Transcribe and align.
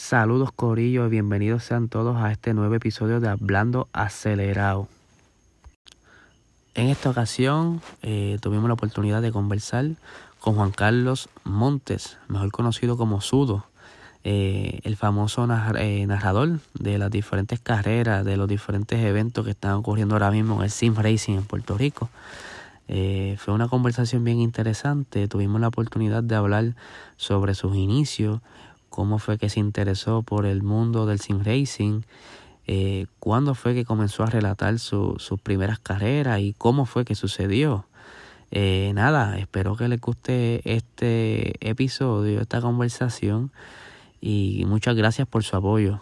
Saludos 0.00 0.50
Corillo 0.50 1.06
y 1.06 1.10
bienvenidos 1.10 1.62
sean 1.62 1.88
todos 1.88 2.16
a 2.16 2.32
este 2.32 2.54
nuevo 2.54 2.74
episodio 2.74 3.20
de 3.20 3.28
Hablando 3.28 3.86
Acelerado. 3.92 4.88
En 6.74 6.88
esta 6.88 7.10
ocasión 7.10 7.82
eh, 8.00 8.38
tuvimos 8.40 8.66
la 8.66 8.74
oportunidad 8.74 9.20
de 9.20 9.30
conversar 9.30 9.90
con 10.40 10.54
Juan 10.54 10.72
Carlos 10.72 11.28
Montes, 11.44 12.16
mejor 12.28 12.50
conocido 12.50 12.96
como 12.96 13.20
Sudo, 13.20 13.66
eh, 14.24 14.80
el 14.84 14.96
famoso 14.96 15.46
eh, 15.76 16.06
narrador 16.06 16.60
de 16.74 16.96
las 16.96 17.10
diferentes 17.10 17.60
carreras, 17.60 18.24
de 18.24 18.38
los 18.38 18.48
diferentes 18.48 18.98
eventos 19.04 19.44
que 19.44 19.50
están 19.50 19.74
ocurriendo 19.74 20.14
ahora 20.14 20.30
mismo 20.30 20.56
en 20.56 20.62
el 20.62 20.70
Sim 20.70 20.94
Racing 20.96 21.34
en 21.34 21.44
Puerto 21.44 21.76
Rico. 21.76 22.08
fue 22.88 23.54
una 23.54 23.68
conversación 23.68 24.24
bien 24.24 24.40
interesante, 24.40 25.28
tuvimos 25.28 25.60
la 25.60 25.68
oportunidad 25.68 26.24
de 26.24 26.34
hablar 26.34 26.74
sobre 27.16 27.54
sus 27.54 27.76
inicios, 27.76 28.40
cómo 28.90 29.18
fue 29.18 29.38
que 29.38 29.48
se 29.48 29.60
interesó 29.60 30.22
por 30.22 30.44
el 30.44 30.62
mundo 30.62 31.06
del 31.06 31.20
sim 31.20 31.42
racing, 31.42 32.02
eh, 32.66 33.06
cuándo 33.18 33.54
fue 33.54 33.74
que 33.74 33.84
comenzó 33.84 34.24
a 34.24 34.26
relatar 34.26 34.78
sus 34.78 35.40
primeras 35.42 35.78
carreras 35.78 36.40
y 36.40 36.52
cómo 36.52 36.84
fue 36.84 37.04
que 37.04 37.14
sucedió. 37.14 37.86
Eh, 38.50 38.92
nada, 38.94 39.38
espero 39.38 39.76
que 39.76 39.88
les 39.88 40.00
guste 40.00 40.60
este 40.64 41.54
episodio, 41.66 42.40
esta 42.40 42.60
conversación 42.60 43.52
y 44.20 44.64
muchas 44.66 44.96
gracias 44.96 45.26
por 45.26 45.44
su 45.44 45.56
apoyo. 45.56 46.00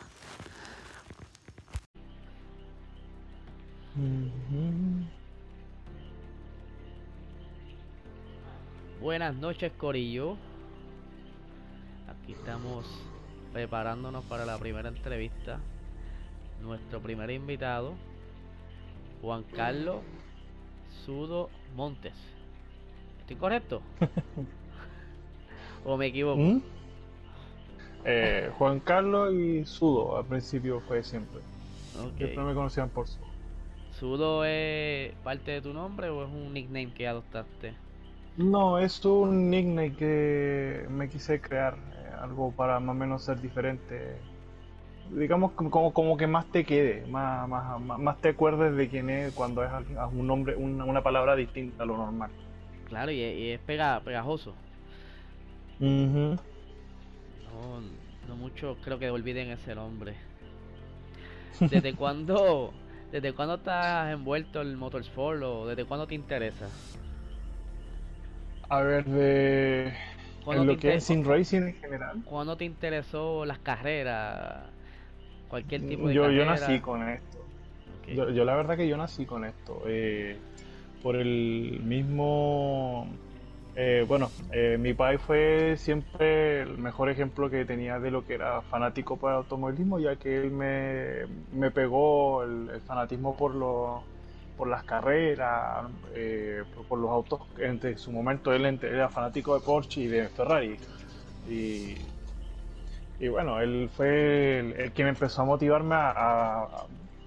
Buenas 9.00 9.34
noches, 9.36 9.72
Corillo. 9.76 10.36
Aquí 12.28 12.34
estamos 12.34 12.84
preparándonos 13.54 14.22
para 14.26 14.44
la 14.44 14.58
primera 14.58 14.90
entrevista. 14.90 15.60
Nuestro 16.60 17.00
primer 17.00 17.30
invitado, 17.30 17.94
Juan 19.22 19.44
Carlos 19.44 20.02
Sudo 21.06 21.48
Montes. 21.74 22.12
¿Estoy 23.20 23.36
correcto? 23.36 23.80
¿O 25.86 25.96
me 25.96 26.08
equivoco? 26.08 26.38
¿Mm? 26.38 26.60
Eh, 28.04 28.50
Juan 28.58 28.80
Carlos 28.80 29.32
y 29.32 29.64
Sudo, 29.64 30.18
al 30.18 30.26
principio 30.26 30.80
fue 30.80 31.02
siempre. 31.02 31.40
Siempre 32.18 32.44
me 32.44 32.52
conocían 32.52 32.90
por 32.90 33.08
Sudo. 33.08 33.24
¿Sudo 33.98 34.44
es 34.44 35.14
parte 35.24 35.52
de 35.52 35.62
tu 35.62 35.72
nombre 35.72 36.10
o 36.10 36.24
es 36.24 36.28
un 36.28 36.52
nickname 36.52 36.92
que 36.92 37.08
adoptaste? 37.08 37.72
No, 38.36 38.78
es 38.78 39.02
un 39.06 39.48
nickname 39.48 39.96
que 39.96 40.86
me 40.90 41.08
quise 41.08 41.40
crear 41.40 41.87
algo 42.20 42.52
para 42.52 42.80
más 42.80 42.94
o 42.94 42.98
menos 42.98 43.22
ser 43.22 43.40
diferente. 43.40 44.16
Digamos 45.10 45.52
como, 45.52 45.92
como 45.92 46.16
que 46.16 46.26
más 46.26 46.46
te 46.46 46.64
quede, 46.64 47.06
más, 47.06 47.48
más, 47.48 47.80
más 47.80 48.20
te 48.20 48.30
acuerdes 48.30 48.76
de 48.76 48.88
quién 48.88 49.08
es 49.08 49.32
cuando 49.32 49.64
es 49.64 49.70
un 50.12 50.26
nombre, 50.26 50.54
una, 50.56 51.02
palabra 51.02 51.34
distinta 51.34 51.84
a 51.84 51.86
lo 51.86 51.96
normal. 51.96 52.30
Claro, 52.88 53.10
y, 53.10 53.22
es 53.22 53.60
pega, 53.60 54.00
pegajoso. 54.00 54.54
no, 55.78 56.10
no 58.28 58.36
mucho 58.36 58.76
creo 58.84 58.98
que 58.98 59.10
olviden 59.10 59.50
ese 59.50 59.74
nombre. 59.74 60.14
¿Desde 61.60 61.94
cuándo, 61.96 62.74
desde 63.10 63.32
cuándo 63.32 63.54
estás 63.54 64.12
envuelto 64.12 64.60
en 64.60 64.76
motorsport 64.76 65.42
o 65.42 65.66
desde 65.66 65.86
cuándo 65.86 66.06
te 66.06 66.14
interesa? 66.14 66.68
A 68.68 68.82
ver, 68.82 69.06
de 69.06 69.94
en 70.46 70.66
lo 70.66 70.76
que 70.76 70.94
es 70.94 71.04
sin 71.04 71.24
racing 71.24 71.62
en 71.62 71.74
general. 71.74 72.22
¿Cuándo 72.24 72.56
te 72.56 72.64
interesó 72.64 73.44
las 73.44 73.58
carreras? 73.58 74.64
Cualquier 75.48 75.86
tipo 75.86 76.08
de 76.08 76.14
yo, 76.14 76.30
Yo 76.30 76.44
nací 76.44 76.80
con 76.80 77.08
esto. 77.08 77.38
Yo, 78.06 78.44
la 78.44 78.54
verdad 78.54 78.76
que 78.76 78.88
yo 78.88 78.96
nací 78.96 79.26
con 79.26 79.44
esto. 79.44 79.82
Eh, 79.86 80.36
por 81.02 81.16
el 81.16 81.80
mismo... 81.82 83.06
Eh, 83.76 84.04
bueno, 84.08 84.28
eh, 84.50 84.76
mi 84.78 84.92
padre 84.92 85.18
fue 85.18 85.76
siempre 85.76 86.62
el 86.62 86.78
mejor 86.78 87.10
ejemplo 87.10 87.48
que 87.48 87.64
tenía 87.64 88.00
de 88.00 88.10
lo 88.10 88.26
que 88.26 88.34
era 88.34 88.60
fanático 88.62 89.16
para 89.18 89.34
el 89.34 89.38
automovilismo, 89.38 90.00
ya 90.00 90.16
que 90.16 90.36
él 90.36 90.50
me, 90.50 91.26
me 91.52 91.70
pegó 91.70 92.42
el 92.42 92.80
fanatismo 92.86 93.36
por 93.36 93.54
los 93.54 94.02
por 94.58 94.68
las 94.68 94.82
carreras, 94.82 95.86
eh, 96.14 96.64
por, 96.88 96.98
los 96.98 97.10
autos. 97.10 97.40
En 97.58 97.96
su 97.96 98.10
momento 98.10 98.52
él 98.52 98.66
era 98.82 99.08
fanático 99.08 99.54
de 99.54 99.64
Porsche 99.64 100.02
y 100.02 100.06
de 100.08 100.28
Ferrari. 100.28 100.76
Y, 101.48 101.94
y 103.20 103.28
bueno, 103.28 103.60
él 103.60 103.88
fue 103.96 104.58
el, 104.58 104.92
que 104.92 105.04
me 105.04 105.10
empezó 105.10 105.42
a 105.42 105.44
motivarme 105.44 105.94
a, 105.96 106.66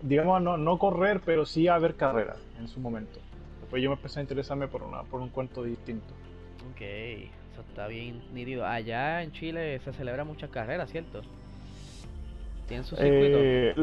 digamos, 0.01 0.41
no, 0.41 0.57
no, 0.57 0.77
correr, 0.77 1.21
pero 1.25 1.45
sí 1.45 1.69
a 1.69 1.77
ver 1.79 1.95
carreras 1.95 2.37
en 2.59 2.67
su 2.67 2.81
momento. 2.81 3.19
Después 3.61 3.81
yo 3.81 3.89
me 3.89 3.95
empecé 3.95 4.19
a 4.19 4.23
interesarme 4.23 4.67
por, 4.67 4.83
una, 4.83 5.03
por 5.03 5.21
un 5.21 5.29
cuento 5.29 5.63
distinto. 5.63 6.13
Ok, 6.73 6.81
eso 6.81 7.61
está 7.69 7.87
bien 7.87 8.21
nítido. 8.33 8.65
Allá 8.65 9.23
en 9.23 9.31
Chile 9.31 9.79
se 9.79 9.93
celebran 9.93 10.27
muchas 10.27 10.49
carreras, 10.49 10.91
¿cierto? 10.91 11.21
¿Tienen 12.67 12.85
su 12.85 12.97
circuito? 12.97 13.37
Eh, 13.39 13.73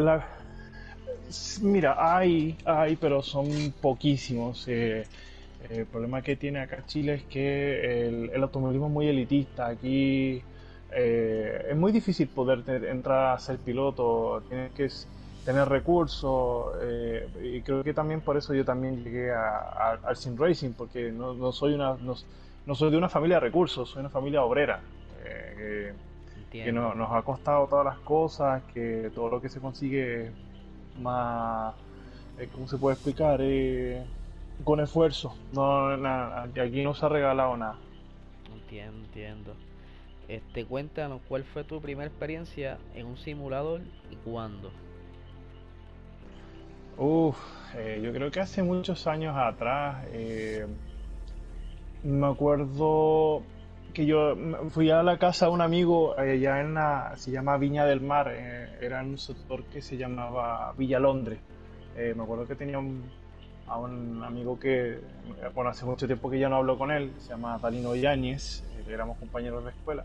Mira, 1.63 1.97
hay, 1.99 2.57
hay, 2.65 2.97
pero 2.97 3.23
son 3.23 3.49
poquísimos. 3.81 4.67
Eh, 4.69 5.07
el 5.71 5.87
problema 5.87 6.23
que 6.23 6.37
tiene 6.37 6.61
acá 6.61 6.85
Chile 6.87 7.15
es 7.15 7.23
que 7.25 8.09
el, 8.33 8.43
automovilismo 8.43 8.87
es 8.87 8.93
muy 8.93 9.09
elitista. 9.09 9.67
Aquí 9.67 10.43
eh, 10.93 11.67
es 11.71 11.77
muy 11.77 11.93
difícil 11.93 12.29
poder 12.29 12.63
entrar 12.87 13.35
a 13.35 13.39
ser 13.39 13.59
piloto. 13.59 14.43
Tienes 14.49 14.73
que 14.73 14.89
tener 15.45 15.69
recursos. 15.69 16.77
Eh, 16.83 17.29
y 17.57 17.61
creo 17.61 17.85
que 17.85 17.93
también 17.93 18.23
por 18.23 18.37
eso 18.39 18.55
yo 18.55 18.65
también 18.65 19.05
llegué 19.05 19.31
al 19.33 20.17
sim 20.17 20.37
racing, 20.37 20.73
porque 20.73 21.13
no, 21.13 21.53
soy 21.53 21.75
una 21.75 21.95
no, 21.95 22.75
soy 22.75 22.91
de 22.91 22.97
una 22.97 23.09
familia 23.09 23.37
de 23.37 23.41
recursos, 23.41 23.91
soy 23.91 24.01
una 24.01 24.11
familia 24.11 24.43
obrera. 24.43 24.81
que 26.51 26.73
nos 26.73 27.13
ha 27.13 27.21
costado 27.23 27.67
todas 27.67 27.85
las 27.85 27.99
cosas, 27.99 28.63
que 28.73 29.11
todo 29.15 29.29
lo 29.29 29.43
que 29.43 29.51
se 29.51 29.61
consigue 29.61 30.33
más, 30.99 31.75
eh, 32.39 32.49
¿cómo 32.53 32.69
se 32.69 32.77
puede 32.79 32.95
explicar? 32.95 33.41
Eh, 33.43 34.05
con 34.65 34.81
esfuerzo. 34.81 35.35
No, 35.53 35.89
aquí 36.61 36.83
no 36.83 36.95
se 36.95 37.07
ha 37.07 37.09
regalado 37.09 37.57
nada. 37.57 37.77
Entiendo, 38.53 38.99
entiendo. 39.05 39.55
Este, 40.29 40.65
cuéntanos, 40.65 41.21
¿cuál 41.29 41.45
fue 41.45 41.65
tu 41.65 41.81
primera 41.81 42.09
experiencia 42.09 42.79
en 42.95 43.07
un 43.07 43.17
simulador 43.17 43.81
y 44.11 44.17
cuándo? 44.17 44.71
Uf, 46.99 47.39
eh, 47.77 48.01
yo 48.03 48.13
creo 48.13 48.31
que 48.31 48.41
hace 48.41 48.63
muchos 48.63 49.07
años 49.07 49.37
atrás, 49.37 50.05
me 52.03 52.27
acuerdo 52.27 53.43
que 53.99 54.07
yo 54.07 54.37
fui 54.71 54.93
a 54.93 55.03
la 55.03 55.19
casa 55.19 55.47
de 55.47 55.53
un 55.53 55.61
amigo 55.61 56.17
allá 56.17 56.61
en 56.61 56.75
la, 56.75 57.15
se 57.17 57.33
llama 57.33 57.59
Viña 57.59 57.85
del 57.85 58.01
Mar, 58.01 58.33
eh, 58.33 58.79
era 58.81 59.03
un 59.03 59.19
sector 59.19 59.65
que 59.65 59.83
se 59.83 59.97
llamaba 59.97 60.73
Villa 60.79 61.01
Londres. 61.01 61.41
Eh, 61.97 62.15
me 62.17 62.23
acuerdo 62.23 62.47
que 62.47 62.55
tenía 62.55 62.79
un, 62.79 63.03
a 63.67 63.77
un 63.77 64.23
amigo 64.23 64.57
que, 64.57 65.01
bueno, 65.53 65.71
hace 65.71 65.85
mucho 65.85 66.07
tiempo 66.07 66.31
que 66.31 66.39
ya 66.39 66.49
no 66.49 66.59
hablo 66.59 66.79
con 66.79 66.93
él, 66.93 67.11
se 67.19 67.31
llama 67.31 67.59
Dalino 67.59 67.97
Yáñez, 67.97 68.63
eh, 68.79 68.93
éramos 68.93 69.19
compañeros 69.19 69.65
de 69.65 69.71
escuela. 69.71 70.05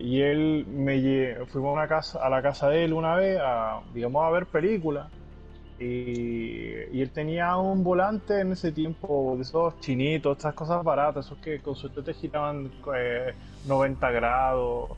y 0.00 0.20
él 0.20 0.66
me 0.66 1.36
fuimos 1.46 1.70
a, 1.70 1.72
una 1.72 1.86
casa, 1.86 2.18
a 2.18 2.28
la 2.28 2.42
casa 2.42 2.68
de 2.68 2.84
él 2.84 2.94
una 2.94 3.14
vez, 3.14 3.38
a, 3.40 3.80
digamos, 3.94 4.24
a 4.24 4.30
ver 4.30 4.46
películas. 4.46 5.06
Y, 5.78 7.00
él 7.00 7.10
tenía 7.10 7.56
un 7.56 7.82
volante 7.82 8.40
en 8.40 8.52
ese 8.52 8.70
tiempo 8.70 9.34
de 9.36 9.42
esos 9.42 9.78
chinitos, 9.80 10.36
estas 10.36 10.54
cosas 10.54 10.84
baratas, 10.84 11.26
esos 11.26 11.38
que 11.38 11.60
con 11.60 11.74
suerte 11.74 12.02
te 12.02 12.14
giraban 12.14 12.70
90 13.66 14.08
eh, 14.10 14.12
grados. 14.12 14.90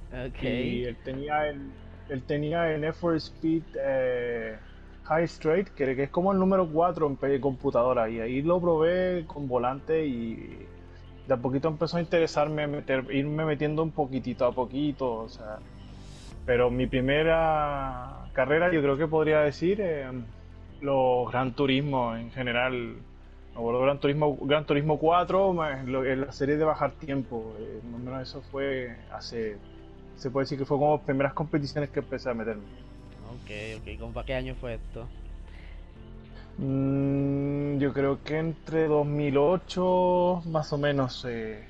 Y 0.43 0.85
él 0.85 0.97
tenía 1.03 1.49
el, 1.49 1.71
él 2.09 2.23
tenía 2.23 2.73
el 2.73 2.85
Effort 2.85 3.17
Speed 3.17 3.63
eh, 3.81 4.57
High 5.05 5.25
Straight, 5.25 5.69
que, 5.71 6.03
es 6.03 6.11
como 6.11 6.33
el 6.33 6.39
número 6.39 6.69
4 6.69 7.17
en 7.23 7.41
computadora. 7.41 8.09
Y 8.11 8.21
ahí 8.21 8.43
lo 8.43 8.61
probé 8.61 9.25
con 9.27 9.49
volante 9.49 10.07
y 10.07 10.67
de 11.27 11.35
a 11.35 11.39
poquito 11.39 11.69
empezó 11.69 11.97
a 11.97 12.01
interesarme, 12.01 12.67
meter, 12.67 13.05
irme 13.11 13.45
metiendo 13.45 13.83
un 13.83 13.93
poquitito 13.93 14.45
a 14.45 14.53
poquito. 14.53 15.15
O 15.15 15.29
sea, 15.29 15.59
pero 16.45 16.71
mi 16.71 16.87
primera 16.87 18.29
carrera, 18.35 18.71
yo 18.71 18.83
creo 18.83 18.99
que 18.99 19.07
podría 19.09 19.41
decir. 19.41 19.81
Eh, 19.81 20.07
los 20.81 21.31
Gran 21.31 21.53
Turismo 21.55 22.17
en 22.17 22.31
general. 22.31 22.97
Me 23.53 23.61
acuerdo 23.61 23.81
Gran 23.81 23.99
Turismo, 23.99 24.37
Gran 24.43 24.67
Turismo 24.67 24.99
4, 24.99 25.67
en 26.05 26.21
la 26.21 26.33
serie 26.33 26.57
de 26.57 26.65
bajar 26.65 26.93
tiempo. 26.93 27.55
Eh, 27.59 27.81
más 27.85 28.01
o 28.01 28.05
menos 28.05 28.29
eso 28.29 28.43
fue 28.51 28.97
hace. 29.13 29.57
Se 30.17 30.31
puede 30.31 30.45
decir 30.45 30.59
que 30.59 30.65
fue 30.65 30.79
como 30.79 30.97
las 30.97 31.05
primeras 31.05 31.33
competiciones 31.33 31.91
que 31.91 32.01
empecé 32.01 32.31
a 32.31 32.35
meterme. 32.35 32.65
Ok, 33.29 33.81
ok. 33.81 34.01
¿Con 34.01 34.13
para 34.13 34.27
qué 34.27 34.35
año 34.35 34.55
fue 34.55 34.75
esto? 34.75 35.07
Mm, 36.59 37.79
yo 37.79 37.93
creo 37.93 38.23
que 38.23 38.39
entre 38.39 38.87
2008, 38.89 40.43
más 40.47 40.73
o 40.73 40.79
menos. 40.79 41.25
Eh, 41.29 41.65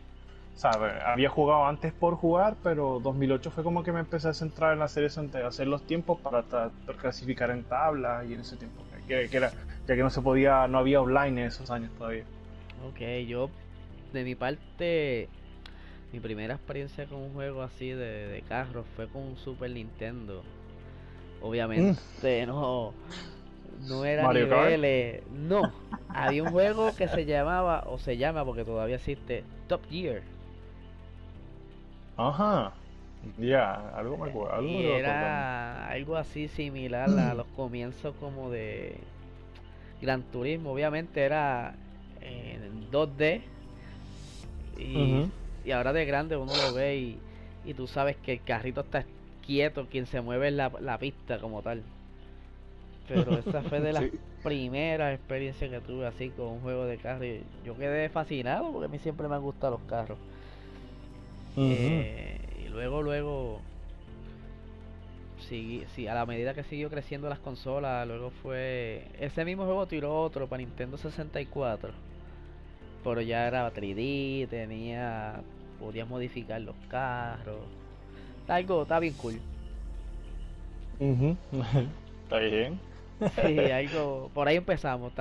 había 1.04 1.28
jugado 1.28 1.66
antes 1.66 1.92
por 1.92 2.14
jugar, 2.14 2.56
pero 2.62 2.98
2008 3.02 3.50
fue 3.50 3.62
como 3.62 3.82
que 3.82 3.92
me 3.92 4.00
empecé 4.00 4.28
a 4.28 4.34
centrar 4.34 4.74
en 4.74 4.82
hacer 4.82 5.04
eso, 5.04 5.20
en 5.20 5.30
hacer 5.44 5.66
los 5.66 5.82
tiempos 5.82 6.18
para, 6.20 6.70
clasificar 6.98 7.50
en 7.50 7.64
tablas 7.64 8.26
y 8.28 8.34
en 8.34 8.40
ese 8.40 8.56
tiempo, 8.56 8.82
que, 9.06 9.28
era, 9.36 9.52
ya 9.86 9.94
que 9.94 10.02
no 10.02 10.10
se 10.10 10.20
podía, 10.20 10.66
no 10.68 10.78
había 10.78 11.00
online 11.00 11.42
en 11.42 11.46
esos 11.48 11.70
años 11.70 11.90
todavía. 11.98 12.24
Ok, 12.88 13.00
yo 13.26 13.50
de 14.12 14.24
mi 14.24 14.34
parte, 14.34 15.28
mi 16.12 16.20
primera 16.20 16.54
experiencia 16.54 17.06
con 17.06 17.18
un 17.18 17.32
juego 17.32 17.62
así 17.62 17.90
de, 17.90 18.28
de 18.28 18.42
carros 18.42 18.86
fue 18.96 19.08
con 19.08 19.22
un 19.22 19.36
Super 19.36 19.70
Nintendo. 19.70 20.42
Obviamente 21.42 22.00
mm. 22.44 22.46
no 22.46 22.94
no 23.80 24.04
era 24.04 24.32
niveles, 24.32 25.22
no. 25.30 25.72
Había 26.08 26.42
un 26.42 26.50
juego 26.50 26.94
que 26.96 27.08
se 27.08 27.26
llamaba 27.26 27.84
o 27.86 27.98
se 27.98 28.16
llama 28.16 28.44
porque 28.44 28.64
todavía 28.64 28.96
existe 28.96 29.44
Top 29.68 29.82
Gear. 29.90 30.22
Ajá. 32.16 32.72
Ya, 33.38 33.90
algo 33.96 34.16
me 34.16 34.30
acuerdo. 34.30 34.62
y 34.62 34.86
era 34.86 35.88
algo 35.88 36.16
así 36.16 36.48
similar 36.48 37.10
a 37.18 37.34
los 37.34 37.46
comienzos 37.48 38.14
como 38.20 38.50
de 38.50 38.96
Gran 40.00 40.22
Turismo. 40.22 40.72
Obviamente 40.72 41.22
era 41.22 41.74
en 42.20 42.90
2D. 42.90 43.42
Y, 44.78 45.30
y 45.64 45.70
ahora 45.72 45.92
de 45.92 46.04
grande 46.04 46.36
uno 46.36 46.56
lo 46.56 46.72
ve 46.72 46.96
y, 46.96 47.18
y, 47.64 47.74
tú 47.74 47.86
sabes 47.86 48.16
que 48.16 48.34
el 48.34 48.42
carrito 48.42 48.82
está 48.82 49.06
quieto, 49.46 49.86
quien 49.90 50.06
se 50.06 50.20
mueve 50.20 50.48
es 50.48 50.54
la, 50.54 50.70
la 50.80 50.98
pista 50.98 51.38
como 51.38 51.62
tal. 51.62 51.82
Pero 53.08 53.38
esa 53.38 53.62
fue 53.62 53.80
de 53.80 53.92
las 53.94 54.04
primeras 54.42 55.14
experiencias 55.14 55.70
que 55.70 55.80
tuve 55.80 56.06
así 56.06 56.30
con 56.30 56.46
un 56.46 56.60
juego 56.60 56.84
de 56.84 56.98
carro. 56.98 57.24
Y 57.24 57.42
yo 57.64 57.76
quedé 57.76 58.08
fascinado 58.08 58.70
porque 58.70 58.86
a 58.86 58.88
mí 58.88 58.98
siempre 58.98 59.28
me 59.28 59.34
han 59.34 59.42
gustado 59.42 59.78
los 59.78 59.88
carros. 59.88 60.18
Eh, 61.56 62.38
y 62.55 62.55
luego, 62.76 63.02
luego, 63.02 63.60
sí, 65.48 66.06
a 66.08 66.14
la 66.14 66.26
medida 66.26 66.52
que 66.52 66.62
siguió 66.62 66.90
creciendo 66.90 67.28
las 67.28 67.38
consolas, 67.38 68.06
luego 68.06 68.30
fue. 68.42 69.08
Ese 69.18 69.44
mismo 69.44 69.64
juego 69.64 69.86
tiró 69.86 70.20
otro 70.20 70.46
para 70.46 70.62
Nintendo 70.62 70.98
64. 70.98 71.92
Pero 73.02 73.20
ya 73.22 73.46
era 73.46 73.72
3D, 73.72 74.48
tenía. 74.48 75.40
Podías 75.80 76.08
modificar 76.08 76.60
los 76.60 76.76
carros. 76.88 77.60
Algo, 78.48 78.82
está 78.82 78.98
bien 78.98 79.14
cool. 79.14 79.40
está 82.24 82.38
bien. 82.38 82.78
Sí, 83.34 83.58
algo. 83.70 84.30
Por 84.34 84.48
ahí 84.48 84.56
empezamos. 84.56 85.12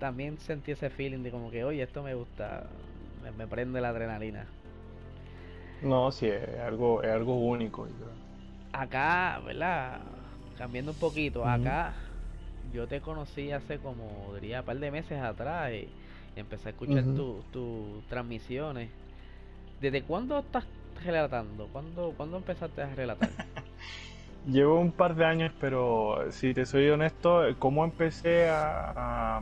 también 0.00 0.38
sentí 0.38 0.72
ese 0.72 0.90
feeling 0.90 1.22
de 1.22 1.30
como 1.30 1.50
que, 1.50 1.64
oye, 1.64 1.82
esto 1.82 2.02
me 2.02 2.14
gusta. 2.14 2.66
Me, 3.36 3.46
prende 3.46 3.80
la 3.80 3.90
adrenalina. 3.90 4.46
No, 5.82 6.10
sí, 6.12 6.26
es 6.26 6.58
algo, 6.60 7.02
es 7.02 7.10
algo 7.10 7.36
único. 7.36 7.86
Acá, 8.72 9.40
¿verdad? 9.44 10.00
Cambiando 10.56 10.92
un 10.92 10.98
poquito, 10.98 11.44
acá 11.44 11.94
yo 12.72 12.86
te 12.86 13.00
conocí 13.00 13.52
hace 13.52 13.78
como, 13.78 14.34
diría, 14.34 14.60
un 14.60 14.66
par 14.66 14.78
de 14.78 14.90
meses 14.90 15.20
atrás 15.20 15.72
y, 15.72 15.88
empecé 16.36 16.68
a 16.68 16.72
escuchar 16.72 17.04
tus 17.52 18.04
transmisiones. 18.08 18.90
¿Desde 19.80 20.02
cuándo 20.02 20.40
estás 20.40 20.64
relatando? 21.04 21.68
¿Cuándo, 21.68 22.12
¿Cuándo 22.16 22.38
empezaste 22.38 22.82
a 22.82 22.92
relatar? 22.94 23.28
Llevo 24.46 24.80
un 24.80 24.90
par 24.90 25.14
de 25.14 25.24
años, 25.24 25.52
pero 25.60 26.30
si 26.30 26.52
te 26.52 26.66
soy 26.66 26.88
honesto, 26.90 27.42
como 27.58 27.84
empecé 27.84 28.48
a, 28.50 29.40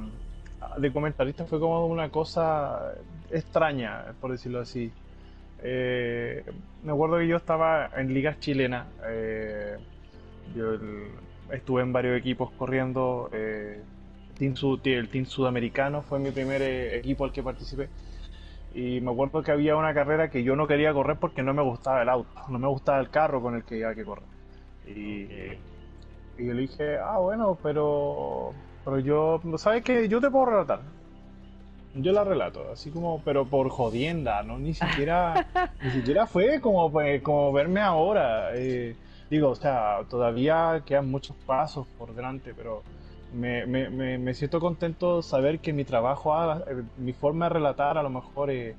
de 0.76 0.93
comentarista 0.93 1.46
fue 1.46 1.58
como 1.58 1.87
una 1.87 2.11
cosa 2.11 2.94
extraña, 3.31 4.14
por 4.20 4.31
decirlo 4.31 4.61
así. 4.61 4.93
Eh, 5.62 6.44
me 6.82 6.92
acuerdo 6.92 7.18
que 7.18 7.28
yo 7.28 7.36
estaba 7.36 7.90
en 7.96 8.12
ligas 8.12 8.40
chilenas. 8.40 8.86
Eh, 9.06 9.76
yo 10.54 10.74
estuve 11.50 11.82
en 11.82 11.92
varios 11.92 12.18
equipos 12.18 12.50
corriendo. 12.52 13.30
Eh, 13.32 13.82
el 14.40 15.08
team 15.08 15.24
sudamericano 15.26 16.02
fue 16.02 16.18
mi 16.18 16.30
primer 16.32 16.62
equipo 16.62 17.24
al 17.24 17.32
que 17.32 17.42
participé. 17.42 17.88
Y 18.74 19.00
me 19.00 19.12
acuerdo 19.12 19.42
que 19.42 19.52
había 19.52 19.76
una 19.76 19.94
carrera 19.94 20.30
que 20.30 20.42
yo 20.42 20.56
no 20.56 20.66
quería 20.66 20.92
correr 20.92 21.18
porque 21.18 21.42
no 21.42 21.54
me 21.54 21.62
gustaba 21.62 22.02
el 22.02 22.08
auto, 22.08 22.30
no 22.48 22.58
me 22.58 22.68
gustaba 22.68 22.98
el 23.00 23.10
carro 23.10 23.40
con 23.42 23.54
el 23.54 23.64
que 23.64 23.76
iba 23.76 23.94
que 23.94 24.04
correr. 24.04 24.24
Y, 24.86 25.28
yo 26.44 26.54
le 26.54 26.62
dije, 26.62 26.98
ah, 26.98 27.18
bueno, 27.18 27.56
pero, 27.62 28.52
pero 28.84 28.98
yo, 28.98 29.40
¿sabes 29.58 29.84
qué? 29.84 30.08
Yo 30.08 30.20
te 30.20 30.30
puedo 30.30 30.46
relatar. 30.46 30.80
Yo 31.94 32.12
la 32.12 32.24
relato, 32.24 32.70
así 32.72 32.90
como, 32.90 33.20
pero 33.22 33.44
por 33.44 33.68
jodienda, 33.68 34.42
¿no? 34.42 34.58
Ni 34.58 34.72
siquiera, 34.72 35.46
ni 35.82 35.90
siquiera 35.90 36.26
fue 36.26 36.60
como, 36.60 36.90
pues, 36.90 37.20
como 37.22 37.52
verme 37.52 37.80
ahora. 37.80 38.50
Eh, 38.54 38.96
digo, 39.28 39.50
o 39.50 39.54
sea, 39.54 40.00
todavía 40.08 40.82
quedan 40.86 41.10
muchos 41.10 41.36
pasos 41.46 41.86
por 41.98 42.14
delante, 42.14 42.54
pero 42.54 42.82
me, 43.34 43.66
me, 43.66 44.18
me, 44.18 44.34
siento 44.34 44.60
contento 44.60 45.22
saber 45.22 45.58
que 45.60 45.72
mi 45.72 45.84
trabajo, 45.84 46.34
eh, 46.52 46.82
mi 46.98 47.12
forma 47.12 47.46
de 47.46 47.54
relatar 47.54 47.98
a 47.98 48.02
lo 48.02 48.10
mejor 48.10 48.50
eh, 48.50 48.74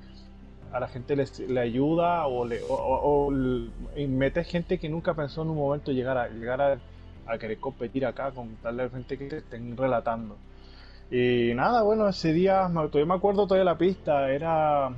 a 0.72 0.80
la 0.80 0.88
gente 0.88 1.16
le 1.16 1.60
ayuda 1.60 2.26
o, 2.28 2.46
le, 2.46 4.08
mete 4.08 4.44
gente 4.44 4.80
que 4.80 4.90
nunca 4.90 5.14
pensó 5.14 5.44
en 5.44 5.50
un 5.50 5.58
momento 5.58 5.92
llegar 5.92 6.18
a 6.18 6.28
llegar 6.30 6.80
a, 7.26 7.38
querer 7.38 7.58
competir 7.60 8.06
acá 8.06 8.32
con 8.32 8.56
tal 8.58 8.78
de 8.78 8.90
gente 8.90 9.18
que 9.18 9.38
estén 9.38 9.78
relatando. 9.78 10.36
Y 11.10 11.54
nada, 11.56 11.84
bueno, 11.84 12.08
ese 12.10 12.34
día 12.34 12.70
todavía 12.74 13.06
me 13.06 13.14
acuerdo 13.16 13.46
todavía 13.48 13.66
la 13.66 13.78
pista, 13.78 14.32
era 14.32 14.90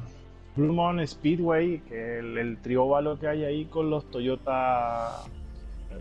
Blue 0.56 0.74
Moon 0.74 1.06
Speedway, 1.06 1.80
que 1.82 2.20
el, 2.20 2.38
el 2.38 2.62
trióvalo 2.62 3.20
que 3.20 3.28
hay 3.28 3.44
ahí 3.44 3.66
con 3.66 3.90
los 3.90 4.10
Toyota, 4.10 5.30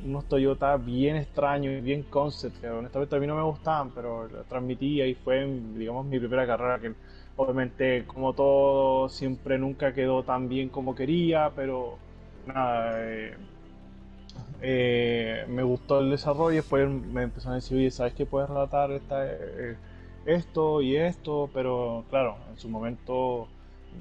unos 0.05 0.27
Toyota 0.29 0.77
bien 0.77 1.17
extraños 1.17 1.75
y 1.75 1.81
bien 1.81 2.05
concept, 2.05 2.61
que 2.61 2.69
honestamente 2.69 3.17
a 3.17 3.19
mí 3.19 3.27
no 3.27 3.35
me 3.37 3.43
gustaban, 3.43 3.91
pero 3.93 4.29
lo 4.29 4.45
transmití 4.45 5.03
y 5.03 5.15
fue, 5.15 5.47
digamos, 5.47 6.07
mi 6.07 6.19
primera 6.19 6.47
carrera 6.47 6.79
que 6.81 6.95
Obviamente, 7.37 8.07
como 8.07 8.33
todo, 8.35 9.09
siempre 9.09 9.59
nunca 9.59 9.93
quedó 9.93 10.23
tan 10.23 10.49
bien 10.49 10.69
como 10.69 10.95
quería, 10.95 11.51
pero 11.57 11.99
nada, 12.47 12.93
eh, 13.05 13.37
eh, 14.61 15.45
me 15.49 15.63
gustó 15.63 16.01
el 16.01 16.11
desarrollo. 16.11 16.53
y 16.53 16.57
Después 16.57 16.89
me 16.89 17.23
empezaron 17.23 17.55
a 17.55 17.57
decir, 17.57 17.77
oye, 17.79 17.91
¿sabes 17.91 18.15
que 18.15 18.27
puedes 18.27 18.49
relatar 18.49 18.91
esta, 18.93 19.27
eh, 19.33 19.77
esto 20.27 20.83
y 20.83 20.97
esto? 20.97 21.51
Pero 21.53 22.05
claro, 22.11 22.37
en 22.51 22.59
su 22.59 22.69
momento 22.69 23.49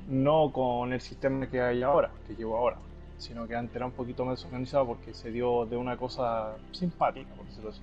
no 0.07 0.51
con 0.51 0.93
el 0.93 1.01
sistema 1.01 1.47
que 1.47 1.61
hay 1.61 1.83
ahora, 1.83 2.11
que 2.27 2.35
llevo 2.35 2.57
ahora, 2.57 2.77
sino 3.17 3.47
que 3.47 3.55
antes 3.55 3.75
era 3.75 3.85
un 3.85 3.91
poquito 3.91 4.25
más 4.25 4.43
organizado 4.45 4.87
porque 4.87 5.13
se 5.13 5.31
dio 5.31 5.65
de 5.65 5.77
una 5.77 5.97
cosa 5.97 6.55
simpática, 6.71 7.33
por 7.35 7.45
decirlo 7.45 7.69
así. 7.69 7.81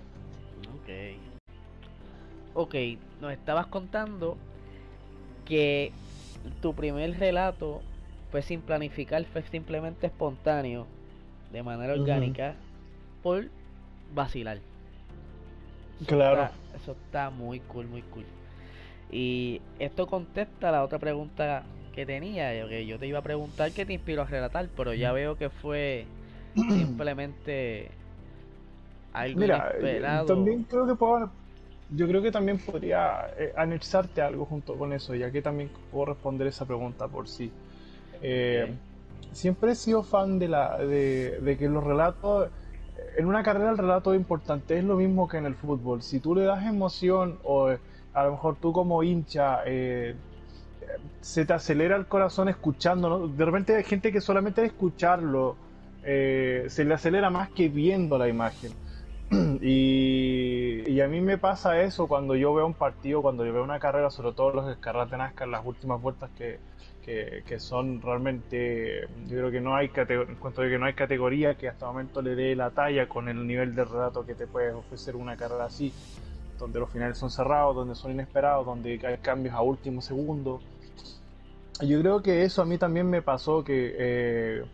Ok. 0.75 1.31
Ok, 2.53 2.75
nos 3.21 3.33
estabas 3.33 3.67
contando 3.67 4.37
que 5.45 5.93
tu 6.61 6.75
primer 6.75 7.19
relato 7.19 7.81
fue 8.31 8.43
sin 8.43 8.61
planificar, 8.61 9.25
fue 9.25 9.43
simplemente 9.43 10.07
espontáneo, 10.07 10.87
de 11.53 11.63
manera 11.63 11.95
orgánica, 11.95 12.55
por 13.23 13.49
vacilar. 14.15 14.59
claro. 16.07 16.51
eso 16.75 16.93
está 16.93 17.31
muy 17.31 17.61
cool, 17.61 17.87
muy 17.87 18.03
cool. 18.03 18.25
Y 19.13 19.61
esto 19.79 20.07
contesta 20.07 20.71
la 20.71 20.85
otra 20.85 20.99
pregunta 20.99 21.65
que 21.93 22.07
tenía, 22.07 22.51
que 22.69 22.87
yo 22.87 22.99
te 22.99 23.07
iba 23.07 23.19
a 23.19 23.23
preguntar 23.23 23.73
qué 23.73 23.85
te 23.85 23.93
inspiró 23.93 24.23
a 24.23 24.27
relatar, 24.27 24.69
pero 24.77 24.95
ya 24.95 25.13
veo 25.13 25.37
que 25.37 25.51
fue 25.51 26.07
simplemente 26.55 27.91
algo 29.13 29.41
Mira, 29.41 29.73
inesperado. 29.81 30.27
También 30.27 30.65
creo 30.65 30.87
que 30.87 30.95
puedo, 30.95 31.31
yo 31.91 32.07
creo 32.07 32.23
que 32.23 32.31
también 32.31 32.59
podría 32.59 33.31
eh, 33.37 33.53
anexarte 33.57 34.23
algo 34.23 34.45
junto 34.45 34.77
con 34.77 34.93
eso, 34.93 35.15
ya 35.15 35.31
que 35.31 35.43
también 35.43 35.71
puedo 35.91 36.07
responder 36.07 36.47
esa 36.47 36.65
pregunta 36.65 37.09
por 37.09 37.29
sí. 37.29 37.51
Eh, 38.23 38.73
siempre 39.33 39.73
he 39.73 39.75
sido 39.75 40.03
fan 40.03 40.39
de, 40.39 40.49
la, 40.49 40.79
de, 40.79 41.57
que 41.59 41.69
los 41.69 41.83
relatos, 41.83 42.49
en 43.17 43.27
una 43.27 43.43
carrera 43.43 43.71
el 43.71 43.79
relato 43.79 44.13
es 44.13 44.21
importante, 44.21 44.79
es 44.79 44.85
lo 44.85 44.97
mismo 44.97 45.29
que 45.29 45.39
en 45.39 45.47
el 45.47 45.55
fútbol. 45.55 46.03
Si 46.03 46.21
tú 46.21 46.35
le 46.35 46.45
das 46.45 46.65
emoción 46.65 47.39
o 47.43 47.71
a 48.15 48.25
lo 48.25 48.33
mejor 48.33 48.57
tú 48.57 48.73
como 48.73 49.03
hincha 49.03 49.61
se 51.21 51.45
te 51.45 51.53
acelera 51.53 51.97
el 51.97 52.07
corazón 52.07 52.49
escuchando, 52.49 53.29
de 53.29 53.45
repente 53.45 53.77
hay 53.77 53.85
gente 53.85 54.11
que 54.11 54.21
solamente 54.21 54.61
de 54.63 54.69
escucharlo 54.69 55.57
se 56.03 56.85
le 56.85 56.95
acelera 56.95 57.31
más 57.31 57.51
que 57.51 57.69
viendo 57.69 58.19
la 58.19 58.29
imagen. 58.29 58.73
Y, 59.63 61.01
a 61.01 61.09
mí 61.09 61.21
me 61.21 61.39
pasa 61.39 61.81
eso 61.81 62.09
cuando 62.09 62.35
yo 62.35 62.53
veo 62.53 62.67
un 62.67 62.75
partido, 62.75 63.23
cuando 63.23 63.47
yo 63.47 63.53
veo 63.53 63.63
una 63.63 63.79
carrera, 63.79 64.11
sobre 64.11 64.33
todo 64.33 64.53
los 64.53 64.67
de 64.67 64.77
NASCAR, 65.17 65.49
las 65.49 65.65
últimas 65.65 66.01
vueltas 66.03 66.31
que, 66.37 66.59
son 67.59 68.01
realmente, 68.01 69.09
yo 69.27 69.39
creo 69.39 69.51
que 69.51 69.61
no 69.61 69.75
hay 69.75 69.89
cuanto 69.89 70.63
que 70.63 70.79
no 70.79 70.87
hay 70.87 70.95
categoría 70.95 71.55
que 71.55 71.69
hasta 71.69 71.87
el 71.87 71.93
momento 71.93 72.23
le 72.23 72.37
dé 72.37 72.55
la 72.55 72.71
talla 72.71 73.09
con 73.09 73.29
el 73.29 73.47
nivel 73.47 73.75
de 73.75 73.85
relato 73.85 74.25
que 74.25 74.35
te 74.35 74.47
puede 74.47 74.73
ofrecer 74.73 75.17
una 75.17 75.37
carrera 75.37 75.65
así, 75.65 75.93
donde 76.61 76.79
los 76.79 76.91
finales 76.91 77.19
son 77.19 77.31
cerrados, 77.31 77.75
donde 77.75 77.95
son 77.95 78.13
inesperados, 78.13 78.65
donde 78.65 79.01
hay 79.03 79.17
cambios 79.19 79.55
a 79.55 79.63
último 79.63 80.01
segundo. 80.01 80.61
yo 81.81 82.01
creo 82.01 82.23
que 82.23 82.45
eso 82.45 82.63
a 82.63 82.65
mí 82.65 82.79
también 82.79 83.09
me 83.09 83.23
pasó, 83.23 83.65
que 83.65 83.95
eh, 83.99 84.65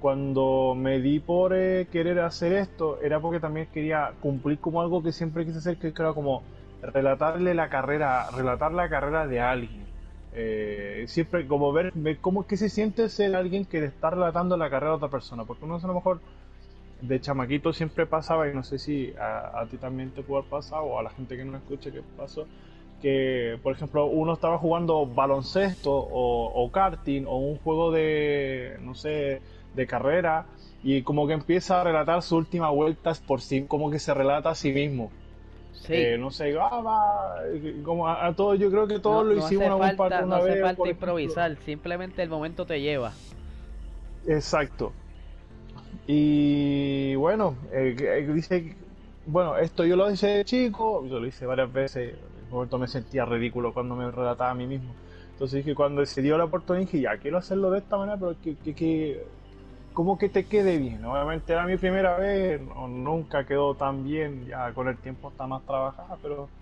cuando 0.00 0.74
me 0.76 1.00
di 1.00 1.20
por 1.20 1.54
eh, 1.54 1.86
querer 1.90 2.20
hacer 2.20 2.52
esto, 2.52 3.00
era 3.00 3.20
porque 3.20 3.40
también 3.40 3.68
quería 3.72 4.12
cumplir 4.20 4.58
como 4.58 4.80
algo 4.80 5.02
que 5.02 5.12
siempre 5.12 5.46
quise 5.46 5.58
hacer, 5.58 5.78
que 5.78 5.88
era 5.88 6.12
como 6.12 6.42
relatarle 6.82 7.54
la 7.54 7.68
carrera, 7.68 8.28
relatar 8.30 8.72
la 8.72 8.88
carrera 8.88 9.26
de 9.26 9.40
alguien. 9.40 9.86
Eh, 10.34 11.04
siempre 11.08 11.46
como 11.46 11.72
ver, 11.72 11.92
cómo 12.20 12.46
que 12.46 12.56
se 12.56 12.68
siente 12.68 13.08
ser 13.08 13.34
alguien 13.34 13.64
que 13.64 13.84
está 13.84 14.10
relatando 14.10 14.56
la 14.56 14.70
carrera 14.70 14.92
de 14.92 14.96
otra 14.96 15.08
persona, 15.08 15.44
porque 15.44 15.64
uno 15.64 15.76
a 15.76 15.86
lo 15.86 15.94
mejor 15.94 16.20
de 17.00 17.20
chamaquito 17.20 17.72
siempre 17.72 18.06
pasaba, 18.06 18.48
y 18.48 18.54
no 18.54 18.62
sé 18.62 18.78
si 18.78 19.12
a, 19.18 19.64
ti 19.70 19.76
también 19.76 20.10
te 20.10 20.22
pudo 20.22 20.38
haber 20.38 20.50
pasado, 20.50 20.82
o 20.82 20.98
a 20.98 21.02
la 21.02 21.10
gente 21.10 21.36
que 21.36 21.44
no 21.44 21.56
escuche 21.56 21.92
que 21.92 22.02
pasó, 22.16 22.46
que 23.00 23.58
por 23.62 23.72
ejemplo 23.72 24.06
uno 24.06 24.34
estaba 24.34 24.58
jugando 24.58 25.06
baloncesto 25.06 25.92
o, 25.92 26.70
karting 26.72 27.24
o 27.26 27.36
un 27.38 27.58
juego 27.58 27.92
de, 27.92 28.76
no 28.80 28.94
sé, 28.94 29.40
de 29.74 29.86
carrera, 29.86 30.46
y 30.82 31.02
como 31.02 31.26
que 31.26 31.34
empieza 31.34 31.80
a 31.80 31.84
relatar 31.84 32.22
su 32.22 32.36
última 32.36 32.70
vuelta 32.70 33.12
por 33.26 33.40
sí, 33.40 33.64
como 33.66 33.90
que 33.90 33.98
se 33.98 34.14
relata 34.14 34.50
a 34.50 34.54
sí 34.54 34.72
mismo. 34.72 35.10
Eh, 35.88 36.18
no 36.18 36.30
sé, 36.30 36.54
ah, 36.60 37.42
como 37.84 38.08
a, 38.08 38.34
todos, 38.34 38.58
yo 38.58 38.70
creo 38.70 38.86
que 38.86 38.98
todos 38.98 39.24
lo 39.24 39.38
hicimos 39.38 39.66
una, 39.66 39.94
falta, 39.94 40.22
no 40.22 40.34
hace 40.34 40.60
falta 40.60 40.88
improvisar, 40.88 41.56
simplemente 41.64 42.22
el 42.22 42.28
momento 42.28 42.66
te 42.66 42.80
lleva. 42.80 43.12
Exacto. 44.26 44.92
Y 46.10 47.14
bueno, 47.16 47.68
eh, 47.70 47.94
eh, 48.00 48.32
dice, 48.32 48.78
bueno, 49.26 49.58
esto 49.58 49.84
yo 49.84 49.94
lo 49.96 50.10
hice 50.10 50.26
de 50.28 50.44
chico, 50.44 51.06
yo 51.06 51.20
lo 51.20 51.26
hice 51.26 51.44
varias 51.46 51.70
veces, 51.70 52.14
en 52.40 52.48
momento 52.48 52.78
me 52.78 52.88
sentía 52.88 53.26
ridículo 53.26 53.74
cuando 53.74 53.94
me 53.94 54.10
relataba 54.10 54.50
a 54.52 54.54
mí 54.54 54.66
mismo. 54.66 54.98
Entonces 55.32 55.58
dije, 55.64 55.74
cuando 55.74 56.04
se 56.06 56.22
dio 56.22 56.38
la 56.38 56.44
oportunidad, 56.46 56.86
dije, 56.86 57.02
ya, 57.02 57.18
quiero 57.18 57.36
hacerlo 57.38 57.70
de 57.70 57.80
esta 57.80 57.98
manera, 57.98 58.18
pero 58.18 58.40
que, 58.40 58.58
que, 58.58 58.74
que 58.74 59.32
como 59.92 60.18
que 60.18 60.30
te 60.30 60.48
quede 60.48 60.78
bien. 60.78 61.04
Obviamente 61.04 61.52
era 61.52 61.66
mi 61.66 61.76
primera 61.78 62.16
vez, 62.18 62.60
nunca 62.62 63.46
quedó 63.46 63.76
tan 63.76 64.04
bien, 64.04 64.46
ya 64.46 64.72
con 64.74 64.88
el 64.88 65.00
tiempo 65.00 65.30
está 65.30 65.46
más 65.46 65.64
trabajada, 65.66 66.18
pero 66.22 66.52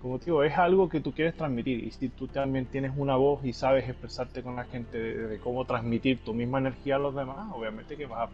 como 0.00 0.18
te 0.18 0.26
digo, 0.26 0.44
es 0.44 0.56
algo 0.56 0.88
que 0.88 1.00
tú 1.00 1.12
quieres 1.12 1.34
transmitir 1.34 1.82
y 1.82 1.90
si 1.90 2.08
tú 2.08 2.28
también 2.28 2.66
tienes 2.66 2.92
una 2.96 3.16
voz 3.16 3.44
y 3.44 3.52
sabes 3.52 3.88
expresarte 3.88 4.42
con 4.42 4.56
la 4.56 4.64
gente 4.64 4.98
de, 4.98 5.38
cómo 5.38 5.64
transmitir 5.64 6.18
tu 6.24 6.34
misma 6.34 6.58
energía 6.58 6.96
a 6.96 6.98
los 6.98 7.14
demás, 7.14 7.48
obviamente 7.52 7.96
que 7.96 8.06
va, 8.06 8.28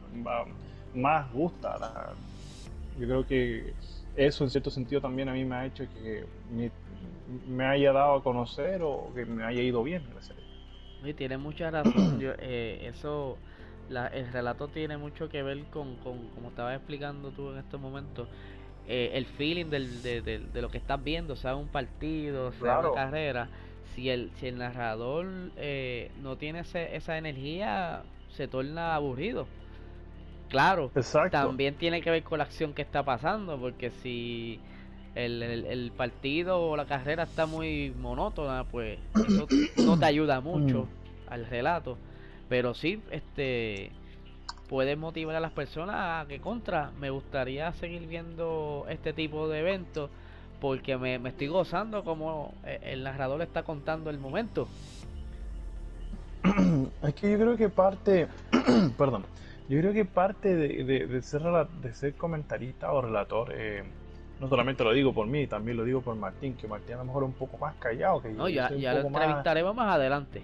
más 0.95 1.33
gusta. 1.33 2.14
yo 2.99 3.07
creo 3.07 3.26
que 3.26 3.75
eso 4.16 4.45
en 4.45 4.50
cierto 4.50 4.71
sentido 4.71 5.00
también 5.00 5.28
a 5.28 5.33
mí 5.33 5.45
me 5.45 5.54
ha 5.57 5.66
hecho 5.66 5.85
que 5.95 6.25
me, 7.49 7.64
haya 7.64 7.92
dado 7.92 8.16
a 8.16 8.23
conocer 8.23 8.83
o 8.83 9.11
que 9.14 9.25
me 9.25 9.45
haya 9.45 9.62
ido 9.62 9.83
bien. 9.83 10.02
Y 11.04 11.14
tiene 11.14 11.38
mucha 11.38 11.71
razón. 11.71 12.19
Eh, 12.23 12.90
eso 12.95 13.38
el 13.88 14.33
relato 14.33 14.69
tiene 14.69 14.97
mucho 14.97 15.28
que 15.28 15.42
ver 15.42 15.64
con, 15.66 15.97
como 15.97 16.49
estabas 16.49 16.76
explicando 16.76 17.31
tú 17.31 17.50
en 17.50 17.59
estos 17.59 17.81
momentos, 17.81 18.28
eh, 18.89 19.11
el 19.15 19.27
feeling 19.27 19.67
del, 19.67 20.03
de, 20.03 20.21
de, 20.23 20.62
lo 20.62 20.71
que 20.71 20.79
estás 20.79 21.03
viendo, 21.03 21.37
sea 21.37 21.57
un 21.57 21.69
partido, 21.69 22.53
sea 22.53 22.81
una 22.81 22.93
carrera. 22.93 23.49
Si 23.95 24.09
el, 24.09 24.31
si 24.37 24.49
el 24.49 24.59
narrador 24.59 25.27
eh, 25.57 26.11
no 26.23 26.37
tiene 26.37 26.61
esa 26.61 27.19
energía, 27.19 28.03
se 28.31 28.49
torna 28.49 28.95
aburrido. 28.95 29.47
Claro, 30.49 30.91
también 31.31 31.77
tiene 31.77 32.03
que 32.03 32.11
ver 32.11 32.23
con 32.23 32.37
la 32.37 32.45
acción 32.45 32.75
que 32.75 32.83
está 32.83 33.03
pasando, 33.03 33.59
porque 33.59 33.91
si 33.91 34.61
el, 35.15 35.43
el, 35.43 35.93
partido 35.93 36.61
o 36.61 36.77
la 36.77 36.85
carrera 36.85 37.23
está 37.23 37.47
muy 37.47 37.91
monótona, 37.99 38.65
pues 38.65 38.99
eso 39.15 39.47
no 39.79 39.99
te 39.99 40.05
ayuda 40.05 40.41
mucho 40.41 40.89
al 41.29 41.47
relato. 41.47 41.97
Pero 42.51 42.75
sí, 42.75 43.03
este 43.11 43.93
puede 44.73 44.97
motivar 44.97 45.37
a 45.37 45.41
las 45.41 45.52
personas 45.52 45.97
a 45.99 46.26
que 46.26 46.41
contra, 46.41 46.93
me 46.99 47.11
gustaría 47.11 47.71
seguir 47.75 48.07
viendo 48.07 48.87
este 48.88 49.12
tipo 49.12 49.47
de 49.47 49.59
eventos 49.59 50.09
porque 50.62 50.97
me, 50.97 51.17
estoy 51.17 51.49
gozando 51.49 52.05
como 52.05 52.55
eh, 52.64 52.81
el 52.85 53.05
narrador 53.05 53.43
está 53.43 53.64
contando 53.64 54.09
el 54.09 54.19
momento. 54.19 54.67
Es 57.02 57.14
que 57.14 57.33
yo 57.33 57.38
creo 57.38 57.57
que 57.59 57.69
parte, 57.69 58.29
perdón, 58.97 59.26
yo 59.69 59.79
creo 59.79 59.93
que 59.93 60.07
parte 60.07 60.57
de, 60.57 61.07
de, 61.07 61.21
ser, 61.21 61.43
de 61.43 61.93
ser 61.93 62.14
comentarista 62.14 62.93
o 62.95 63.02
relator, 63.02 63.52
eh, 63.55 63.85
no 64.41 64.49
solamente 64.49 64.85
lo 64.85 64.95
digo 64.95 65.12
por 65.12 65.26
mí, 65.26 65.47
también 65.47 65.76
lo 65.76 65.85
digo 65.85 66.00
por 66.00 66.17
Martín, 66.17 66.55
que 66.55 66.67
Martín 66.67 66.95
a 66.95 66.99
lo 66.99 67.05
mejor 67.05 67.25
un 67.25 67.35
poco 67.35 67.59
más 67.59 67.75
callado 67.75 68.23
que 68.23 68.31
no, 68.31 68.49
ya, 68.49 68.71
ya 68.71 68.95
lo 68.95 69.09
entrevistaremos 69.09 69.75
más 69.75 69.97
adelante. 69.97 70.43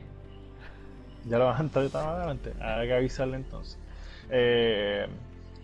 Ya 1.24 1.38
lo 1.38 1.46
vas 1.46 1.58
a 1.58 1.62
entrar 1.62 1.84
más 1.84 1.94
adelante. 1.94 2.52
Hay 2.60 2.88
que 2.88 2.94
avisarle 2.94 3.36
entonces. 3.36 3.78
Eh, 4.30 5.06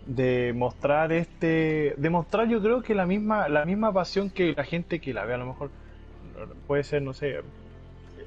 de 0.05 0.53
mostrar 0.53 1.11
este. 1.11 1.95
Demostrar 1.97 2.47
yo 2.47 2.61
creo 2.61 2.81
que 2.81 2.93
la 2.93 3.05
misma, 3.05 3.49
la 3.49 3.65
misma 3.65 3.91
pasión 3.91 4.29
que 4.29 4.53
la 4.53 4.63
gente 4.63 4.99
que 4.99 5.13
la 5.13 5.25
ve. 5.25 5.33
A 5.33 5.37
lo 5.37 5.47
mejor 5.47 5.71
puede 6.67 6.83
ser, 6.83 7.01
no 7.01 7.13
sé, 7.13 7.39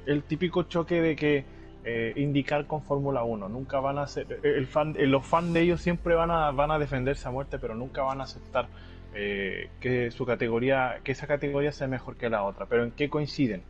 el 0.05 0.23
típico 0.23 0.63
choque 0.63 1.01
de 1.01 1.15
que 1.15 1.45
eh, 1.85 2.13
indicar 2.17 2.65
con 2.67 2.81
Fórmula 2.83 3.23
1. 3.23 3.49
Nunca 3.49 3.79
van 3.79 3.97
a 3.97 4.07
ser. 4.07 4.39
El 4.43 4.67
fan, 4.67 4.95
los 4.97 5.25
fans 5.25 5.53
de 5.53 5.61
ellos 5.61 5.81
siempre 5.81 6.15
van 6.15 6.31
a, 6.31 6.51
van 6.51 6.71
a 6.71 6.79
defenderse 6.79 7.27
a 7.27 7.31
muerte, 7.31 7.59
pero 7.59 7.75
nunca 7.75 8.03
van 8.03 8.19
a 8.21 8.25
aceptar 8.25 8.67
eh, 9.13 9.69
que 9.79 10.11
su 10.11 10.25
categoría, 10.25 10.99
que 11.03 11.13
esa 11.13 11.27
categoría 11.27 11.71
sea 11.71 11.87
mejor 11.87 12.17
que 12.17 12.29
la 12.29 12.43
otra. 12.43 12.65
Pero 12.65 12.83
¿en 12.83 12.91
qué 12.91 13.09
coinciden? 13.09 13.61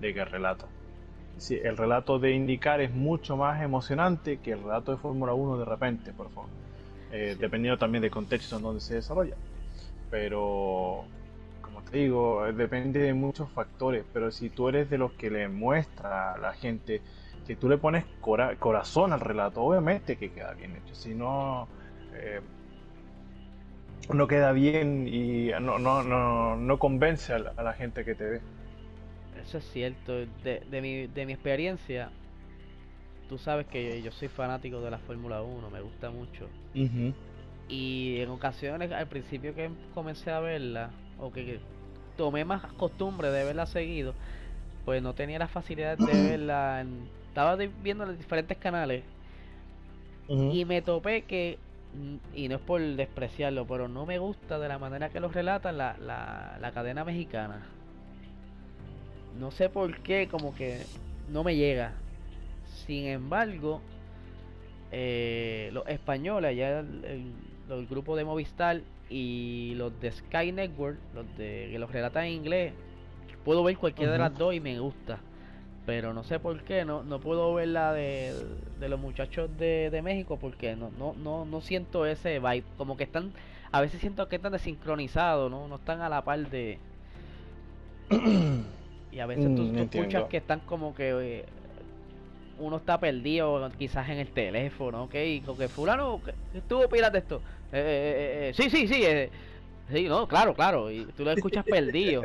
De 0.00 0.10
el 0.10 0.26
relato 0.26 0.68
sí, 1.42 1.60
el 1.62 1.76
relato 1.76 2.18
de 2.18 2.32
indicar 2.32 2.80
es 2.80 2.92
mucho 2.92 3.36
más 3.36 3.62
emocionante 3.62 4.38
que 4.38 4.52
el 4.52 4.62
relato 4.62 4.92
de 4.92 4.98
Fórmula 4.98 5.34
1 5.34 5.58
de 5.58 5.64
repente, 5.64 6.12
por 6.12 6.30
favor. 6.30 6.48
Eh, 7.10 7.36
dependiendo 7.38 7.78
también 7.78 8.00
del 8.00 8.10
contexto 8.10 8.56
en 8.56 8.62
donde 8.62 8.80
se 8.80 8.94
desarrolla. 8.94 9.36
Pero, 10.10 11.04
como 11.60 11.82
te 11.82 11.98
digo, 11.98 12.44
depende 12.52 13.00
de 13.00 13.12
muchos 13.14 13.50
factores. 13.50 14.04
Pero 14.12 14.30
si 14.30 14.50
tú 14.50 14.68
eres 14.68 14.88
de 14.88 14.98
los 14.98 15.12
que 15.12 15.30
le 15.30 15.48
muestra 15.48 16.34
a 16.34 16.38
la 16.38 16.54
gente 16.54 17.02
que 17.46 17.56
tú 17.56 17.68
le 17.68 17.76
pones 17.76 18.04
corazón 18.20 19.12
al 19.12 19.20
relato, 19.20 19.62
obviamente 19.62 20.16
que 20.16 20.30
queda 20.30 20.52
bien 20.54 20.76
hecho. 20.76 20.94
Si 20.94 21.14
no, 21.14 21.66
eh, 22.14 22.40
no 24.12 24.26
queda 24.26 24.52
bien 24.52 25.08
y 25.08 25.50
no, 25.60 25.78
no, 25.78 26.02
no, 26.02 26.56
no 26.56 26.78
convence 26.78 27.32
a 27.32 27.62
la 27.62 27.72
gente 27.74 28.04
que 28.04 28.14
te 28.14 28.24
ve. 28.24 28.40
Eso 29.42 29.58
es 29.58 29.64
cierto. 29.72 30.12
De, 30.44 30.62
de, 30.70 30.80
mi, 30.80 31.06
de 31.06 31.26
mi 31.26 31.32
experiencia, 31.32 32.10
tú 33.28 33.38
sabes 33.38 33.66
que 33.66 34.02
yo, 34.02 34.12
soy 34.12 34.28
fanático 34.28 34.80
de 34.80 34.90
la 34.90 34.98
Fórmula 34.98 35.42
1, 35.42 35.70
me 35.70 35.80
gusta 35.80 36.10
mucho. 36.10 36.48
Y 37.68 38.20
en 38.20 38.30
ocasiones, 38.30 38.92
al 38.92 39.06
principio 39.06 39.54
que 39.54 39.70
comencé 39.94 40.30
a 40.30 40.40
verla, 40.40 40.90
o 41.18 41.32
que 41.32 41.60
tomé 42.16 42.44
más 42.44 42.62
costumbre 42.74 43.30
de 43.30 43.44
verla 43.44 43.66
seguido, 43.66 44.14
pues 44.84 45.02
no 45.02 45.14
tenía 45.14 45.38
la 45.38 45.48
facilidad 45.48 45.96
de 45.96 46.12
verla. 46.12 46.84
estaba 47.28 47.56
viendo 47.56 48.04
los 48.04 48.18
diferentes 48.18 48.58
canales 48.58 49.04
y 50.28 50.64
me 50.64 50.82
topé 50.82 51.22
que, 51.22 51.58
y 52.34 52.48
no 52.48 52.56
es 52.56 52.60
por 52.62 52.80
despreciarlo, 52.80 53.66
pero 53.66 53.88
no 53.88 54.06
me 54.06 54.18
gusta 54.18 54.58
de 54.58 54.68
la 54.68 54.78
manera 54.78 55.10
que 55.10 55.20
lo 55.20 55.28
relatan 55.28 55.78
la, 55.78 55.96
la, 55.98 56.58
la 56.60 56.72
cadena 56.72 57.04
mexicana 57.04 57.66
no 59.38 59.50
sé 59.50 59.68
por 59.68 59.98
qué, 59.98 60.28
como 60.28 60.54
que 60.54 60.82
no 61.28 61.44
me 61.44 61.56
llega. 61.56 61.92
Sin 62.86 63.06
embargo, 63.06 63.80
eh, 64.90 65.70
los 65.72 65.86
españoles, 65.88 66.50
allá 66.50 66.80
el, 66.80 67.32
grupo 67.88 68.16
de 68.16 68.24
Movistar 68.24 68.82
y 69.08 69.74
los 69.76 69.98
de 70.00 70.12
Sky 70.12 70.52
Network, 70.52 70.98
los 71.14 71.26
de 71.38 71.68
que 71.70 71.78
los 71.78 71.90
relatan 71.90 72.26
en 72.26 72.32
inglés, 72.32 72.74
puedo 73.44 73.64
ver 73.64 73.78
cualquiera 73.78 74.12
de 74.12 74.18
las 74.18 74.36
dos 74.36 74.54
y 74.54 74.60
me 74.60 74.78
gusta. 74.78 75.18
Pero 75.86 76.12
no 76.12 76.22
sé 76.22 76.38
por 76.38 76.62
qué, 76.62 76.84
no, 76.84 77.02
no 77.02 77.18
puedo 77.18 77.54
ver 77.54 77.68
la 77.68 77.92
de, 77.92 78.34
de 78.78 78.88
los 78.88 79.00
muchachos 79.00 79.50
de, 79.58 79.90
de 79.90 80.02
México 80.02 80.38
porque 80.38 80.76
no, 80.76 80.90
no, 80.98 81.14
no, 81.14 81.44
no 81.44 81.60
siento 81.60 82.06
ese 82.06 82.38
vibe. 82.38 82.64
Como 82.76 82.96
que 82.96 83.04
están, 83.04 83.32
a 83.72 83.80
veces 83.80 84.00
siento 84.00 84.28
que 84.28 84.36
están 84.36 84.52
desincronizados, 84.52 85.50
¿no? 85.50 85.66
No 85.66 85.76
están 85.76 86.02
a 86.02 86.08
la 86.08 86.22
par 86.22 86.50
de... 86.50 86.78
Y 89.12 89.20
a 89.20 89.26
veces 89.26 89.54
tú, 89.54 89.62
mm, 89.62 89.78
escuchas 89.78 90.24
que 90.24 90.38
están 90.38 90.60
como 90.60 90.94
que 90.94 91.10
eh, 91.10 91.44
uno 92.58 92.76
está 92.76 92.98
perdido 92.98 93.70
quizás 93.78 94.08
en 94.08 94.18
el 94.18 94.28
teléfono, 94.28 95.04
¿ok? 95.04 95.14
Y 95.14 95.40
con 95.42 95.56
que 95.58 95.68
fulano, 95.68 96.20
¿tú 96.66 96.82
opinas 96.82 97.12
de 97.12 97.18
esto? 97.18 97.42
Eh, 97.72 98.50
eh, 98.50 98.52
sí, 98.54 98.70
sí, 98.70 98.88
sí, 98.88 99.04
sí, 99.92 100.08
no, 100.08 100.26
claro, 100.26 100.54
claro, 100.54 100.90
y 100.90 101.04
tú 101.16 101.24
lo 101.24 101.32
escuchas 101.32 101.64
perdido. 101.66 102.22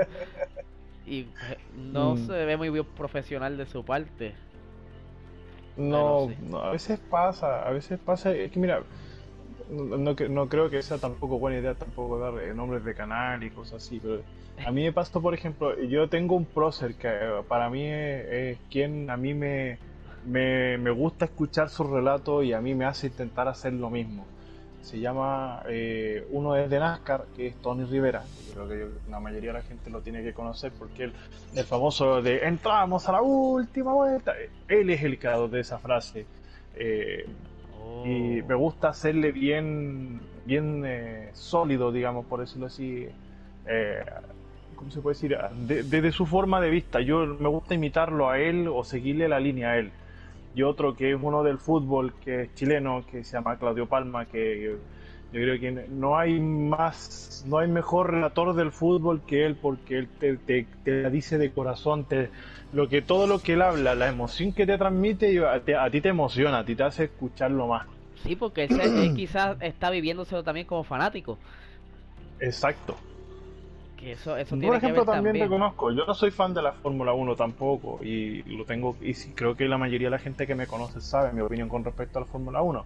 Y 1.06 1.27
no 1.75 2.15
mm. 2.15 2.27
se 2.27 2.46
ve 2.46 2.58
muy 2.58 2.70
bien 2.70 2.86
profesional 2.86 3.58
de 3.58 3.65
su 3.65 3.84
parte. 3.84 4.34
No, 5.75 6.32
no, 6.50 6.60
a 6.60 6.72
veces 6.72 7.00
pasa, 7.00 7.67
a 7.67 7.72
veces 7.72 8.00
pasa, 8.00 8.32
es 8.32 8.51
que 8.51 8.60
mira, 8.60 8.82
no, 9.70 10.15
no, 10.15 10.50
creo 10.50 10.70
que 10.70 10.82
sea 10.82 10.98
tampoco 10.98 11.38
buena 11.38 11.60
idea 11.60 11.75
tampoco 11.75 12.17
dar 12.17 12.34
nombres 12.56 12.84
de 12.84 12.96
canal 12.96 13.44
y 13.44 13.50
cosas 13.51 13.84
así, 13.86 14.00
pero 14.00 14.22
a 14.65 14.71
mí 14.71 14.83
me 14.83 14.91
pasó, 14.91 15.21
por 15.21 15.33
ejemplo, 15.33 15.79
yo 15.83 16.09
tengo 16.09 16.35
un 16.35 16.45
prócer 16.45 16.95
que 16.95 17.07
eh, 17.07 17.43
para 17.47 17.69
mí 17.69 17.83
es, 17.85 18.57
quien 18.69 19.09
a 19.09 19.17
mí 19.17 19.33
me, 19.33 19.77
me, 20.25 20.77
me, 20.77 20.91
gusta 20.91 21.25
escuchar 21.25 21.69
sus 21.69 21.89
relatos 21.89 22.43
y 22.43 22.53
a 22.53 22.61
mí 22.61 22.75
me 22.75 22.85
hace 22.85 23.07
intentar 23.07 23.47
hacer 23.47 23.73
lo 23.73 23.89
mismo. 23.89 24.25
Se 24.81 24.99
llama, 24.99 25.63
eh, 25.67 26.25
uno 26.31 26.55
es 26.55 26.69
de 26.69 26.79
NASCAR, 26.79 27.25
que 27.35 27.47
es 27.47 27.55
Tony 27.61 27.83
Rivera. 27.83 28.23
creo 28.53 28.67
que 28.69 28.87
la 29.09 29.19
mayoría 29.19 29.51
de 29.51 29.59
la 29.59 29.63
gente 29.63 29.89
lo 29.89 30.01
tiene 30.01 30.23
que 30.23 30.33
conocer 30.33 30.71
porque 30.77 31.05
él, 31.05 31.13
el 31.55 31.65
famoso 31.65 32.21
de 32.21 32.45
entramos 32.45 33.07
a 33.09 33.11
la 33.13 33.21
última 33.21 33.93
vuelta, 33.93 34.33
él 34.67 34.89
es 34.89 35.03
el 35.03 35.19
creador 35.19 35.49
de 35.49 35.59
esa 35.59 35.77
frase. 35.77 36.25
Eh, 36.75 37.25
y 38.05 38.41
me 38.43 38.55
gusta 38.55 38.89
hacerle 38.89 39.31
bien, 39.31 40.19
bien 40.45 40.83
eh, 40.85 41.29
sólido, 41.33 41.91
digamos, 41.91 42.25
por 42.25 42.39
decirlo 42.39 42.67
así. 42.67 43.07
Eh, 43.67 44.03
¿Cómo 44.77 44.89
se 44.91 45.01
puede 45.01 45.15
decir? 45.15 45.38
Desde 45.67 46.12
su 46.13 46.25
forma 46.25 46.62
de 46.62 46.69
vista. 46.69 47.01
Yo 47.01 47.25
me 47.25 47.50
gusta 47.50 47.74
imitarlo 47.74 48.29
a 48.29 48.39
él 48.39 48.69
o 48.72 48.86
seguirle 48.86 49.27
la 49.27 49.39
línea 49.39 49.72
a 49.72 49.77
él. 49.77 49.91
Y 50.55 50.63
otro 50.63 50.96
que 50.96 51.12
es 51.12 51.19
uno 51.22 51.43
del 51.43 51.57
fútbol, 51.57 52.13
que 52.24 52.43
es 52.43 52.55
chileno, 52.55 53.03
que 53.12 53.24
se 53.25 53.34
llama 53.34 53.57
Claudio 53.57 53.88
Palma, 53.88 54.25
que 54.25 54.63
yo, 54.63 54.77
creo 55.31 55.60
que 55.60 55.72
no 55.89 56.17
hay 56.17 56.39
más, 56.39 57.43
no 57.48 57.57
hay 57.57 57.67
mejor 57.67 58.12
relator 58.12 58.55
del 58.55 58.72
fútbol 58.72 59.22
que 59.27 59.46
él, 59.46 59.55
porque 59.55 60.00
él 60.00 60.07
te, 60.19 60.38
te, 60.38 60.65
te 60.84 61.10
dice 61.10 61.38
de 61.38 61.51
corazón, 61.51 62.05
te, 62.05 62.29
lo 62.74 62.89
que 62.89 63.01
todo 63.01 63.27
lo 63.27 63.39
que 63.39 63.53
él 63.53 63.62
habla, 63.62 63.96
la 63.96 64.07
emoción 64.07 64.51
que 64.51 64.65
te 64.65 64.77
transmite, 64.77 65.46
a, 65.46 65.89
ti 65.89 66.01
te 66.01 66.10
emociona, 66.10 66.60
a 66.60 66.65
ti 66.65 66.75
te 66.75 66.84
hace 66.84 67.05
escucharlo 67.05 67.67
más. 67.67 67.88
Sí, 68.24 68.36
porque 68.36 68.65
él, 68.65 69.13
quizás 69.15 69.57
está 69.62 69.89
viviéndoselo 69.89 70.43
también 70.43 70.65
como 70.65 70.84
fanático. 70.84 71.38
Exacto. 72.39 72.96
Que 73.98 74.12
eso, 74.12 74.38
eso 74.38 74.58
Por 74.60 74.75
ejemplo, 74.75 75.06
también, 75.06 75.39
reconozco, 75.39 75.92
yo 75.92 76.06
no 76.06 76.13
soy 76.13 76.30
fan 76.30 76.54
de 76.54 76.62
la 76.62 76.72
Fórmula 76.72 77.13
1 77.13 77.36
tampoco, 77.36 78.00
y 78.04 78.44
lo 78.44 78.63
tengo, 78.63 78.96
y 79.01 79.13
creo 79.34 79.56
que 79.56 79.68
la 79.68 79.80
mayoría 79.80 80.08
de 80.08 80.12
la 80.12 80.20
gente 80.20 80.46
que 80.46 80.54
me 80.54 80.68
conoce 80.68 81.01
sabe 81.01 81.34
mi 81.34 81.42
opinión 81.42 81.68
con 81.68 81.84
respecto 81.84 82.20
a 82.20 82.22
la 82.22 82.27
Fórmula 82.27 82.62
1. 82.62 82.86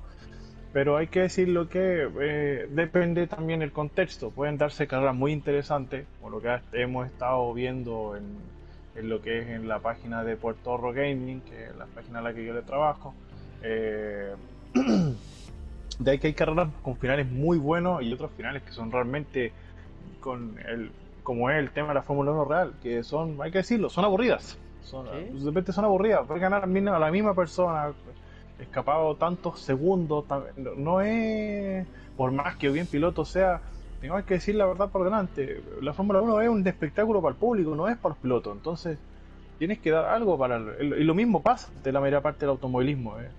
Pero 0.74 0.96
hay 0.96 1.08
que 1.08 1.20
decirlo 1.20 1.68
que 1.68 2.08
eh, 2.22 2.68
depende 2.72 3.27
también 3.27 3.62
el 3.62 3.74
contexto. 3.74 4.32
Pueden 4.32 4.58
darse 4.58 4.88
carreras 4.88 5.15
muy 5.15 5.34
interesantes, 5.34 6.06
como 6.20 6.30
lo 6.30 6.41
que 6.41 6.58
hemos 6.72 7.08
estado 7.08 7.53
viendo 7.53 8.15
en, 8.15 8.24
en 8.96 9.10
lo 9.10 9.22
que 9.22 9.39
es 9.39 9.48
en 9.50 9.68
la 9.68 9.80
página 9.80 10.24
de 10.24 10.38
Puerto 10.38 10.77
Rico 10.77 10.94
Gaming, 10.94 11.41
que 11.41 11.65
es 11.65 11.75
la 11.75 11.88
página 11.88 12.20
a 12.20 12.22
la 12.22 12.34
que 12.34 12.46
yo 12.46 12.53
le 12.53 12.62
trabajo. 12.62 13.13
Eh, 13.63 14.34
de 16.00 16.12
ahí 16.12 16.20
que 16.20 16.27
hay 16.27 16.34
carreras 16.34 16.70
con 16.82 16.96
finales 16.96 17.30
muy 17.30 17.58
buenos 17.58 18.01
y 18.01 18.13
otros 18.13 18.32
finales 18.38 18.63
que 18.63 18.72
son 18.72 18.91
realmente 18.91 19.51
con 20.21 20.57
el 20.65 20.91
como 21.23 21.49
es 21.49 21.57
el 21.57 21.71
tema 21.71 21.89
de 21.89 21.93
la 21.95 22.01
Fórmula 22.01 22.31
1 22.31 22.45
real, 22.45 22.73
que 22.81 23.03
son, 23.03 23.37
hay 23.41 23.51
que 23.51 23.59
decirlo, 23.59 23.89
son 23.89 24.05
aburridas. 24.05 24.57
Son, 24.81 25.05
De 25.05 25.45
repente 25.45 25.71
son 25.71 25.85
aburridas, 25.85 26.25
puede 26.25 26.39
ganar 26.39 26.63
a 26.63 26.99
la 26.99 27.11
misma 27.11 27.35
persona, 27.35 27.93
escapado 28.59 29.15
tantos 29.15 29.59
segundos, 29.59 30.25
no 30.77 31.01
es, 31.01 31.85
por 32.17 32.31
más 32.31 32.55
que 32.55 32.69
bien 32.69 32.87
piloto 32.87 33.23
sea, 33.23 33.61
tengo 34.01 34.17
que 34.25 34.35
decir 34.35 34.55
la 34.55 34.65
verdad 34.65 34.89
por 34.89 35.03
delante, 35.03 35.61
la 35.81 35.93
Fórmula 35.93 36.21
1 36.21 36.41
es 36.41 36.49
un 36.49 36.67
espectáculo 36.67 37.21
para 37.21 37.33
el 37.33 37.37
público, 37.37 37.75
no 37.75 37.87
es 37.87 37.97
para 37.97 38.15
los 38.15 38.21
pilotos, 38.21 38.55
entonces 38.55 38.97
tienes 39.59 39.77
que 39.77 39.91
dar 39.91 40.05
algo 40.05 40.39
para... 40.39 40.59
y 40.79 41.03
lo 41.03 41.13
mismo 41.13 41.43
pasa 41.43 41.71
de 41.83 41.91
la 41.91 42.01
mayor 42.01 42.23
parte 42.23 42.39
del 42.39 42.49
automovilismo. 42.49 43.19
¿eh? 43.19 43.29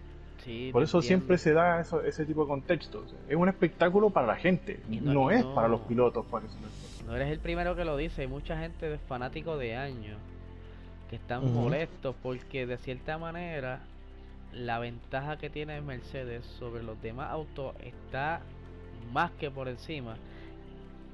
Por 0.72 0.82
eso 0.82 1.02
siempre 1.02 1.38
se 1.38 1.52
da 1.52 1.80
ese 1.80 2.25
tipo 2.25 2.42
de 2.42 2.49
contexto. 2.49 3.04
es 3.28 3.37
un 3.37 3.49
espectáculo 3.49 4.11
para 4.11 4.26
la 4.26 4.37
gente, 4.37 4.80
no, 4.88 5.30
es 5.30 5.44
para 5.44 5.68
los 5.68 5.80
pilotos. 5.82 6.25
Por 6.26 6.44
eso. 6.44 6.54
No 7.06 7.16
eres 7.16 7.30
el 7.30 7.38
primero 7.38 7.76
que 7.76 7.84
lo 7.84 7.96
dice, 7.96 8.22
hay 8.22 8.28
mucha 8.28 8.58
gente 8.58 8.88
de 8.88 8.99
fanáticos 8.99 9.58
de 9.58 9.76
años 9.76 10.18
que 11.11 11.16
están 11.16 11.52
molestos 11.52 12.14
porque 12.22 12.66
de 12.66 12.78
cierta 12.78 13.18
manera 13.18 13.80
la 14.52 14.78
ventaja 14.78 15.37
que 15.37 15.50
tiene 15.50 15.80
Mercedes 15.80 16.44
sobre 16.58 16.82
los 16.82 17.00
demás 17.02 17.30
autos 17.30 17.75
está 17.82 18.40
más 19.12 19.30
que 19.32 19.50
por 19.50 19.68
encima 19.68 20.16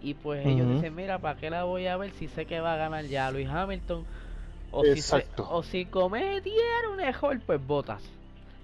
y 0.03 0.15
pues 0.15 0.47
ellos 0.47 0.69
dicen, 0.75 0.95
mira, 0.95 1.19
¿para 1.19 1.39
qué 1.39 1.51
la 1.51 1.65
voy 1.65 1.87
a 1.89 1.97
ver 1.97 2.13
si 2.13 2.29
sé 2.29 2.47
que 2.47 2.61
va 2.61 2.75
a 2.75 2.77
ganar 2.77 3.05
ya 3.07 3.31
Luis 3.31 3.49
Hamilton? 3.49 4.05
O 4.71 4.85
si, 4.85 5.03
o 5.39 5.63
si 5.63 5.87
cometiera 5.87 6.91
un 6.93 7.01
error, 7.01 7.41
pues 7.45 7.67
botas. 7.67 8.03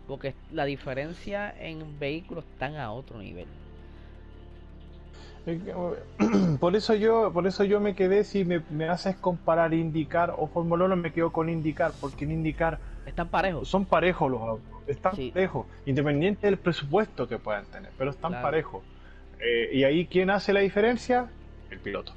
Porque 0.07 0.35
la 0.53 0.65
diferencia 0.65 1.55
en 1.59 1.99
vehículos 1.99 2.45
están 2.53 2.77
a 2.77 2.93
otro 2.93 3.19
nivel. 3.19 3.47
Por 6.61 6.75
eso 6.75 6.95
yo, 6.95 7.31
por 7.31 7.47
eso 7.47 7.65
yo 7.65 7.79
me 7.79 7.95
quedé, 7.95 8.25
si 8.25 8.47
me, 8.47 8.63
me 8.71 8.89
haces 8.89 9.17
comparar 9.17 9.75
indicar 9.75 10.35
o 10.39 10.47
Fórmula 10.47 10.87
1 10.87 10.97
me 10.97 11.13
quedo 11.13 11.33
con 11.33 11.51
indicar, 11.51 11.93
porque 12.01 12.25
en 12.25 12.31
indicar 12.31 12.79
están 13.07 13.29
parejos. 13.29 13.69
Son 13.69 13.85
parejos 13.85 14.31
los 14.31 14.41
autos, 14.41 14.83
están 14.87 15.13
parejos, 15.15 15.67
independiente 15.85 16.47
del 16.47 16.57
presupuesto 16.57 17.29
que 17.29 17.39
puedan 17.39 17.67
tener, 17.67 17.91
pero 17.99 18.11
están 18.11 18.33
parejos. 18.33 18.83
Eh, 19.39 19.71
y 19.73 19.85
ahí, 19.85 20.07
¿quién 20.07 20.31
hace 20.31 20.53
la 20.53 20.61
diferencia? 20.61 21.29
El 21.71 21.79
piloto. 21.79 22.15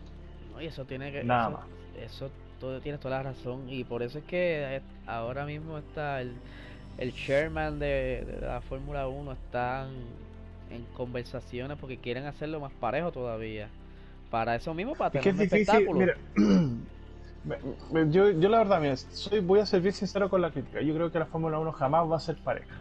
No, 0.53 0.61
y 0.61 0.67
eso 0.67 0.85
tiene 0.85 1.11
que. 1.11 1.23
Nada 1.23 1.49
más. 1.49 1.61
Eso 1.99 2.29
todo, 2.59 2.79
tienes 2.79 3.01
toda 3.01 3.17
la 3.17 3.23
razón. 3.23 3.69
Y 3.69 3.83
por 3.83 4.03
eso 4.03 4.19
es 4.19 4.23
que 4.25 4.81
ahora 5.05 5.45
mismo 5.45 5.77
está 5.77 6.21
el, 6.21 6.33
el 6.97 7.13
chairman 7.13 7.79
de, 7.79 8.39
la 8.41 8.61
Fórmula 8.61 9.07
1 9.07 9.31
están 9.31 9.89
en 10.71 10.83
conversaciones 10.95 11.77
porque 11.79 11.97
quieren 11.97 12.25
hacerlo 12.25 12.59
más 12.59 12.71
parejo 12.73 13.11
todavía. 13.11 13.69
Para 14.29 14.55
eso 14.55 14.73
mismo, 14.73 14.93
para 14.95 15.11
tener 15.11 15.33
un 15.33 15.41
espectáculo. 15.41 16.13
yo, 18.11 18.31
yo 18.31 18.49
la 18.49 18.57
verdad, 18.57 18.81
mira, 18.81 18.97
soy, 18.97 19.39
voy 19.39 19.59
a 19.59 19.65
ser 19.65 19.81
bien 19.81 19.93
sincero 19.93 20.29
con 20.29 20.41
la 20.41 20.51
crítica. 20.51 20.81
Yo 20.81 20.93
creo 20.93 21.11
que 21.11 21.19
la 21.19 21.25
Fórmula 21.25 21.59
1 21.59 21.71
jamás 21.71 22.11
va 22.11 22.17
a 22.17 22.19
ser 22.19 22.35
pareja 22.37 22.75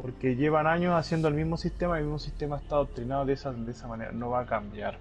porque 0.00 0.36
llevan 0.36 0.66
años 0.66 0.94
haciendo 0.94 1.28
el 1.28 1.34
mismo 1.34 1.56
sistema 1.56 1.96
y 1.96 1.98
el 1.98 2.04
mismo 2.04 2.20
sistema 2.20 2.56
está 2.56 2.76
adoctrinado 2.76 3.24
de 3.26 3.32
esa, 3.32 3.52
de 3.52 3.70
esa 3.70 3.88
manera, 3.88 4.12
no 4.12 4.30
va 4.30 4.40
a 4.40 4.46
cambiar. 4.46 4.96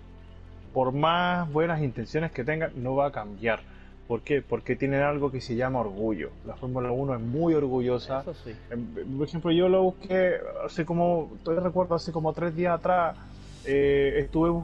Por 0.73 0.91
más 0.91 1.52
buenas 1.52 1.82
intenciones 1.82 2.32
que 2.32 2.43
tengan, 2.43 2.71
no 2.76 2.95
va 2.95 3.08
a 3.08 3.12
cambiar. 3.12 3.62
¿Por 4.07 4.21
qué? 4.21 4.41
Porque 4.41 4.75
tienen 4.75 5.01
algo 5.01 5.31
que 5.31 5.41
se 5.41 5.55
llama 5.55 5.79
orgullo. 5.79 6.31
La 6.45 6.55
Fórmula 6.55 6.91
1 6.91 7.15
es 7.15 7.21
muy 7.21 7.53
orgullosa. 7.53 8.23
Em, 8.69 9.17
por 9.17 9.27
ejemplo, 9.27 9.51
yo 9.51 9.67
lo 9.67 9.83
busqué 9.83 10.35
hace 10.65 10.85
como, 10.85 11.31
todavía 11.43 11.65
recuerdo, 11.65 11.95
hace 11.95 12.11
como 12.11 12.31
tres 12.33 12.55
días 12.55 12.75
atrás, 12.79 13.17
eh, 13.65 14.19
estuve 14.19 14.63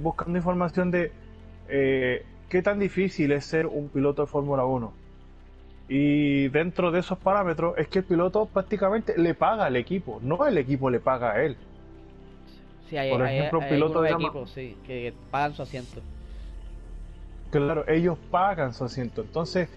buscando 0.00 0.36
información 0.36 0.90
de 0.90 1.12
eh, 1.68 2.24
qué 2.48 2.60
tan 2.60 2.80
difícil 2.80 3.30
es 3.30 3.44
ser 3.44 3.66
un 3.66 3.88
piloto 3.88 4.22
de 4.22 4.26
Fórmula 4.26 4.64
1 4.64 5.02
y 5.94 6.48
dentro 6.48 6.90
de 6.90 7.00
esos 7.00 7.18
parámetros 7.18 7.76
es 7.76 7.86
que 7.88 7.98
el 7.98 8.06
piloto 8.06 8.46
prácticamente 8.46 9.12
le 9.18 9.34
paga 9.34 9.66
al 9.66 9.76
equipo, 9.76 10.20
no 10.22 10.46
el 10.46 10.56
equipo 10.56 10.88
le 10.88 11.00
paga 11.00 11.32
a 11.32 11.42
él. 11.42 11.54
Sí, 12.88 12.96
hay, 12.96 13.10
Por 13.10 13.26
ejemplo, 13.26 13.60
hay, 13.60 13.70
pilotos 13.70 14.02
de 14.02 14.10
equipos 14.10 14.50
sí, 14.50 14.76
que 14.86 15.12
pagan 15.30 15.54
su 15.54 15.62
asiento. 15.62 16.00
Claro, 17.52 17.86
ellos 17.86 18.16
pagan 18.30 18.72
su 18.72 18.84
asiento. 18.84 19.20
Entonces, 19.20 19.68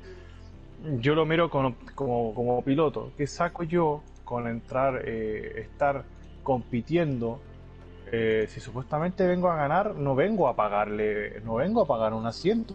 yo 1.02 1.14
lo 1.14 1.26
miro 1.26 1.50
como, 1.50 1.76
como, 1.94 2.62
piloto. 2.64 3.12
¿Qué 3.18 3.28
saco 3.28 3.64
yo 3.64 4.02
con 4.24 4.48
entrar, 4.48 5.02
eh, 5.04 5.60
estar 5.60 6.06
compitiendo? 6.42 7.42
Eh, 8.14 8.46
si 8.48 8.62
supuestamente 8.62 9.28
vengo 9.28 9.52
a 9.52 9.58
ganar, 9.58 9.94
no 9.94 10.16
vengo 10.16 10.48
a 10.48 10.56
pagarle, 10.56 11.42
no 11.42 11.56
vengo 11.56 11.82
a 11.82 11.86
pagar 11.86 12.14
un 12.14 12.26
asiento. 12.26 12.74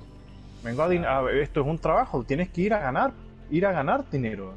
Vengo 0.63 0.83
a, 0.83 1.33
esto 1.33 1.63
es 1.63 1.67
un 1.67 1.79
trabajo, 1.79 2.23
tienes 2.25 2.51
que 2.51 2.61
ir 2.61 2.75
a 2.75 2.81
ganar, 2.81 3.13
ir 3.51 3.65
a 3.65 3.73
ganar 3.73 4.05
dinero. 4.11 4.53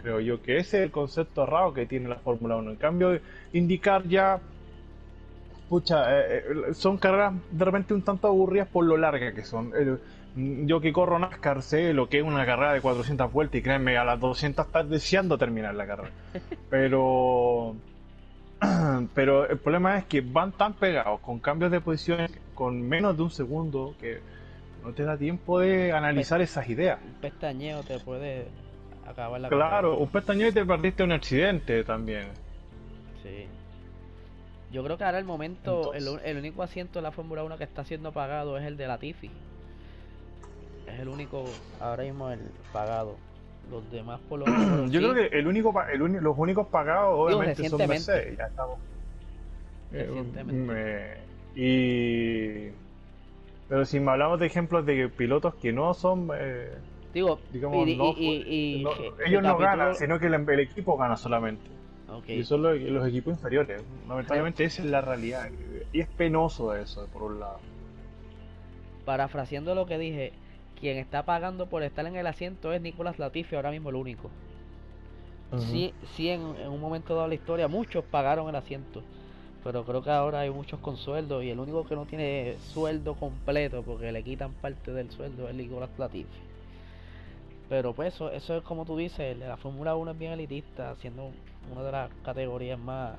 Creo 0.00 0.20
yo 0.20 0.40
que 0.40 0.56
ese 0.56 0.78
es 0.78 0.84
el 0.84 0.90
concepto 0.90 1.42
errado 1.42 1.74
que 1.74 1.84
tiene 1.84 2.08
la 2.08 2.16
Fórmula 2.16 2.56
1. 2.56 2.70
En 2.70 2.76
cambio, 2.76 3.20
indicar 3.52 4.08
ya, 4.08 4.40
pucha, 5.68 6.20
eh, 6.20 6.38
eh, 6.38 6.74
son 6.74 6.98
carreras 6.98 7.34
de 7.50 7.64
repente 7.64 7.94
un 7.94 8.02
tanto 8.02 8.28
aburridas 8.28 8.68
por 8.68 8.84
lo 8.84 8.96
largas 8.96 9.34
que 9.34 9.44
son. 9.44 9.72
yo 10.34 10.80
que 10.80 10.92
corro 10.92 11.18
NASCAR 11.18 11.62
sé 11.62 11.92
lo 11.92 12.08
que 12.08 12.18
es 12.18 12.24
una 12.24 12.44
carrera 12.46 12.72
de 12.72 12.80
400 12.80 13.32
vueltas 13.32 13.58
y 13.58 13.62
créanme, 13.62 13.96
a 13.96 14.04
las 14.04 14.20
200 14.20 14.66
estás 14.66 14.88
deseando 14.88 15.38
terminar 15.38 15.74
la 15.74 15.86
carrera. 15.86 16.10
Pero 16.70 17.76
pero 19.14 19.48
el 19.48 19.58
problema 19.58 19.98
es 19.98 20.04
que 20.06 20.20
van 20.20 20.52
tan 20.52 20.74
pegados 20.74 21.20
con 21.20 21.38
cambios 21.40 21.70
de 21.70 21.80
posición 21.80 22.26
con 22.54 22.80
menos 22.80 23.16
de 23.16 23.22
un 23.22 23.30
segundo 23.30 23.94
que 24.00 24.20
no 24.82 24.92
te 24.92 25.02
da 25.02 25.16
tiempo 25.16 25.58
de 25.58 25.92
analizar 25.92 26.40
esas 26.40 26.68
ideas. 26.68 26.98
Un 27.04 27.20
pestañeo 27.20 27.82
te 27.82 27.98
puede 27.98 28.46
acabar 29.06 29.40
la 29.40 29.48
Claro, 29.48 29.98
un 29.98 30.08
pestañeo 30.08 30.48
y 30.48 30.52
te 30.52 30.64
perdiste 30.64 31.02
un 31.02 31.12
accidente 31.12 31.84
también. 31.84 32.28
Sí. 33.22 33.46
Yo 34.72 34.82
creo 34.82 34.98
que 34.98 35.04
ahora 35.04 35.18
el 35.18 35.24
momento, 35.24 35.92
el, 35.94 36.36
único 36.36 36.62
asiento 36.62 36.98
de 36.98 37.02
la 37.02 37.12
Fórmula 37.12 37.44
1 37.44 37.56
que 37.56 37.64
está 37.64 37.84
siendo 37.84 38.12
pagado 38.12 38.58
es 38.58 38.64
el 38.64 38.76
de 38.76 38.86
la 38.86 38.98
Tifi. 38.98 39.30
Es 40.86 41.00
el 41.00 41.08
único, 41.08 41.44
ahora 41.80 42.02
mismo 42.02 42.30
el 42.30 42.40
pagado. 42.72 43.16
Los 43.70 43.90
demás 43.90 44.20
por 44.28 44.40
lo 44.40 44.46
menos. 44.46 44.90
Yo 44.90 45.00
creo 45.00 45.14
que 45.14 45.38
el 45.38 45.46
único, 45.46 45.74
el 45.82 45.98
los 45.98 46.38
únicos 46.38 46.66
pagados 46.68 47.14
obviamente 47.18 47.68
son 47.68 47.88
Mercedes. 47.88 48.36
Ya 48.36 48.46
estamos 48.46 48.78
recientemente. 49.90 51.20
y 51.54 52.70
pero 53.68 53.84
si 53.84 53.98
me 53.98 54.12
hablamos 54.12 54.38
de 54.38 54.46
ejemplos 54.46 54.86
de 54.86 55.08
pilotos 55.08 55.54
que 55.56 55.72
no 55.72 55.94
son 55.94 56.30
digo 57.12 57.40
digamos 57.52 57.88
ellos 57.88 59.42
no 59.42 59.58
ganan 59.58 59.94
sino 59.94 60.18
que 60.18 60.26
el, 60.26 60.60
equipo 60.60 60.96
gana 60.96 61.16
solamente 61.16 61.75
y 62.28 62.44
son 62.44 62.62
los, 62.62 63.08
equipos 63.08 63.34
inferiores. 63.34 63.82
Lamentablemente 64.08 64.64
esa 64.64 64.82
es 64.82 64.88
la 64.88 65.00
realidad. 65.00 65.50
Y 65.92 66.00
es 66.00 66.08
penoso 66.08 66.74
eso 66.74 67.06
por 67.12 67.22
un 67.24 67.40
lado. 67.40 67.58
Parafraseando 69.04 69.74
lo 69.74 69.86
que 69.86 69.98
dije 69.98 70.32
quien 70.78 70.98
está 70.98 71.24
pagando 71.24 71.66
por 71.66 71.82
estar 71.82 72.06
en 72.06 72.16
el 72.16 72.26
asiento 72.26 72.72
es 72.72 72.80
Nicolás 72.80 73.18
Latifi, 73.18 73.56
ahora 73.56 73.70
mismo 73.70 73.90
el 73.90 73.96
único. 73.96 74.30
Sí, 75.58 75.94
sí 76.14 76.28
en, 76.28 76.40
un 76.42 76.80
momento 76.80 77.14
dado 77.14 77.22
de 77.22 77.28
la 77.28 77.34
historia 77.36 77.68
muchos 77.68 78.04
pagaron 78.04 78.48
el 78.48 78.56
asiento, 78.56 79.02
pero 79.62 79.84
creo 79.84 80.02
que 80.02 80.10
ahora 80.10 80.40
hay 80.40 80.50
muchos 80.50 80.80
con 80.80 80.96
sueldo 80.96 81.40
y 81.40 81.50
el 81.50 81.60
único 81.60 81.86
que 81.86 81.94
no 81.94 82.04
tiene 82.04 82.56
sueldo 82.58 83.14
completo 83.14 83.82
porque 83.82 84.10
le 84.10 84.24
quitan 84.24 84.52
parte 84.54 84.92
del 84.92 85.10
sueldo 85.10 85.48
es 85.48 85.54
Nicolás 85.54 85.90
Latifi. 85.98 86.28
Pero 87.68 87.94
pues 87.94 88.14
eso, 88.14 88.30
eso 88.30 88.56
es 88.56 88.62
como 88.64 88.84
tú 88.84 88.96
dices, 88.96 89.36
la 89.38 89.56
Fórmula 89.56 89.94
1 89.96 90.10
es 90.10 90.18
bien 90.18 90.32
elitista, 90.32 90.94
siendo 90.96 91.30
una 91.72 91.82
de 91.82 91.92
las 91.92 92.10
categorías 92.24 92.78
más 92.78 93.16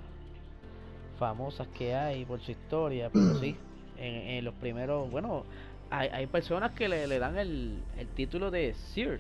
famosas 1.20 1.68
que 1.70 1.96
hay 1.96 2.26
por 2.26 2.40
su 2.42 2.52
historia, 2.52 3.10
pero 3.14 3.36
sí, 3.36 3.56
en, 3.98 4.14
en 4.14 4.46
los 4.46 4.54
primeros, 4.56 5.10
bueno, 5.12 5.44
hay, 5.90 6.10
hay 6.10 6.28
personas 6.28 6.72
que 6.72 6.88
le, 6.88 7.08
le 7.08 7.20
dan 7.20 7.38
el, 7.38 7.82
el, 7.98 8.08
título 8.10 8.52
de 8.52 8.74
Sir. 8.74 9.20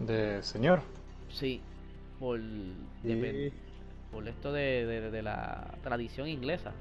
De 0.00 0.42
señor. 0.42 0.80
Sí, 1.28 1.60
por, 2.18 2.40
por 4.10 4.26
esto 4.26 4.52
de, 4.52 5.10
de, 5.10 5.22
la 5.22 5.74
tradición 5.82 6.26
inglesa. 6.26 6.72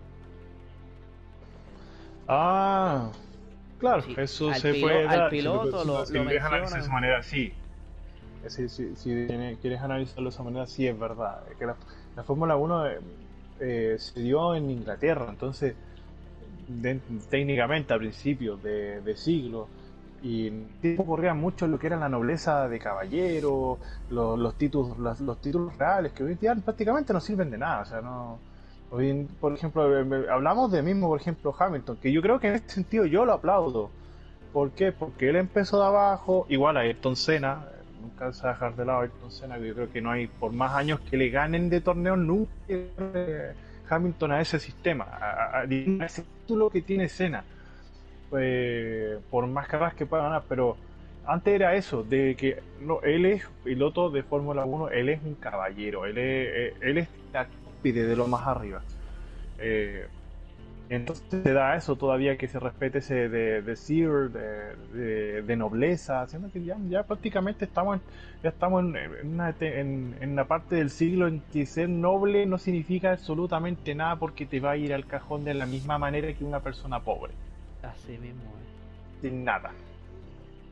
Ah, 2.28 3.12
claro, 3.80 4.04
eso 4.18 4.54
se 4.54 4.74
puede 4.76 5.04
dar. 5.04 5.22
Al 5.24 5.30
piloto 5.30 5.84
lo, 5.84 6.06
de 6.06 6.36
esa 6.36 6.90
manera, 6.90 7.22
sí. 7.22 7.54
Si, 8.48 9.58
quieres 9.62 9.82
analizarlo 9.82 10.30
de 10.30 10.34
esa 10.34 10.44
manera, 10.44 10.66
sí 10.66 10.88
es 10.88 10.98
verdad. 10.98 11.44
Que 11.58 11.66
la, 11.66 11.76
la 12.16 12.24
Fórmula 12.24 12.56
1 12.56 12.88
eh, 12.88 13.00
eh, 13.60 13.96
se 14.00 14.22
dio 14.22 14.56
en 14.56 14.70
Inglaterra, 14.70 15.28
entonces 15.30 15.76
técnicamente 17.30 17.94
a 17.94 17.98
principios 17.98 18.62
de, 18.62 19.14
siglo 19.16 19.68
y 20.22 20.52
ocurría 20.98 21.34
mucho 21.34 21.66
lo 21.66 21.80
que 21.80 21.88
era 21.88 21.98
la 21.98 22.10
nobleza 22.10 22.68
de 22.68 22.78
caballero, 22.78 23.80
los, 24.12 24.56
títulos 24.56 25.20
los, 25.20 25.42
títulos 25.42 25.76
reales 25.78 26.12
que 26.12 26.24
hoy 26.24 26.36
día 26.36 26.54
prácticamente 26.54 27.12
no 27.12 27.20
sirven 27.20 27.50
de 27.50 27.58
nada, 27.58 27.82
o 27.82 27.86
sea, 27.86 28.02
no 28.02 28.38
por 29.40 29.54
ejemplo, 29.54 30.00
eh, 30.00 30.26
hablamos 30.32 30.72
de 30.72 30.82
mismo, 30.82 31.08
por 31.08 31.22
ejemplo, 31.22 31.56
Hamilton, 31.58 31.98
que 31.98 32.12
yo 32.12 32.22
creo 32.22 32.40
que 32.40 32.48
en 32.48 32.56
este 32.56 32.74
sentido 32.74 33.06
yo 33.06 33.26
lo 33.26 33.34
aplaudo. 33.34 33.90
¿Por 34.52 34.72
qué? 34.72 34.92
Porque 34.92 35.30
él 35.30 35.36
empezó 35.36 35.80
de 35.80 35.86
abajo, 35.86 36.48
igual 36.50 36.76
a 36.76 36.80
Ayrton 36.82 37.16
Senna, 37.16 37.68
nunca 38.02 38.32
se 38.34 38.44
va 38.44 38.50
a 38.50 38.54
dejar 38.54 38.76
de 38.76 38.86
lado 38.86 39.02
Ayrton 39.02 39.32
Senna, 39.32 39.58
que 39.58 39.68
yo 39.68 39.76
creo 39.76 39.92
que 39.92 40.02
no 40.02 40.12
hay, 40.12 40.28
por 40.28 40.52
más 40.52 40.74
años 40.74 41.00
que 41.02 41.18
le 41.18 41.30
ganen 41.30 41.70
de 41.70 41.82
torneo, 41.82 42.16
nunca 42.16 42.52
Hamilton 43.90 44.32
a 44.32 44.42
ese 44.42 44.60
sistema, 44.60 45.06
a, 45.06 45.64
ese 45.66 46.24
título 46.24 46.70
que 46.70 46.82
tiene 46.82 47.10
Senna. 47.10 47.44
Pues, 48.30 49.18
por 49.32 49.48
más 49.48 49.68
caras 49.68 49.96
que 49.96 50.06
pueda 50.06 50.24
ganar, 50.24 50.44
pero 50.48 50.78
antes 51.26 51.54
era 51.54 51.76
eso, 51.76 52.04
de 52.04 52.36
que 52.36 52.62
él 53.04 53.26
es 53.26 53.44
piloto 53.64 54.10
de 54.10 54.24
Fórmula 54.24 54.66
1, 54.66 54.90
él 54.90 55.10
es 55.10 55.22
un 55.24 55.36
caballero, 55.36 56.06
él 56.06 56.18
es, 56.18 56.50
eh, 56.52 56.74
él 56.82 56.98
es 57.00 57.08
la 57.34 57.48
cúspide 57.48 58.06
de 58.06 58.16
lo 58.16 58.28
más 58.28 58.48
arriba. 58.48 58.82
Eh, 59.58 60.08
entonces 60.90 61.24
se 61.44 61.54
da 61.54 61.76
eso 61.76 61.96
todavía 61.96 62.36
que 62.36 62.48
se 62.48 62.60
respete 62.60 62.98
ese 62.98 63.30
de, 63.30 63.62
de 63.62 63.76
de, 64.94 65.42
de, 65.44 65.56
nobleza, 65.56 66.22
haciendo 66.22 66.52
que 66.52 66.64
ya, 66.64 66.78
ya, 66.90 67.04
prácticamente 67.04 67.66
estamos 67.66 67.98
en, 67.98 68.02
ya 68.42 68.50
estamos 68.50 68.84
en, 68.84 70.16
en, 70.20 70.36
la 70.36 70.46
parte 70.46 70.76
del 70.76 70.90
siglo 70.90 71.28
en 71.28 71.42
que 71.54 71.68
ser 71.68 71.90
noble 71.90 72.48
no 72.48 72.58
significa 72.58 73.12
absolutamente 73.12 73.94
nada 73.94 74.16
porque 74.16 74.48
te 74.48 74.60
va 74.60 74.72
a 74.72 74.78
ir 74.78 74.92
al 74.92 75.06
cajón 75.06 75.46
de 75.46 75.54
la 75.54 75.68
misma 75.68 76.00
manera 76.00 76.34
que 76.34 76.44
una 76.44 76.60
persona 76.60 77.00
pobre. 77.00 77.34
Así 77.84 78.14
mismo 78.14 78.42
es. 78.42 79.22
Sin 79.22 79.44
nada. 79.44 79.72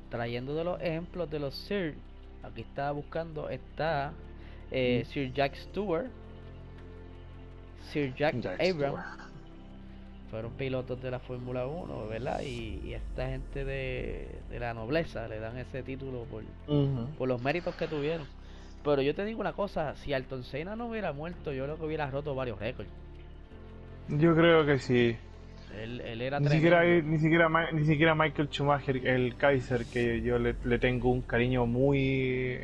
Trayendo 0.10 0.56
de 0.56 0.64
los 0.64 0.82
ejemplos 0.82 1.30
de 1.30 1.40
los 1.40 1.54
Sir, 1.54 1.94
aquí 2.42 2.62
estaba 2.62 2.92
buscando, 2.92 3.50
está 3.50 4.14
eh, 4.72 5.06
Sir 5.10 5.32
Jack 5.32 5.54
Stewart, 5.56 6.08
Sir 7.92 8.16
Jack, 8.16 8.36
Abrams 8.60 9.27
fueron 10.30 10.52
pilotos 10.52 11.02
de 11.02 11.12
la 11.12 11.20
Fórmula 11.20 11.68
1, 11.68 12.08
¿verdad? 12.08 12.42
Y, 12.42 12.94
esta 12.94 13.28
gente 13.28 13.64
de, 13.64 14.28
la 14.60 14.74
nobleza 14.74 15.28
le 15.28 15.40
dan 15.40 15.58
ese 15.58 15.84
título 15.84 16.26
por, 16.26 16.44
por 17.18 17.28
los 17.28 17.42
méritos 17.42 17.76
que 17.76 17.88
tuvieron. 17.88 18.26
Pero 18.84 19.02
yo 19.02 19.14
te 19.16 19.26
digo 19.26 19.42
una 19.42 19.54
cosa, 19.54 19.96
si 19.98 20.14
Alton 20.14 20.44
Senna 20.44 20.76
no 20.76 20.88
hubiera 20.88 21.12
muerto, 21.12 21.52
yo 21.52 21.66
creo 21.66 21.78
que 21.78 21.86
hubiera 21.86 22.10
roto 22.10 22.36
varios 22.36 22.60
récords. 22.60 22.90
Yo 24.10 24.36
creo 24.36 24.66
que 24.66 24.80
sí. 24.80 25.18
Él, 25.78 26.22
era 26.22 26.40
ni 26.40 26.48
siquiera, 26.48 26.84
ni 26.84 27.20
siquiera 27.20 27.72
ni 27.72 27.86
siquiera 27.86 28.16
Michael 28.16 28.48
Schumacher, 28.50 29.06
el 29.06 29.36
Kaiser, 29.36 29.86
que 29.86 30.22
yo 30.22 30.40
le, 30.40 30.56
le 30.64 30.80
tengo 30.80 31.10
un 31.10 31.22
cariño 31.22 31.66
muy... 31.66 32.60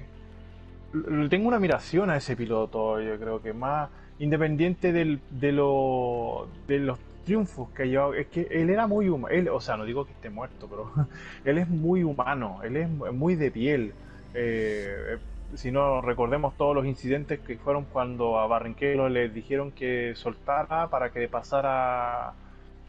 Le 0.94 1.28
tengo 1.30 1.48
una 1.48 1.58
admiración 1.58 2.10
a 2.10 2.18
ese 2.18 2.36
piloto, 2.36 3.02
yo 3.02 3.20
creo 3.20 3.42
que 3.42 3.52
más 3.52 3.90
independiente 4.20 4.94
del, 4.94 5.20
de, 5.32 5.52
lo, 5.52 6.48
de 6.68 6.80
los 6.80 7.00
triunfos 7.24 7.70
que 7.70 7.90
yo 7.90 8.14
es 8.14 8.28
que 8.28 8.48
él 8.52 8.70
era 8.70 8.88
muy 8.88 9.10
humano, 9.10 9.34
él, 9.34 9.50
o 9.50 9.60
sea, 9.60 9.78
no 9.78 9.86
digo 9.86 10.06
que 10.06 10.12
esté 10.12 10.30
muerto, 10.30 10.68
pero 10.70 10.92
él 11.46 11.58
es 11.58 11.68
muy 11.70 12.04
humano, 12.04 12.60
él 12.64 12.78
es 12.78 12.90
muy 12.90 13.36
de 13.36 13.52
piel. 13.52 13.94
Eh, 14.34 15.18
si 15.56 15.72
no 15.72 16.02
recordemos 16.02 16.56
todos 16.58 16.76
los 16.76 16.86
incidentes 16.86 17.40
que 17.40 17.58
fueron 17.58 17.86
cuando 17.86 18.40
a 18.40 18.48
Barranquero 18.48 19.08
le 19.10 19.30
dijeron 19.30 19.72
que 19.72 20.14
soltara 20.16 20.88
para 20.90 21.12
que 21.12 21.28
pasara 21.28 22.34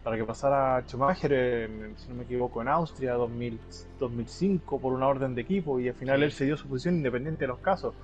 para 0.03 0.17
que 0.19 0.25
pasara 0.25 0.83
Schumacher, 0.87 1.71
si 1.97 2.09
no 2.11 2.15
me 2.17 2.25
equivoco, 2.25 2.61
en 2.61 2.69
Austria 2.69 3.15
2000, 3.15 3.59
2005 3.99 4.79
por 4.79 4.93
una 4.93 5.09
orden 5.09 5.35
de 5.35 5.41
equipo 5.41 5.81
y 5.81 5.89
al 5.89 5.95
final 5.95 6.23
él 6.23 6.31
se 6.31 6.45
dio 6.45 6.59
su 6.59 6.69
posición 6.69 6.97
independiente 6.97 7.45
de 7.45 7.49
los 7.49 7.59
casos. 7.59 7.95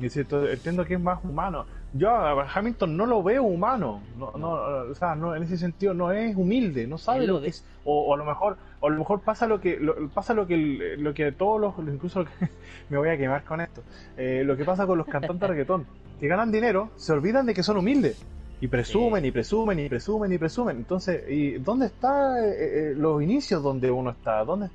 Entiendo 0.00 0.84
que 0.84 0.94
es 0.94 1.00
más 1.00 1.24
humano. 1.24 1.66
Yo 1.94 2.10
a 2.10 2.46
Hamilton 2.54 2.96
no 2.96 3.06
lo 3.06 3.22
veo 3.22 3.42
humano, 3.44 4.02
no, 4.18 4.32
no, 4.36 4.52
o 4.90 4.94
sea, 4.94 5.14
no, 5.14 5.34
en 5.34 5.42
ese 5.42 5.56
sentido 5.56 5.94
no 5.94 6.12
es 6.12 6.36
humilde, 6.36 6.86
no 6.86 6.98
sabe 6.98 7.26
lo, 7.26 7.40
que 7.40 7.48
es, 7.48 7.64
o, 7.84 8.12
a 8.12 8.16
lo 8.18 8.26
mejor, 8.26 8.58
o 8.80 8.88
a 8.88 8.90
lo 8.90 8.98
mejor 8.98 9.20
pasa 9.22 9.46
lo 9.46 9.58
que, 9.58 9.80
pasa 10.12 10.34
lo 10.34 10.46
que, 10.46 10.96
lo 10.98 11.14
que 11.14 11.32
todos 11.32 11.58
los, 11.58 11.74
incluso 11.78 12.26
me 12.90 12.98
voy 12.98 13.08
a 13.08 13.16
quemar 13.16 13.42
con 13.44 13.62
esto, 13.62 13.82
eh, 14.18 14.42
lo 14.44 14.54
que 14.54 14.66
pasa 14.66 14.86
con 14.86 14.98
los 14.98 15.06
cantantes 15.06 15.40
de 15.40 15.46
reggaetón, 15.46 15.86
que 16.20 16.28
ganan 16.28 16.52
dinero, 16.52 16.90
se 16.96 17.12
olvidan 17.14 17.46
de 17.46 17.54
que 17.54 17.62
son 17.62 17.78
humildes. 17.78 18.22
Y 18.60 18.66
presumen 18.66 19.24
y 19.24 19.30
presumen 19.30 19.78
y 19.78 19.88
presumen 19.88 20.32
y 20.32 20.36
presumen, 20.36 20.76
entonces, 20.76 21.24
¿y 21.30 21.52
dónde 21.52 21.86
está 21.86 22.44
eh, 22.44 22.90
eh, 22.90 22.94
los 22.94 23.22
inicios 23.22 23.62
donde 23.62 23.90
uno 23.90 24.10
está? 24.10 24.44
¿Dónde, 24.44 24.68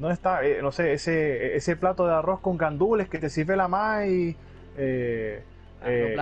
dónde 0.00 0.14
está, 0.14 0.40
no 0.60 0.72
sé, 0.72 0.92
ese, 0.94 1.54
ese 1.54 1.76
plato 1.76 2.04
de 2.04 2.14
arroz 2.14 2.40
con 2.40 2.56
gandules 2.56 3.08
que 3.08 3.18
te 3.18 3.30
sirve 3.30 3.54
la 3.54 3.68
más 3.68 4.06
y 4.06 4.36
eh, 4.78 5.42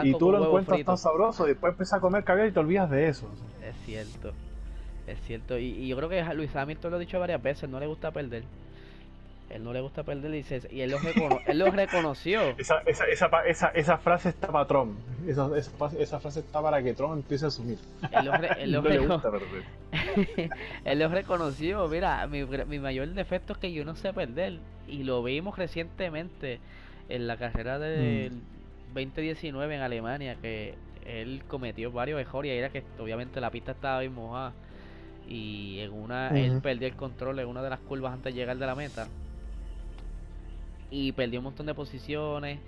y 0.04 0.12
tú 0.14 0.32
lo 0.32 0.44
encuentras 0.44 0.84
tan 0.84 0.98
sabroso, 0.98 1.44
y 1.44 1.50
después 1.50 1.72
empiezas 1.72 1.98
a 1.98 2.00
comer 2.00 2.24
caviar 2.24 2.48
y 2.48 2.52
te 2.52 2.60
olvidas 2.60 2.90
de 2.90 3.08
eso. 3.08 3.28
Es 3.62 3.74
cierto, 3.84 4.32
es 5.06 5.18
cierto. 5.22 5.58
Y, 5.58 5.88
yo 5.88 5.96
creo 5.96 6.08
que 6.08 6.22
Luis 6.34 6.54
Hamilton 6.54 6.90
lo 6.90 6.96
ha 6.96 7.00
dicho 7.00 7.18
varias 7.18 7.42
veces, 7.42 7.68
no 7.68 7.80
le 7.80 7.86
gusta 7.86 8.10
perder. 8.10 8.44
Él 9.48 9.62
no 9.62 9.72
le 9.72 9.80
gusta 9.80 10.02
perder 10.02 10.34
y, 10.34 10.44
y 10.74 10.80
él, 10.80 10.90
lo 10.90 10.98
él 11.46 11.58
lo 11.58 11.70
reconoció. 11.70 12.40
Esa, 12.58 12.80
esa, 12.84 13.04
esa, 13.06 13.28
esa, 13.46 13.68
esa 13.68 13.98
frase 13.98 14.30
está 14.30 14.48
para 14.48 14.66
Trump. 14.66 14.98
Esa, 15.26 15.48
esa, 15.56 16.18
frase 16.18 16.40
está 16.40 16.60
para 16.60 16.82
que 16.82 16.94
Trump 16.94 17.14
empiece 17.14 17.44
a 17.44 17.48
asumir. 17.48 17.78
Él 18.10 18.26
lo, 18.26 18.34
él 18.34 18.72
lo, 18.72 18.82
él 20.84 20.98
lo 20.98 21.08
reconoció. 21.08 21.86
Mira, 21.86 22.26
mi, 22.26 22.44
mi 22.44 22.80
mayor 22.80 23.08
defecto 23.08 23.52
es 23.52 23.58
que 23.60 23.72
yo 23.72 23.84
no 23.84 23.94
sé 23.94 24.12
perder. 24.12 24.58
Y 24.88 25.04
lo 25.04 25.22
vimos 25.22 25.56
recientemente 25.56 26.58
en 27.08 27.26
la 27.26 27.36
carrera 27.36 27.78
del, 27.78 28.32
mm. 28.32 28.94
2019 28.94 29.74
en 29.74 29.80
Alemania 29.82 30.36
que 30.40 30.74
él 31.06 31.42
cometió 31.46 31.92
varios 31.92 32.20
errores 32.20 32.52
y 32.52 32.54
era 32.56 32.70
que 32.70 32.82
obviamente 32.98 33.40
la 33.40 33.50
pista 33.50 33.72
estaba 33.72 34.00
bien 34.00 34.14
mojada. 34.14 34.52
Y 35.28 35.80
en 35.80 35.92
una 35.92 36.28
él 36.28 36.60
perdió 36.62 36.86
el 36.86 36.94
control 36.94 37.40
en 37.40 37.48
una 37.48 37.62
de 37.62 37.70
las 37.70 37.80
curvas 37.80 38.12
antes 38.12 38.32
de 38.32 38.40
llegar 38.40 38.56
de 38.58 38.66
la 38.66 38.74
meta. 38.74 39.08
Y 40.90 41.12
perdió 41.12 41.40
un 41.40 41.44
montón 41.44 41.66
de 41.66 41.74
posiciones. 41.74 42.60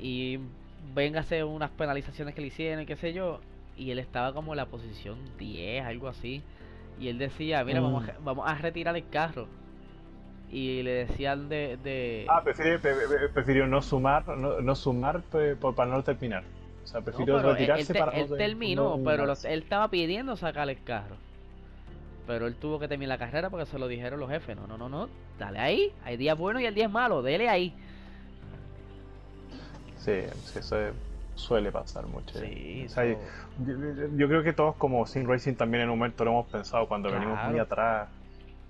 Y 0.00 0.38
véngase 0.94 1.44
unas 1.44 1.70
penalizaciones 1.70 2.34
que 2.34 2.40
le 2.40 2.48
hicieron 2.48 2.84
qué 2.86 2.96
sé 2.96 3.12
yo. 3.12 3.40
Y 3.76 3.90
él 3.90 3.98
estaba 3.98 4.34
como 4.34 4.52
en 4.52 4.58
la 4.58 4.66
posición 4.66 5.18
10 5.38 5.84
algo 5.84 6.08
así. 6.08 6.42
Y 7.00 7.08
él 7.08 7.18
decía 7.18 7.64
mira 7.64 7.80
vamos, 7.80 8.08
a, 8.08 8.14
vamos 8.22 8.46
a 8.46 8.54
retirar 8.54 8.96
el 8.96 9.08
carro 9.08 9.48
y 10.50 10.82
le 10.82 11.06
decían 11.06 11.48
de... 11.48 12.26
Ah, 12.28 12.42
prefirió, 12.42 13.66
no 13.66 13.82
sumar, 13.82 14.26
no, 14.28 14.74
sumar 14.74 15.22
para 15.22 15.90
no 15.90 16.02
terminar. 16.02 16.44
O 16.84 16.86
sea, 16.86 17.00
prefirió 17.02 17.40
retirarse 17.40 17.92
él, 17.92 17.98
para... 17.98 18.12
Él 18.12 18.28
terminó, 18.36 18.98
pero 19.04 19.24
él 19.24 19.62
estaba 19.62 19.88
pidiendo 19.88 20.36
sacar 20.36 20.68
el 20.68 20.82
carro. 20.82 21.16
Pero 22.26 22.46
él 22.46 22.56
tuvo 22.56 22.78
que 22.78 22.88
terminar 22.88 23.18
la 23.18 23.26
carrera 23.26 23.48
porque 23.48 23.66
se 23.66 23.78
lo 23.78 23.88
dijeron 23.88 24.20
los 24.20 24.28
jefes. 24.28 24.54
No, 24.54 24.66
no, 24.66 24.76
no, 24.76 24.88
no. 24.88 25.08
Dale 25.38 25.58
ahí. 25.58 25.92
Hay 26.04 26.18
días 26.18 26.36
buenos 26.36 26.60
y 26.60 26.66
el 26.66 26.74
día 26.74 26.84
es 26.84 26.90
malo. 26.90 27.22
Dele 27.22 27.48
ahí. 27.48 27.74
Sí, 29.96 30.12
eso 30.54 30.76
suele 31.34 31.72
pasar 31.72 32.06
mucho. 32.06 32.38
Sí, 32.38 32.86
yo, 34.16 34.28
creo 34.28 34.42
que 34.42 34.52
todos 34.52 34.76
como 34.76 35.06
Sin 35.06 35.26
Racing 35.26 35.54
también 35.54 35.84
en 35.84 35.90
un 35.90 35.98
momento 35.98 36.24
lo 36.24 36.32
hemos 36.32 36.46
pensado 36.48 36.86
cuando 36.86 37.10
venimos 37.10 37.38
muy 37.48 37.58
atrás. 37.58 38.08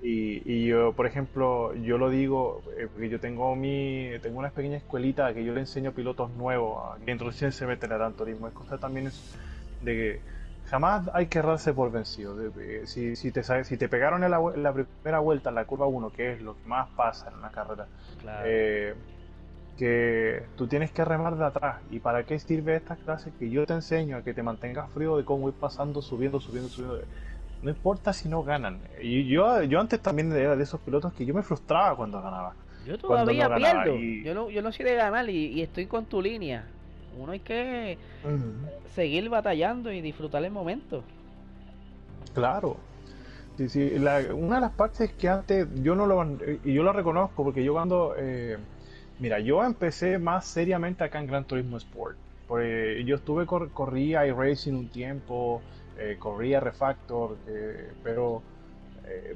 Y, 0.01 0.43
y, 0.45 0.67
yo, 0.67 0.93
por 0.93 1.07
ejemplo, 1.07 1.75
yo 1.75 1.99
lo 1.99 2.09
digo, 2.09 2.63
eh, 2.77 2.87
porque 2.93 3.09
yo 3.09 3.19
tengo 3.19 3.57
mi 3.57 4.11
tengo 4.23 4.39
una 4.39 4.51
pequeña 4.51 4.77
escuelita 4.77 5.35
que 5.35 5.45
yo 5.45 5.53
le 5.53 5.61
enseño 5.61 5.91
a 5.91 5.93
pilotos 5.93 6.31
nuevos 6.31 6.85
a 6.85 7.05
que 7.05 7.11
introducen 7.11 7.51
se 7.51 7.67
meten 7.67 7.91
al 7.93 8.15
turismo. 8.15 8.47
Es 8.47 8.55
cosa 8.55 8.79
también 8.79 9.09
es 9.09 9.37
de 9.83 9.95
que 9.95 10.21
jamás 10.69 11.09
hay 11.13 11.27
que 11.27 11.41
errarse 11.41 11.73
por 11.73 11.91
vencido. 11.91 12.37
Si, 12.85 13.17
si, 13.17 13.33
te, 13.33 13.43
si 13.65 13.77
te 13.77 13.89
pegaron 13.89 14.23
en 14.23 14.31
la, 14.31 14.73
primera 14.73 15.19
vuelta 15.19 15.49
en 15.49 15.57
la 15.57 15.65
curva 15.65 15.87
1, 15.87 16.11
que 16.11 16.33
es 16.33 16.43
lo 16.43 16.55
que 16.55 16.69
más 16.69 16.89
pasa 16.91 17.29
en 17.29 17.39
una 17.39 17.51
carrera, 17.51 17.87
eh, 18.45 18.95
que 19.79 20.43
tú 20.57 20.67
tienes 20.67 20.91
que 20.91 21.05
remar 21.05 21.37
de 21.37 21.45
atrás. 21.45 21.81
¿Y 21.91 22.01
para 22.01 22.25
qué 22.25 22.39
sirve 22.39 22.77
esta 22.77 22.97
clase? 22.97 23.33
Que 23.39 23.49
yo 23.49 23.67
te 23.67 23.75
enseño 23.75 24.17
a 24.19 24.23
que 24.23 24.35
te 24.35 24.43
mantengas 24.43 24.91
frío 24.91 25.17
de 25.17 25.25
cómo 25.25 25.49
ir 25.49 25.55
pasando, 25.55 26.03
subiendo, 26.03 26.41
subiendo, 26.41 26.69
subiendo. 26.69 27.05
No 27.63 27.71
importa 27.71 28.13
si 28.13 28.29
no 28.29 28.43
ganan. 28.43 28.79
Y 29.03 29.27
yo, 29.27 29.63
yo 29.63 29.81
antes 29.81 30.01
también 30.01 30.33
era 30.33 30.57
de 30.57 30.63
esos 30.63 30.81
pilotos 30.81 31.13
que 31.13 31.27
yo 31.27 31.35
me 31.35 31.43
frustraba 31.43 31.97
cuando 31.97 32.23
ganaba. 32.23 32.55
Yo 32.87 32.97
todavía 32.99 33.55
pierdo. 33.55 33.97
Yo, 33.97 34.35
no, 34.35 34.51
yo 34.51 34.63
no 34.63 34.73
soy 34.73 34.85
de 34.85 34.95
ganar 34.95 35.29
y 35.29 35.61
estoy 35.61 35.87
con 35.87 36.05
tu 36.07 36.23
línea. 36.23 36.65
Uno 37.19 37.33
hay 37.33 37.41
que 37.41 37.99
seguir 38.95 39.29
batallando 39.29 39.93
y 39.93 40.01
disfrutar 40.01 40.45
el 40.45 40.53
momento. 40.53 41.03
Claro. 42.35 42.77
una 44.35 44.55
de 44.55 44.61
las 44.61 44.73
partes 44.73 45.13
que 45.13 45.29
antes 45.29 45.67
yo 45.83 45.95
no 45.95 46.07
lo 46.07 46.25
y 46.65 46.73
yo 46.73 46.83
lo 46.83 46.93
reconozco 46.93 47.43
porque 47.43 47.65
yo 47.65 47.73
cuando 47.73 48.15
eh, 48.17 48.57
mira 49.19 49.41
yo 49.41 49.65
empecé 49.65 50.19
más 50.19 50.47
seriamente 50.47 51.03
acá 51.03 51.19
en 51.19 51.27
Gran 51.27 51.45
Turismo 51.45 51.77
Sport 51.77 52.17
porque 52.47 53.03
yo 53.05 53.17
estuve 53.17 53.47
corría 53.47 54.27
iRacing 54.27 54.77
un 54.77 54.89
tiempo 54.89 55.61
eh, 55.99 56.17
corría 56.19 56.61
Refactor 56.61 57.37
eh, 57.47 57.93
pero 58.03 58.43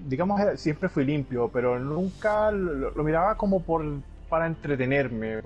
digamos 0.01 0.39
siempre 0.57 0.91
fui 0.91 1.05
limpio 1.05 1.49
pero 1.49 1.79
nunca 1.79 2.51
lo, 2.51 2.93
miraba 3.03 3.37
como 3.37 3.63
por 3.63 3.83
para 4.29 4.47
entretenerme 4.47 5.41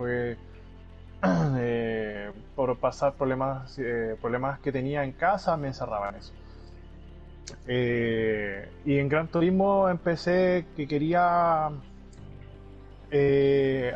Eh, 1.59 2.31
por 2.55 2.77
pasar 2.79 3.15
problemas, 3.15 3.79
eh, 3.79 4.17
problemas 4.21 4.61
que 4.61 4.73
tenía 4.73 5.05
en 5.05 5.13
casa, 5.13 5.57
me 5.57 5.69
encerraba 5.69 6.11
en 6.11 6.15
eso. 6.17 6.33
Eh, 7.67 8.69
y 8.85 8.99
en 8.99 9.09
Gran 9.09 9.29
Turismo 9.29 9.89
empecé 9.89 10.67
que 10.77 10.87
quería 10.87 11.71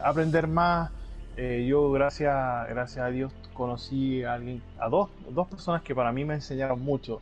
aprender 0.02 0.46
más. 0.46 0.90
yo, 1.36 1.90
gracias, 1.90 2.68
gracias 2.68 3.04
a 3.04 3.08
Dios, 3.08 3.32
conocí 3.60 4.24
a 4.24 4.32
alguien, 4.32 4.62
a 4.78 4.88
dos, 4.88 5.10
dos 5.28 5.46
personas 5.46 5.82
que 5.82 5.94
para 5.94 6.12
mí 6.12 6.24
me 6.24 6.32
enseñaron 6.32 6.80
mucho. 6.80 7.20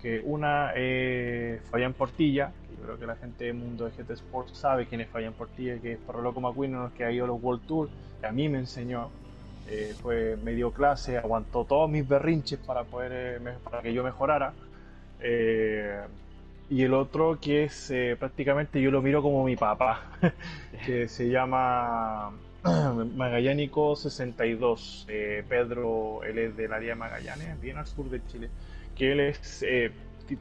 Que 0.00 0.22
una 0.24 0.72
es 0.74 1.60
Fabián 1.70 1.92
Portilla, 1.92 2.50
que 2.66 2.82
creo 2.82 2.98
que 2.98 3.06
la 3.06 3.16
gente 3.16 3.44
del 3.44 3.54
mundo 3.54 3.84
de 3.84 3.90
GT 3.90 4.10
Sports 4.14 4.56
sabe 4.56 4.86
quién 4.86 5.02
es 5.02 5.08
Fabián 5.08 5.34
Portilla, 5.34 5.78
que 5.78 5.92
es 5.92 5.98
para 5.98 6.22
Loco 6.22 6.40
McQueen, 6.40 6.90
que 6.96 7.04
ha 7.04 7.12
ido 7.12 7.24
a 7.24 7.28
los 7.28 7.42
World 7.42 7.66
Tour, 7.66 7.90
que 8.22 8.26
a 8.26 8.32
mí 8.32 8.48
me 8.48 8.58
enseñó 8.58 9.10
eh, 9.68 9.94
fue, 10.00 10.38
me 10.42 10.52
dio 10.52 10.70
clase, 10.70 11.18
aguantó 11.18 11.64
todos 11.64 11.90
mis 11.90 12.08
berrinches 12.08 12.58
para, 12.60 12.84
poder, 12.84 13.42
eh, 13.46 13.54
para 13.62 13.82
que 13.82 13.92
yo 13.92 14.02
mejorara. 14.02 14.54
Eh, 15.20 16.00
y 16.70 16.84
el 16.84 16.94
otro 16.94 17.38
que 17.38 17.64
es 17.64 17.92
prácticamente 18.18 18.80
yo 18.80 18.90
lo 18.90 19.02
miro 19.02 19.20
como 19.20 19.44
mi 19.44 19.56
papá, 19.56 20.10
que 20.86 21.06
se 21.06 21.28
llama 21.28 22.32
Magallánico 23.16 23.96
62. 23.96 25.06
Pedro, 25.48 26.22
él 26.24 26.38
es 26.38 26.56
del 26.56 26.72
área 26.72 26.90
de 26.90 26.94
Magallanes, 26.94 27.60
bien 27.60 27.76
al 27.78 27.86
sur 27.86 28.08
de 28.10 28.20
Chile, 28.26 28.50
que 28.96 29.12
él 29.12 29.20
es 29.20 29.64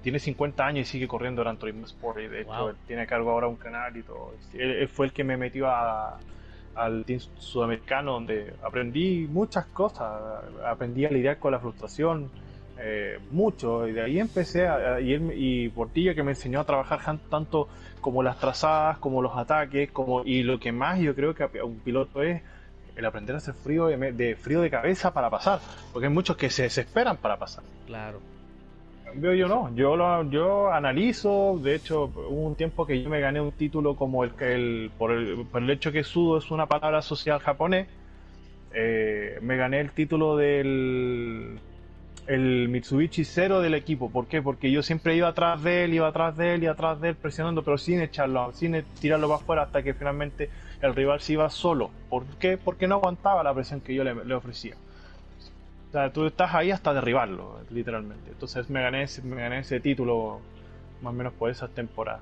tiene 0.01 0.19
50 0.19 0.65
años 0.65 0.87
y 0.87 0.91
sigue 0.91 1.07
corriendo 1.07 1.43
Sport. 1.85 2.19
Y 2.19 2.27
de 2.27 2.41
hecho, 2.41 2.75
tiene 2.87 3.03
a 3.03 3.05
cargo 3.05 3.31
ahora 3.31 3.47
un 3.47 3.55
canal 3.55 3.95
y 3.95 4.03
todo. 4.03 4.33
él, 4.53 4.87
fue 4.87 5.05
el 5.05 5.13
que 5.13 5.23
me 5.23 5.37
metió 5.37 5.67
a, 5.67 6.17
al 6.75 7.05
team 7.05 7.19
sudamericano 7.37 8.13
donde 8.13 8.53
aprendí 8.63 9.27
muchas 9.29 9.65
cosas, 9.67 10.43
aprendí 10.65 11.05
a 11.05 11.09
lidiar 11.09 11.37
con 11.39 11.51
la 11.51 11.59
frustración, 11.59 12.29
eh, 12.79 13.19
mucho, 13.31 13.87
y 13.87 13.93
de 13.93 14.01
ahí 14.01 14.19
empecé 14.19 14.67
a, 14.67 14.99
y, 14.99 15.13
y 15.13 15.69
Portilla 15.69 16.13
que 16.13 16.23
me 16.23 16.31
enseñó 16.31 16.59
a 16.59 16.65
trabajar 16.65 17.19
tanto 17.29 17.67
como 18.01 18.21
las 18.21 18.37
trazadas, 18.39 18.97
como 18.99 19.21
los 19.21 19.35
ataques, 19.35 19.91
como 19.91 20.23
y 20.23 20.43
lo 20.43 20.59
que 20.59 20.71
más 20.71 20.99
yo 20.99 21.15
creo 21.15 21.33
que 21.33 21.45
un 21.61 21.79
piloto 21.79 22.21
es 22.21 22.41
el 22.95 23.05
aprender 23.05 23.35
a 23.35 23.37
hacer 23.39 23.53
frío 23.53 23.87
de, 23.87 24.35
frío 24.35 24.61
de 24.61 24.69
cabeza 24.69 25.13
para 25.13 25.29
pasar, 25.29 25.59
porque 25.91 26.07
hay 26.07 26.13
muchos 26.13 26.37
que 26.37 26.49
se 26.49 26.63
desesperan 26.63 27.17
para 27.17 27.37
pasar. 27.37 27.63
Claro 27.87 28.19
yo 29.21 29.47
no, 29.47 29.73
yo 29.75 29.95
lo, 29.95 30.29
yo 30.29 30.71
analizo, 30.71 31.59
de 31.61 31.75
hecho 31.75 32.11
hubo 32.15 32.47
un 32.47 32.55
tiempo 32.55 32.85
que 32.85 33.01
yo 33.01 33.09
me 33.09 33.19
gané 33.19 33.39
un 33.39 33.51
título 33.51 33.95
como 33.95 34.23
el 34.23 34.31
que 34.31 34.53
el 34.53 34.91
por, 34.97 35.11
el 35.11 35.45
por 35.45 35.61
el 35.61 35.69
hecho 35.69 35.91
que 35.91 36.03
sudo 36.03 36.37
es 36.37 36.51
una 36.51 36.65
palabra 36.65 37.01
social 37.01 37.39
japonés, 37.39 37.87
eh, 38.73 39.39
me 39.41 39.55
gané 39.55 39.79
el 39.79 39.91
título 39.91 40.35
del 40.35 41.59
el 42.27 42.69
Mitsubishi 42.69 43.23
cero 43.23 43.61
del 43.61 43.75
equipo, 43.75 44.09
¿por 44.09 44.27
qué? 44.27 44.41
Porque 44.41 44.71
yo 44.71 44.81
siempre 44.83 45.15
iba 45.15 45.27
atrás 45.27 45.61
de 45.63 45.83
él, 45.83 45.93
iba 45.93 46.07
atrás 46.07 46.35
de 46.37 46.55
él, 46.55 46.63
iba 46.63 46.71
atrás 46.73 46.99
de 46.99 47.09
él 47.09 47.15
presionando, 47.15 47.63
pero 47.63 47.77
sin 47.77 48.01
echarlo, 48.01 48.51
sin 48.53 48.83
tirarlo 48.99 49.27
para 49.27 49.41
afuera 49.41 49.61
hasta 49.63 49.83
que 49.83 49.93
finalmente 49.93 50.49
el 50.81 50.95
rival 50.95 51.21
se 51.21 51.33
iba 51.33 51.49
solo. 51.49 51.91
¿Por 52.09 52.25
qué? 52.39 52.57
Porque 52.57 52.87
no 52.87 52.95
aguantaba 52.95 53.43
la 53.43 53.53
presión 53.53 53.81
que 53.81 53.93
yo 53.93 54.03
le 54.03 54.33
ofrecía 54.33 54.75
sea, 55.95 56.11
tú 56.11 56.25
estás 56.25 56.53
ahí 56.53 56.71
hasta 56.71 56.93
derribarlo, 56.93 57.61
literalmente. 57.69 58.31
Entonces 58.31 58.69
me 58.69 58.81
gané, 58.81 59.05
me 59.23 59.41
gané 59.41 59.59
ese 59.59 59.79
título 59.79 60.41
más 61.01 61.13
o 61.13 61.15
menos 61.15 61.33
por 61.33 61.49
esas 61.49 61.69
temporadas. 61.73 62.21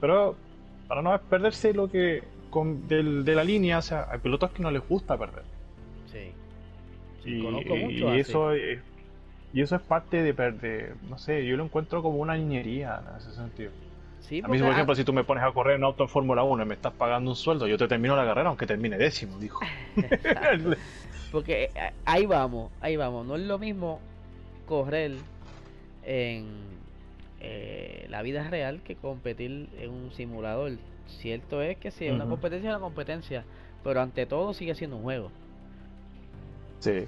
Pero 0.00 0.36
para 0.86 1.02
no 1.02 1.18
perderse 1.18 1.72
lo 1.72 1.90
que 1.90 2.22
con, 2.50 2.86
de 2.86 3.34
la 3.34 3.44
línea, 3.44 3.78
o 3.78 3.82
sea, 3.82 4.08
hay 4.10 4.18
pilotos 4.18 4.50
que 4.50 4.62
no 4.62 4.70
les 4.70 4.86
gusta 4.86 5.16
perder. 5.16 5.44
Sí. 6.12 6.32
y, 7.24 7.42
conozco 7.42 7.76
mucho 7.76 8.14
y 8.14 8.20
eso 8.20 8.52
es, 8.52 8.80
y 9.52 9.62
eso 9.62 9.76
es 9.76 9.82
parte 9.82 10.22
de 10.22 10.34
perder, 10.34 10.96
no 11.08 11.18
sé, 11.18 11.46
yo 11.46 11.56
lo 11.56 11.64
encuentro 11.64 12.02
como 12.02 12.18
una 12.18 12.36
niñería 12.36 13.00
en 13.08 13.16
ese 13.16 13.32
sentido. 13.32 13.70
Sí, 14.20 14.42
a 14.44 14.48
mí, 14.48 14.58
por 14.58 14.70
ejemplo, 14.70 14.94
si 14.94 15.04
tú 15.04 15.12
me 15.12 15.24
pones 15.24 15.42
a 15.42 15.52
correr 15.52 15.76
en 15.76 15.84
auto 15.84 16.02
en 16.02 16.08
Fórmula 16.10 16.42
1 16.42 16.62
y 16.62 16.66
me 16.66 16.74
estás 16.74 16.92
pagando 16.92 17.30
un 17.30 17.36
sueldo, 17.36 17.66
yo 17.66 17.78
te 17.78 17.88
termino 17.88 18.14
la 18.14 18.26
carrera 18.26 18.48
aunque 18.50 18.66
termine 18.66 18.98
décimo, 18.98 19.38
dijo. 19.38 19.60
Porque 21.32 21.64
eh, 21.64 21.92
ahí 22.04 22.26
vamos, 22.26 22.70
ahí 22.80 22.96
vamos. 22.96 23.26
No 23.26 23.36
es 23.36 23.42
lo 23.42 23.58
mismo 23.58 24.00
correr 24.66 25.12
en 26.02 26.46
eh, 27.40 28.06
la 28.10 28.20
vida 28.20 28.48
real 28.48 28.82
que 28.82 28.96
competir 28.96 29.68
en 29.78 29.90
un 29.90 30.12
simulador. 30.12 30.72
Cierto 31.06 31.62
es 31.62 31.78
que 31.78 31.90
si 31.90 32.06
es 32.06 32.12
una 32.12 32.26
competencia, 32.26 32.68
es 32.68 32.76
una 32.76 32.84
competencia. 32.84 33.44
Pero 33.82 34.02
ante 34.02 34.26
todo 34.26 34.52
sigue 34.52 34.74
siendo 34.74 34.96
un 34.96 35.04
juego. 35.04 35.30
Sí. 36.80 37.06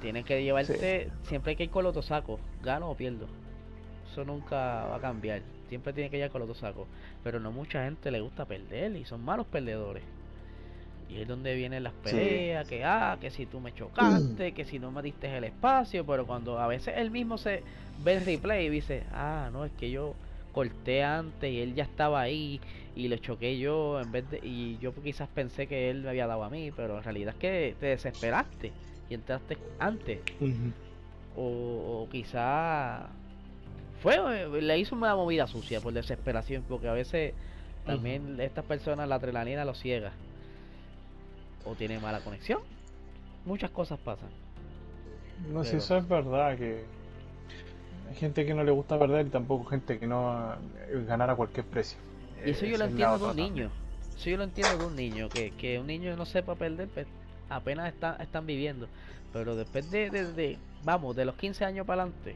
Tienes 0.00 0.24
que 0.24 0.42
llevarte, 0.42 1.10
siempre 1.24 1.50
hay 1.50 1.56
que 1.56 1.64
ir 1.64 1.70
con 1.70 1.84
los 1.84 1.94
dos 1.94 2.06
sacos, 2.06 2.40
gano 2.62 2.90
o 2.90 2.94
pierdo. 2.96 3.26
Eso 4.10 4.24
nunca 4.24 4.86
va 4.86 4.96
a 4.96 5.00
cambiar. 5.00 5.42
Siempre 5.68 5.92
tiene 5.92 6.10
que 6.10 6.18
ir 6.18 6.30
con 6.30 6.40
los 6.40 6.48
dos 6.48 6.58
sacos. 6.58 6.88
Pero 7.22 7.38
no 7.38 7.52
mucha 7.52 7.84
gente 7.84 8.10
le 8.10 8.20
gusta 8.20 8.44
perder 8.44 8.96
y 8.96 9.04
son 9.04 9.24
malos 9.24 9.46
perdedores. 9.46 10.02
Y 11.08 11.20
es 11.20 11.28
donde 11.28 11.54
vienen 11.54 11.82
las 11.82 11.92
peleas, 11.92 12.68
que 12.68 12.84
ah, 12.84 13.18
que 13.20 13.30
si 13.30 13.44
tú 13.44 13.60
me 13.60 13.74
chocaste, 13.74 14.52
que 14.52 14.64
si 14.64 14.78
no 14.78 14.92
me 14.92 15.02
diste 15.02 15.36
el 15.36 15.44
espacio, 15.44 16.06
pero 16.06 16.24
cuando 16.24 16.58
a 16.60 16.68
veces 16.68 16.94
él 16.96 17.10
mismo 17.10 17.36
se 17.36 17.62
ve 18.04 18.14
el 18.14 18.24
replay 18.24 18.66
y 18.66 18.70
dice, 18.70 19.02
ah, 19.12 19.50
no, 19.52 19.64
es 19.64 19.72
que 19.72 19.90
yo 19.90 20.14
corté 20.52 21.02
antes 21.02 21.50
y 21.50 21.60
él 21.60 21.74
ya 21.74 21.82
estaba 21.84 22.20
ahí 22.20 22.60
y 22.94 23.08
le 23.08 23.18
choqué 23.18 23.58
yo 23.58 24.00
en 24.00 24.12
vez 24.12 24.28
de 24.30 24.38
y 24.38 24.78
yo 24.80 24.94
quizás 24.94 25.28
pensé 25.28 25.66
que 25.66 25.90
él 25.90 26.02
me 26.02 26.10
había 26.10 26.28
dado 26.28 26.44
a 26.44 26.50
mí, 26.50 26.70
pero 26.74 26.98
en 26.98 27.04
realidad 27.04 27.34
es 27.34 27.40
que 27.40 27.76
te 27.80 27.86
desesperaste 27.86 28.72
y 29.10 29.14
entraste 29.14 29.58
antes. 29.78 30.20
o, 31.36 31.42
o 32.02 32.08
quizás 32.10 33.02
fue 34.02 34.16
eh, 34.16 34.62
le 34.62 34.78
hizo 34.78 34.94
una 34.94 35.14
movida 35.14 35.46
sucia 35.46 35.80
por 35.80 35.92
desesperación, 35.92 36.64
porque 36.68 36.88
a 36.88 36.92
veces 36.92 37.34
también 37.84 38.40
estas 38.40 38.64
personas 38.64 39.08
la 39.08 39.16
adrenalina 39.16 39.64
lo 39.64 39.74
ciega 39.74 40.12
o 41.64 41.74
tiene 41.74 41.98
mala 41.98 42.20
conexión. 42.20 42.60
Muchas 43.44 43.70
cosas 43.70 43.98
pasan. 43.98 44.28
No 45.52 45.64
sé, 45.64 45.70
si 45.72 45.76
eso 45.78 45.96
es 45.96 46.08
verdad, 46.08 46.56
que 46.56 46.84
hay 48.08 48.14
gente 48.16 48.44
que 48.44 48.54
no 48.54 48.64
le 48.64 48.70
gusta 48.70 48.98
perder 48.98 49.26
y 49.26 49.30
tampoco 49.30 49.64
gente 49.64 49.98
que 49.98 50.06
no 50.06 50.52
eh, 50.54 51.04
ganar 51.06 51.30
a 51.30 51.36
cualquier 51.36 51.66
precio. 51.66 51.98
Y 52.44 52.50
eso 52.50 52.66
yo 52.66 52.78
lo 52.78 52.84
entiendo 52.84 53.18
de 53.18 53.24
un 53.24 53.36
niño. 53.36 53.70
Eso 54.16 54.30
yo 54.30 54.36
lo 54.36 54.44
entiendo 54.44 54.78
de 54.78 54.84
un 54.84 54.96
niño, 54.96 55.30
que, 55.30 55.52
que 55.52 55.78
un 55.78 55.86
niño 55.86 56.14
no 56.16 56.26
sepa 56.26 56.54
perder, 56.54 56.88
pues, 56.88 57.06
apenas 57.50 57.92
están, 57.92 58.20
están 58.20 58.46
viviendo. 58.46 58.88
Pero 59.32 59.56
después 59.56 59.90
de, 59.90 60.10
de, 60.10 60.58
vamos, 60.84 61.14
de 61.14 61.24
los 61.24 61.34
15 61.36 61.64
años 61.64 61.86
para 61.86 62.02
adelante, 62.02 62.34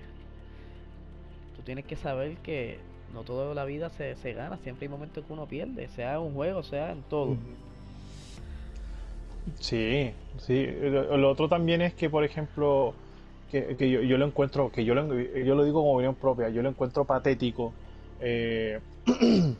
tú 1.56 1.62
tienes 1.62 1.84
que 1.86 1.96
saber 1.96 2.36
que 2.38 2.78
no 3.12 3.22
toda 3.22 3.54
la 3.54 3.64
vida 3.64 3.90
se, 3.90 4.16
se 4.16 4.32
gana, 4.32 4.58
siempre 4.58 4.86
hay 4.86 4.90
momentos 4.90 5.24
que 5.24 5.32
uno 5.32 5.46
pierde, 5.46 5.88
sea 5.88 6.14
en 6.14 6.20
un 6.20 6.34
juego, 6.34 6.62
sea 6.62 6.92
en 6.92 7.02
todo. 7.02 7.36
Sí, 9.58 10.12
sí. 10.38 10.66
Lo, 10.66 11.30
otro 11.30 11.48
también 11.48 11.82
es 11.82 11.94
que, 11.94 12.10
por 12.10 12.24
ejemplo, 12.24 12.94
que, 13.50 13.76
que 13.76 13.90
yo, 13.90 14.02
yo, 14.02 14.18
lo 14.18 14.26
encuentro, 14.26 14.70
que 14.70 14.84
yo 14.84 14.94
lo, 14.94 15.14
yo 15.14 15.54
lo 15.54 15.64
digo 15.64 15.80
como 15.80 15.94
opinión 15.94 16.14
propia, 16.14 16.48
yo 16.48 16.62
lo 16.62 16.68
encuentro 16.68 17.04
patético 17.04 17.72
eh, 18.20 18.80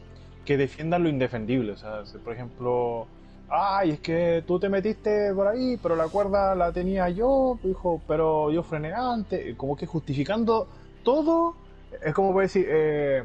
que 0.45 0.57
defiendan 0.57 1.03
lo 1.03 1.09
indefendible. 1.09 1.73
O 1.73 1.77
sea, 1.77 2.03
por 2.25 2.33
ejemplo, 2.33 3.07
ay, 3.49 3.91
es 3.91 4.01
que 4.01 4.43
tú 4.47 4.59
te 4.59 4.69
metiste 4.69 5.33
por 5.35 5.47
ahí, 5.47 5.79
pero 5.83 5.97
la 5.97 6.09
cuerda 6.09 6.55
la 6.55 6.73
tenía 6.73 7.09
yo, 7.09 7.59
hijo, 7.65 8.01
pero 8.07 8.51
yo 8.51 8.63
frené 8.63 8.93
antes, 8.93 9.57
como 9.57 9.77
que 9.77 9.87
justificando 9.87 10.69
todo, 11.03 11.55
es 12.03 12.15
como 12.15 12.33
puede 12.33 12.47
decir, 12.47 12.67
eh, 12.69 13.25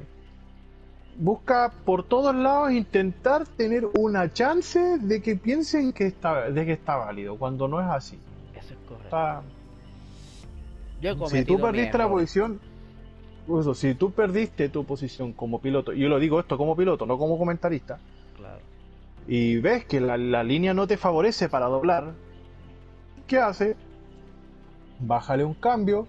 busca 1.17 1.71
por 1.85 2.03
todos 2.03 2.35
lados 2.35 2.71
intentar 2.71 3.45
tener 3.45 3.87
una 3.97 4.31
chance 4.31 4.97
de 4.99 5.21
que 5.21 5.35
piensen 5.35 5.93
que 5.93 6.07
está, 6.07 6.49
de 6.49 6.65
que 6.65 6.73
está 6.73 6.95
válido, 6.95 7.37
cuando 7.37 7.67
no 7.67 7.81
es 7.81 7.87
así. 7.87 8.17
Eso 8.55 8.73
es 8.73 8.79
correcto. 8.87 9.43
si 11.29 11.45
tú 11.45 11.59
perdiste 11.59 11.97
la 11.97 12.07
posición, 12.07 12.59
eso, 13.59 13.73
si 13.73 13.95
tú 13.95 14.11
perdiste 14.11 14.69
tu 14.69 14.85
posición 14.85 15.33
como 15.33 15.59
piloto, 15.59 15.93
y 15.93 15.99
yo 15.99 16.09
lo 16.09 16.19
digo 16.19 16.39
esto 16.39 16.57
como 16.57 16.75
piloto, 16.75 17.05
no 17.05 17.17
como 17.17 17.37
comentarista. 17.37 17.99
Y 19.31 19.59
ves 19.59 19.85
que 19.85 20.01
la, 20.01 20.17
línea 20.43 20.73
no 20.73 20.87
te 20.87 20.97
favorece 20.97 21.49
para 21.49 21.67
doblar, 21.67 22.13
¿qué 23.27 23.37
hace? 23.37 23.75
Bájale 24.99 25.43
un 25.43 25.53
cambio, 25.53 26.07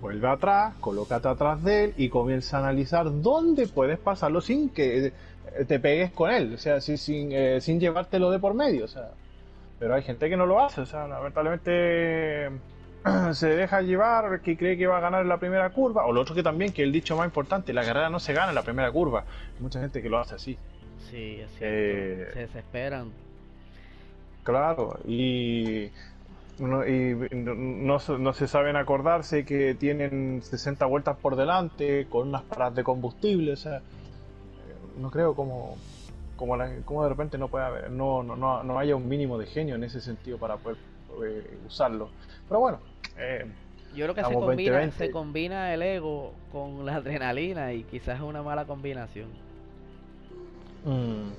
vuelve 0.00 0.26
atrás, 0.26 0.74
colócate 0.80 1.28
atrás 1.28 1.62
de 1.62 1.84
él 1.84 1.94
y 1.96 2.08
comienza 2.08 2.56
a 2.56 2.60
analizar 2.62 3.22
dónde 3.22 3.68
puedes 3.68 4.00
pasarlo 4.00 4.40
sin 4.40 4.70
que 4.70 5.12
te 5.68 5.78
pegues 5.78 6.10
con 6.10 6.32
él, 6.32 6.54
o 6.54 6.58
sea, 6.58 6.80
sin, 6.80 7.30
eh, 7.30 7.60
sin 7.60 7.78
llevártelo 7.78 8.28
de 8.32 8.40
por 8.40 8.54
medio, 8.54 8.86
o 8.86 8.88
sea. 8.88 9.10
Pero 9.78 9.94
hay 9.94 10.02
gente 10.02 10.28
que 10.28 10.36
no 10.36 10.44
lo 10.44 10.60
hace, 10.60 10.80
o 10.80 10.86
sea, 10.86 11.06
lamentablemente 11.06 12.50
se 13.34 13.50
deja 13.50 13.82
llevar, 13.82 14.40
que 14.40 14.56
cree 14.56 14.76
que 14.76 14.88
va 14.88 14.98
a 14.98 15.00
ganar 15.00 15.22
en 15.22 15.28
la 15.28 15.38
primera 15.38 15.70
curva, 15.70 16.06
o 16.06 16.12
lo 16.12 16.22
otro 16.22 16.34
que 16.34 16.42
también, 16.42 16.72
que 16.72 16.82
el 16.82 16.90
dicho 16.90 17.16
más 17.16 17.26
importante, 17.26 17.72
la 17.72 17.84
carrera 17.84 18.10
no 18.10 18.18
se 18.18 18.32
gana 18.32 18.48
en 18.48 18.56
la 18.56 18.62
primera 18.62 18.90
curva. 18.90 19.20
Hay 19.20 19.62
mucha 19.62 19.78
gente 19.78 20.02
que 20.02 20.08
lo 20.08 20.18
hace 20.18 20.34
así. 20.34 20.58
Sí, 21.10 21.40
es 21.40 21.50
eh, 21.60 22.28
se 22.32 22.40
desesperan. 22.40 23.12
Claro, 24.44 24.98
y 25.06 25.90
no, 26.58 26.86
y 26.86 27.14
no, 27.32 27.98
no, 27.98 28.32
se 28.32 28.48
saben 28.48 28.76
acordarse 28.76 29.44
que 29.44 29.74
tienen 29.74 30.42
60 30.42 30.86
vueltas 30.86 31.16
por 31.16 31.36
delante 31.36 32.06
con 32.08 32.28
unas 32.28 32.42
paradas 32.42 32.74
de 32.74 32.84
combustible, 32.84 33.52
o 33.52 33.56
sea, 33.56 33.76
eh, 33.76 33.82
no 34.98 35.10
creo 35.10 35.34
como, 35.34 35.76
como, 36.36 36.56
como 36.84 37.02
de 37.04 37.08
repente 37.08 37.38
no 37.38 37.48
puede 37.48 37.64
haber, 37.64 37.90
no, 37.90 38.22
no, 38.22 38.36
no, 38.36 38.62
no, 38.62 38.78
haya 38.78 38.96
un 38.96 39.08
mínimo 39.08 39.38
de 39.38 39.46
genio 39.46 39.76
en 39.76 39.84
ese 39.84 40.00
sentido 40.00 40.38
para 40.38 40.56
poder 40.56 40.78
eh, 41.24 41.58
usarlo. 41.66 42.10
Pero 42.48 42.60
bueno, 42.60 42.80
eh, 43.18 43.46
yo 43.94 44.04
creo 44.04 44.14
que 44.14 44.24
se 44.24 44.34
combina, 44.34 44.90
se 44.92 45.10
combina 45.10 45.74
el 45.74 45.82
ego 45.82 46.32
con 46.50 46.84
la 46.84 46.96
adrenalina 46.96 47.72
y 47.72 47.84
quizás 47.84 48.16
es 48.16 48.22
una 48.22 48.42
mala 48.42 48.64
combinación. 48.64 49.47
Mm. 50.88 51.32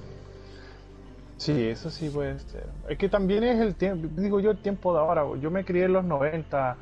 Sí, 1.37 1.69
eso 1.69 1.89
sí 1.89 2.09
puede 2.09 2.37
ser. 2.39 2.67
Es 2.89 2.97
que 2.97 3.09
también 3.09 3.43
es 3.43 3.59
el 3.59 3.75
tiempo, 3.75 4.07
digo 4.21 4.39
yo, 4.39 4.51
el 4.51 4.57
tiempo 4.57 4.93
de 4.93 4.99
ahora. 4.99 5.23
Yo 5.41 5.49
me 5.49 5.63
crié 5.63 5.85
en 5.85 5.93
los 5.93 6.03
90 6.03 6.75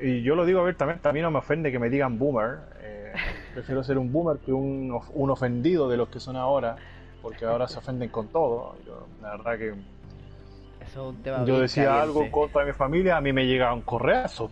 y 0.00 0.22
yo 0.22 0.34
lo 0.36 0.46
digo 0.46 0.60
abiertamente, 0.60 1.08
a 1.08 1.12
mí 1.12 1.20
no 1.20 1.30
me 1.30 1.38
ofende 1.38 1.72
que 1.72 1.78
me 1.78 1.90
digan 1.90 2.18
boomer. 2.18 2.60
Eh, 2.80 3.12
prefiero 3.54 3.82
ser 3.82 3.98
un 3.98 4.12
boomer 4.12 4.38
que 4.38 4.52
un, 4.52 4.98
un, 5.14 5.30
ofendido 5.30 5.88
de 5.88 5.96
los 5.96 6.08
que 6.08 6.20
son 6.20 6.36
ahora, 6.36 6.76
porque 7.20 7.44
ahora 7.44 7.66
se 7.66 7.78
ofenden 7.78 8.08
con 8.08 8.28
todo. 8.28 8.76
Yo, 8.86 9.06
la 9.20 9.30
verdad 9.30 9.58
que... 9.58 9.74
Eso 10.80 11.14
yo 11.44 11.60
decía 11.60 12.00
algo 12.00 12.30
contra 12.30 12.64
mi 12.64 12.72
familia, 12.72 13.16
a 13.16 13.20
mí 13.20 13.32
me 13.32 13.46
llega 13.46 13.74
un 13.74 13.82
correazo. 13.82 14.48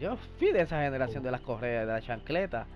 Yo 0.00 0.16
fui 0.38 0.52
de 0.52 0.62
esa 0.62 0.82
generación 0.82 1.22
de 1.22 1.30
las 1.30 1.42
correas, 1.42 1.86
de 1.86 1.92
la 1.92 2.00
chancleta 2.00 2.66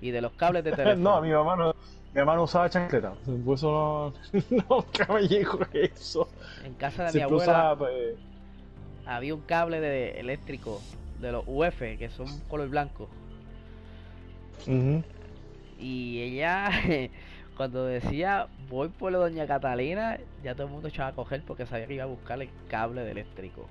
y 0.00 0.12
de 0.12 0.20
los 0.20 0.32
cables 0.32 0.64
de 0.64 0.70
teléfono. 0.76 1.16
no, 1.16 1.20
mi 1.20 1.32
mamá 1.32 1.56
no, 1.56 1.74
mi 2.16 2.20
hermano 2.20 2.44
usaba 2.44 2.70
chancleta. 2.70 3.12
Pues 3.44 3.60
eso 3.60 4.14
no, 4.50 4.64
nunca 4.70 5.12
me 5.12 5.20
llegó 5.28 5.58
eso. 5.74 6.26
En 6.64 6.72
casa 6.72 7.04
de 7.04 7.12
mi 7.12 7.20
abuela 7.20 7.74
pues, 7.76 8.14
había 9.04 9.34
un 9.34 9.42
cable 9.42 9.80
de 9.80 10.18
eléctrico 10.18 10.80
de 11.20 11.32
los 11.32 11.44
UF 11.46 11.78
que 11.78 12.08
son 12.08 12.26
color 12.48 12.70
blanco. 12.70 13.10
Y 15.78 16.22
ella, 16.22 16.70
cuando 17.58 17.84
decía 17.84 18.48
voy 18.70 18.88
por 18.88 19.12
la 19.12 19.18
doña 19.18 19.46
Catalina, 19.46 20.18
ya 20.42 20.54
todo 20.54 20.68
el 20.68 20.72
mundo 20.72 20.88
echaba 20.88 21.10
a 21.10 21.12
coger 21.12 21.42
porque 21.46 21.66
sabía 21.66 21.86
que 21.86 21.94
iba 21.96 22.04
a 22.04 22.06
buscar 22.06 22.40
el 22.40 22.48
cable 22.68 23.02
de 23.02 23.10
eléctrico. 23.10 23.66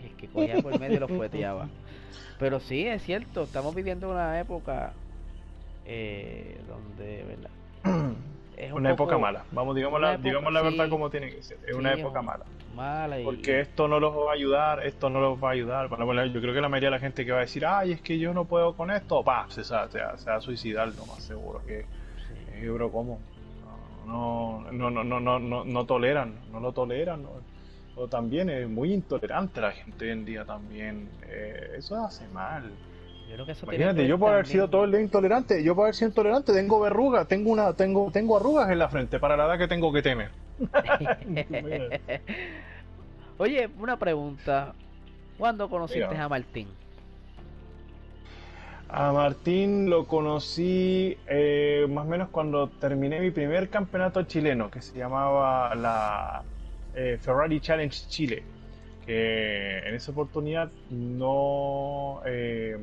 Y 0.00 0.06
el 0.06 0.16
que 0.16 0.28
cogía 0.28 0.62
por 0.62 0.78
medio 0.78 1.00
lo 1.00 1.08
fueteaba. 1.08 1.68
Pero 2.38 2.60
sí, 2.60 2.86
es 2.86 3.02
cierto, 3.02 3.42
estamos 3.42 3.74
viviendo 3.74 4.08
una 4.08 4.38
época 4.38 4.92
eh, 5.84 6.60
donde, 6.68 7.24
¿verdad? 7.24 8.14
Es 8.60 8.72
una 8.72 8.90
época 8.90 9.16
mala, 9.16 9.42
vamos, 9.52 9.74
digamos, 9.74 9.98
la, 10.02 10.18
digamos 10.18 10.52
la 10.52 10.60
verdad 10.60 10.90
como 10.90 11.08
tiene 11.08 11.30
que 11.30 11.42
ser, 11.42 11.56
es 11.66 11.74
una 11.74 11.94
época 11.94 12.20
mala. 12.20 12.44
Mala 12.76 13.16
Porque 13.24 13.60
esto 13.60 13.88
no 13.88 13.98
los 13.98 14.14
va 14.14 14.32
a 14.32 14.34
ayudar, 14.34 14.86
esto 14.86 15.08
no 15.08 15.18
los 15.18 15.42
va 15.42 15.48
a 15.48 15.52
ayudar. 15.52 15.88
Bueno, 15.88 16.26
yo 16.26 16.40
creo 16.42 16.52
que 16.52 16.60
la 16.60 16.68
mayoría 16.68 16.88
de 16.88 16.96
la 16.96 17.00
gente 17.00 17.24
que 17.24 17.32
va 17.32 17.38
a 17.38 17.40
decir, 17.40 17.64
ay, 17.64 17.92
es 17.92 18.02
que 18.02 18.18
yo 18.18 18.34
no 18.34 18.44
puedo 18.44 18.76
con 18.76 18.90
esto, 18.90 19.24
pa, 19.24 19.46
se, 19.48 19.64
se, 19.64 19.74
va 19.74 20.14
a 20.36 20.40
suicidar, 20.42 20.88
lo 20.88 21.06
más 21.06 21.22
seguro 21.22 21.62
que 21.66 21.86
sí. 22.60 22.68
bro, 22.68 22.92
¿cómo? 22.92 23.18
No, 24.06 24.66
no, 24.70 24.90
no, 24.90 25.04
no, 25.04 25.20
no, 25.20 25.38
no, 25.38 25.64
no 25.64 25.86
toleran, 25.86 26.34
no 26.52 26.60
lo 26.60 26.72
toleran. 26.72 27.24
O 27.96 28.08
también 28.08 28.50
es 28.50 28.68
muy 28.68 28.92
intolerante 28.92 29.60
la 29.60 29.72
gente 29.72 30.04
hoy 30.04 30.10
en 30.10 30.24
día 30.26 30.44
también. 30.44 31.08
Eh, 31.28 31.76
eso 31.78 31.96
hace 32.04 32.28
mal. 32.28 32.70
Imagínate, 33.62 34.06
yo 34.06 34.18
puedo 34.18 34.32
haber 34.32 34.46
sido 34.46 34.68
todo 34.68 34.84
el 34.84 34.90
día 34.90 35.00
intolerante, 35.00 35.62
yo 35.62 35.74
puedo 35.74 35.86
haber 35.86 35.94
sido 35.94 36.08
intolerante, 36.08 36.52
tengo 36.52 36.80
verrugas, 36.80 37.28
tengo 37.28 37.50
una, 37.50 37.72
tengo, 37.74 38.10
tengo 38.10 38.36
arrugas 38.36 38.70
en 38.70 38.78
la 38.78 38.88
frente 38.88 39.18
para 39.18 39.36
la 39.36 39.46
edad 39.46 39.58
que 39.58 39.68
tengo 39.68 39.92
que 39.92 40.02
temer. 40.02 40.30
Oye, 43.38 43.68
una 43.78 43.98
pregunta. 43.98 44.74
¿Cuándo 45.38 45.70
conociste 45.70 46.16
a 46.16 46.28
Martín? 46.28 46.68
A 48.90 49.12
Martín 49.12 49.88
lo 49.88 50.06
conocí 50.06 51.16
eh, 51.26 51.86
más 51.88 52.04
o 52.04 52.08
menos 52.08 52.28
cuando 52.28 52.68
terminé 52.68 53.20
mi 53.20 53.30
primer 53.30 53.70
campeonato 53.70 54.24
chileno, 54.24 54.70
que 54.70 54.82
se 54.82 54.98
llamaba 54.98 55.74
la 55.76 56.42
eh, 56.94 57.16
Ferrari 57.20 57.60
Challenge 57.60 58.08
Chile. 58.08 58.42
Que 59.06 59.78
en 59.78 59.94
esa 59.94 60.10
oportunidad 60.10 60.70
no 60.90 62.20
eh, 62.26 62.78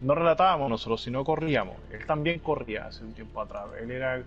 no 0.00 0.14
relatábamos 0.14 0.68
nosotros, 0.70 1.02
sino 1.02 1.24
corríamos. 1.24 1.76
Él 1.90 2.04
también 2.06 2.40
corría 2.40 2.86
hace 2.86 3.04
un 3.04 3.14
tiempo 3.14 3.40
atrás. 3.40 3.66
Él 3.80 3.90
era 3.90 4.22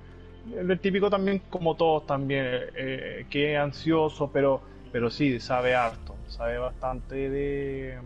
el, 0.55 0.79
típico 0.79 1.09
también, 1.09 1.41
como 1.49 1.75
todos 1.75 2.05
también, 2.05 2.45
eh, 2.75 3.25
que 3.29 3.53
es 3.53 3.59
ansioso, 3.59 4.31
pero, 4.31 4.61
pero 4.91 5.09
sí, 5.09 5.39
sabe 5.39 5.75
harto, 5.75 6.15
sabe 6.27 6.57
bastante 6.57 7.29
de, 7.29 7.99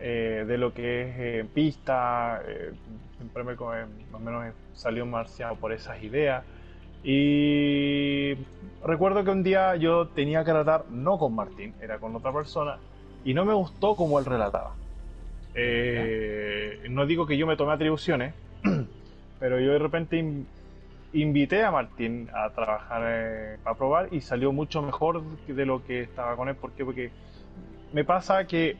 eh, 0.00 0.44
de 0.46 0.58
lo 0.58 0.72
que 0.72 1.02
es 1.02 1.14
eh, 1.18 1.46
pista. 1.52 2.42
siempre 3.16 3.44
me, 3.44 3.54
más 3.54 4.14
o 4.14 4.18
menos 4.18 4.54
salió 4.74 5.06
marciado 5.06 5.56
por 5.56 5.72
esas 5.72 6.02
ideas. 6.02 6.44
Y 7.04 8.34
recuerdo 8.84 9.22
que 9.22 9.30
un 9.30 9.42
día 9.42 9.76
yo 9.76 10.08
tenía 10.08 10.44
que 10.44 10.52
relatar, 10.52 10.86
no 10.90 11.18
con 11.18 11.34
Martín, 11.34 11.74
era 11.80 11.98
con 11.98 12.16
otra 12.16 12.32
persona, 12.32 12.78
y 13.24 13.34
no 13.34 13.44
me 13.44 13.54
gustó 13.54 13.94
como 13.94 14.18
él 14.18 14.24
relataba. 14.24 14.74
Eh, 15.58 16.86
no 16.90 17.06
digo 17.06 17.26
que 17.26 17.38
yo 17.38 17.46
me 17.46 17.56
tome 17.56 17.72
atribuciones, 17.72 18.34
pero 19.40 19.58
yo 19.58 19.72
de 19.72 19.78
repente 19.78 20.22
invité 21.14 21.64
a 21.64 21.70
Martín 21.70 22.28
a 22.34 22.50
trabajar 22.50 23.02
eh, 23.06 23.56
a 23.64 23.74
probar 23.74 24.12
y 24.12 24.20
salió 24.20 24.52
mucho 24.52 24.82
mejor 24.82 25.22
de 25.46 25.66
lo 25.66 25.82
que 25.84 26.02
estaba 26.02 26.36
con 26.36 26.48
él. 26.48 26.56
¿Por 26.56 26.72
qué? 26.72 26.84
Porque 26.84 27.10
me 27.94 28.04
pasa 28.04 28.46
que 28.46 28.76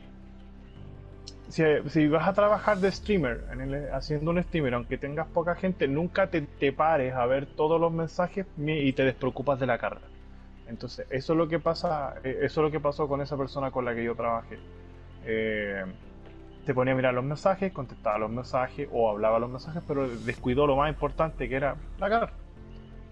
si, 1.49 2.07
vas 2.07 2.27
a 2.27 2.33
trabajar 2.33 2.77
de 2.77 2.91
streamer, 2.91 3.45
haciendo 3.93 4.31
un 4.31 4.43
streamer, 4.43 4.75
aunque 4.75 4.97
tengas 4.99 5.27
poca 5.27 5.55
gente, 5.55 5.87
nunca 5.87 6.27
te, 6.27 6.71
pares 6.73 7.13
a 7.13 7.25
ver 7.25 7.47
todos 7.47 7.81
los 7.81 7.91
mensajes 7.91 8.45
y 8.57 8.93
te 8.93 9.03
despreocupas 9.03 9.59
de 9.59 9.65
la 9.65 9.79
carga. 9.79 10.01
Entonces, 10.67 11.07
eso 11.09 11.33
es 11.33 11.37
lo 11.37 11.47
que 11.47 11.59
pasa, 11.59 12.15
eh, 12.23 12.39
eso 12.41 12.61
es 12.61 12.65
lo 12.65 12.71
que 12.71 12.81
pasó 12.81 13.07
con 13.07 13.21
esa 13.21 13.37
persona 13.37 13.71
con 13.71 13.85
la 13.85 13.95
que 13.95 14.03
yo 14.03 14.15
trabajé. 14.15 14.59
Se 16.67 16.73
ponía 16.73 16.91
a 16.91 16.97
mirar 16.97 17.13
los 17.13 17.23
mensajes, 17.23 17.71
contestaba 17.71 18.17
los 18.17 18.29
mensajes 18.29 18.89
o 18.91 19.09
hablaba 19.09 19.39
los 19.39 19.49
mensajes, 19.49 19.81
pero 19.87 20.05
descuidó 20.05 20.67
lo 20.67 20.75
más 20.75 20.89
importante 20.89 21.47
que 21.47 21.55
era 21.55 21.77
la 21.97 22.09
cara. 22.09 22.29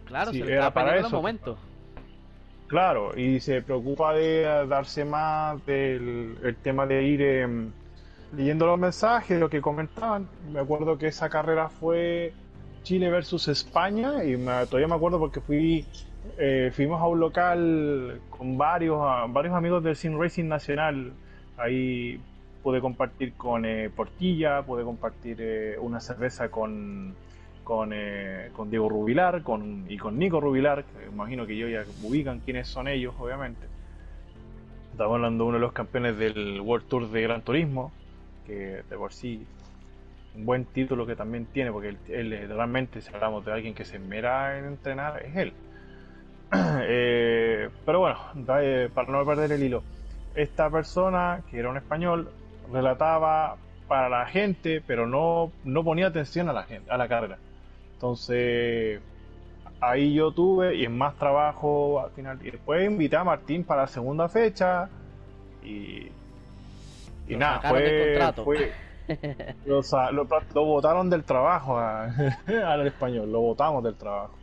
Claro, 0.03 0.34
se 0.34 0.39
le 0.39 0.56
estaba 0.56 0.72
para 0.72 0.97
eso. 0.97 1.16
momento. 1.16 1.58
Claro, 2.68 3.18
y 3.18 3.39
se 3.39 3.62
preocupa 3.62 4.12
de 4.12 4.68
darse 4.68 5.06
más 5.06 5.66
del 5.66 6.38
el 6.43 6.58
tema 6.58 6.86
de 6.86 7.03
ir 7.03 7.22
em, 7.22 7.72
leyendo 8.36 8.66
los 8.66 8.78
mensajes, 8.78 9.39
lo 9.39 9.49
que 9.49 9.62
comentaban. 9.62 10.28
Me 10.51 10.60
acuerdo 10.60 10.97
que 10.97 11.08
esa 11.08 11.30
carrera 11.30 11.70
fue 11.70 12.34
Chile 12.84 13.10
versus 13.10 13.47
España 13.47 14.26
y 14.26 14.36
todavía 14.36 14.89
me 14.89 14.95
acuerdo 14.95 15.18
porque 15.18 15.39
fui 15.39 15.86
eh, 16.38 16.72
fuimos 16.74 16.99
a 16.99 17.08
un 17.08 17.22
local 17.22 18.20
con 18.32 18.58
varios 18.58 18.99
varios 19.30 19.56
amigos 19.56 19.82
del 19.82 19.95
Sim 19.95 20.20
Racing 20.20 20.49
Nacional. 20.49 21.14
Ahí 21.56 22.20
pude 22.66 22.82
compartir 22.82 23.34
con 23.34 23.63
eh, 23.63 23.91
Portilla, 23.95 24.63
pude 24.63 24.84
compartir 24.84 25.38
eh, 25.39 25.78
una 25.80 25.99
cerveza 25.99 26.49
con 26.49 27.13
con, 27.63 27.91
eh, 27.93 28.49
con 28.53 28.72
Diego 28.72 28.89
Rubilar 28.89 29.43
con, 29.43 29.86
y 29.88 29.97
con 29.97 30.18
Nico 30.18 30.41
Rubilar, 30.41 30.84
que 30.84 31.05
imagino 31.05 31.45
que 31.45 31.55
yo 31.55 31.68
ya 31.68 31.84
ubican 32.01 32.39
quiénes 32.39 32.68
son 32.68 32.88
ellos, 32.88 33.13
obviamente. 33.20 33.68
Estamos 34.91 35.13
hablando 35.13 35.43
de 35.43 35.47
uno 35.49 35.57
de 35.57 35.61
los 35.61 35.74
campeones 35.74 36.18
del 36.18 36.59
World 36.59 36.88
Tour 36.88 37.11
de 37.11 37.22
Gran 37.22 37.43
Turismo, 37.43 37.91
que 38.47 38.82
de 38.89 38.97
por 38.97 39.13
sí 39.13 39.45
un 40.36 40.47
buen 40.47 40.66
título 40.66 41.05
que 41.05 41.16
también 41.16 41.45
tiene, 41.45 41.72
porque 41.72 41.95
él, 42.07 42.47
realmente, 42.49 42.99
si 42.99 43.13
hablamos 43.13 43.45
de 43.45 43.53
alguien 43.53 43.76
que 43.76 43.86
se 43.86 43.99
mera 43.99 44.57
en 44.57 44.66
entrenar, 44.66 45.22
es 45.24 45.36
él. 45.36 45.53
Eh, 46.88 47.70
pero 47.86 47.99
bueno, 47.99 48.18
eh, 48.59 48.89
para 48.93 49.11
no 49.11 49.24
perder 49.24 49.51
el 49.51 49.61
hilo, 49.61 49.84
esta 50.36 50.70
persona, 50.70 51.41
que 51.49 51.59
era 51.59 51.70
un 51.70 51.78
español, 51.78 52.30
relataba 52.72 53.57
para 53.88 54.09
la 54.09 54.26
gente, 54.26 54.82
pero 54.86 55.07
no, 55.07 55.51
no 55.63 55.84
ponía 55.84 56.07
atención 56.07 56.49
a 56.49 56.53
la 56.53 56.63
gente, 56.63 56.91
a 56.91 56.97
la 56.97 57.07
carrera. 57.07 57.38
Entonces, 57.93 58.99
ahí 59.80 60.13
yo 60.13 60.32
tuve 60.32 60.76
y 60.76 60.86
en 60.86 60.97
más 60.97 61.16
trabajo 61.16 62.01
al 62.03 62.11
final. 62.11 62.39
Y 62.41 62.51
después 62.51 62.86
invité 62.86 63.16
a 63.16 63.24
Martín 63.24 63.63
para 63.63 63.82
la 63.82 63.88
segunda 63.88 64.28
fecha 64.28 64.89
y, 65.63 66.09
y 67.28 67.36
nada, 67.36 67.61
fue, 67.70 68.20
fue 68.43 68.72
lo, 69.66 69.82
lo, 70.53 70.66
botaron 70.66 71.09
del 71.09 71.24
trabajo 71.24 71.78
al 71.80 72.88
español, 72.88 73.32
lo 73.32 73.41
botamos 73.41 73.84
del 73.84 73.95
trabajo. 73.95 74.34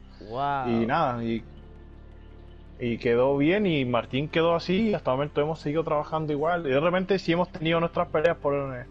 Y 0.69 0.87
nada, 0.87 1.23
y, 1.23 1.43
y 2.83 2.99
quedó 2.99 3.37
bien 3.37 3.65
y 3.65 3.85
Martín 3.85 4.29
quedó 4.29 4.57
así 4.57 4.93
hasta 4.93 5.13
el 5.13 5.17
momento 5.17 5.41
hemos 5.41 5.61
seguido 5.61 5.85
trabajando 5.85 6.33
igual. 6.33 6.67
Y 6.67 6.71
de 6.71 6.81
repente 6.81 7.17
sí 7.21 7.31
hemos 7.31 7.49
tenido 7.49 7.79
nuestras 7.79 8.09
peleas 8.09 8.37
por 8.37 8.55
eh, 8.77 8.87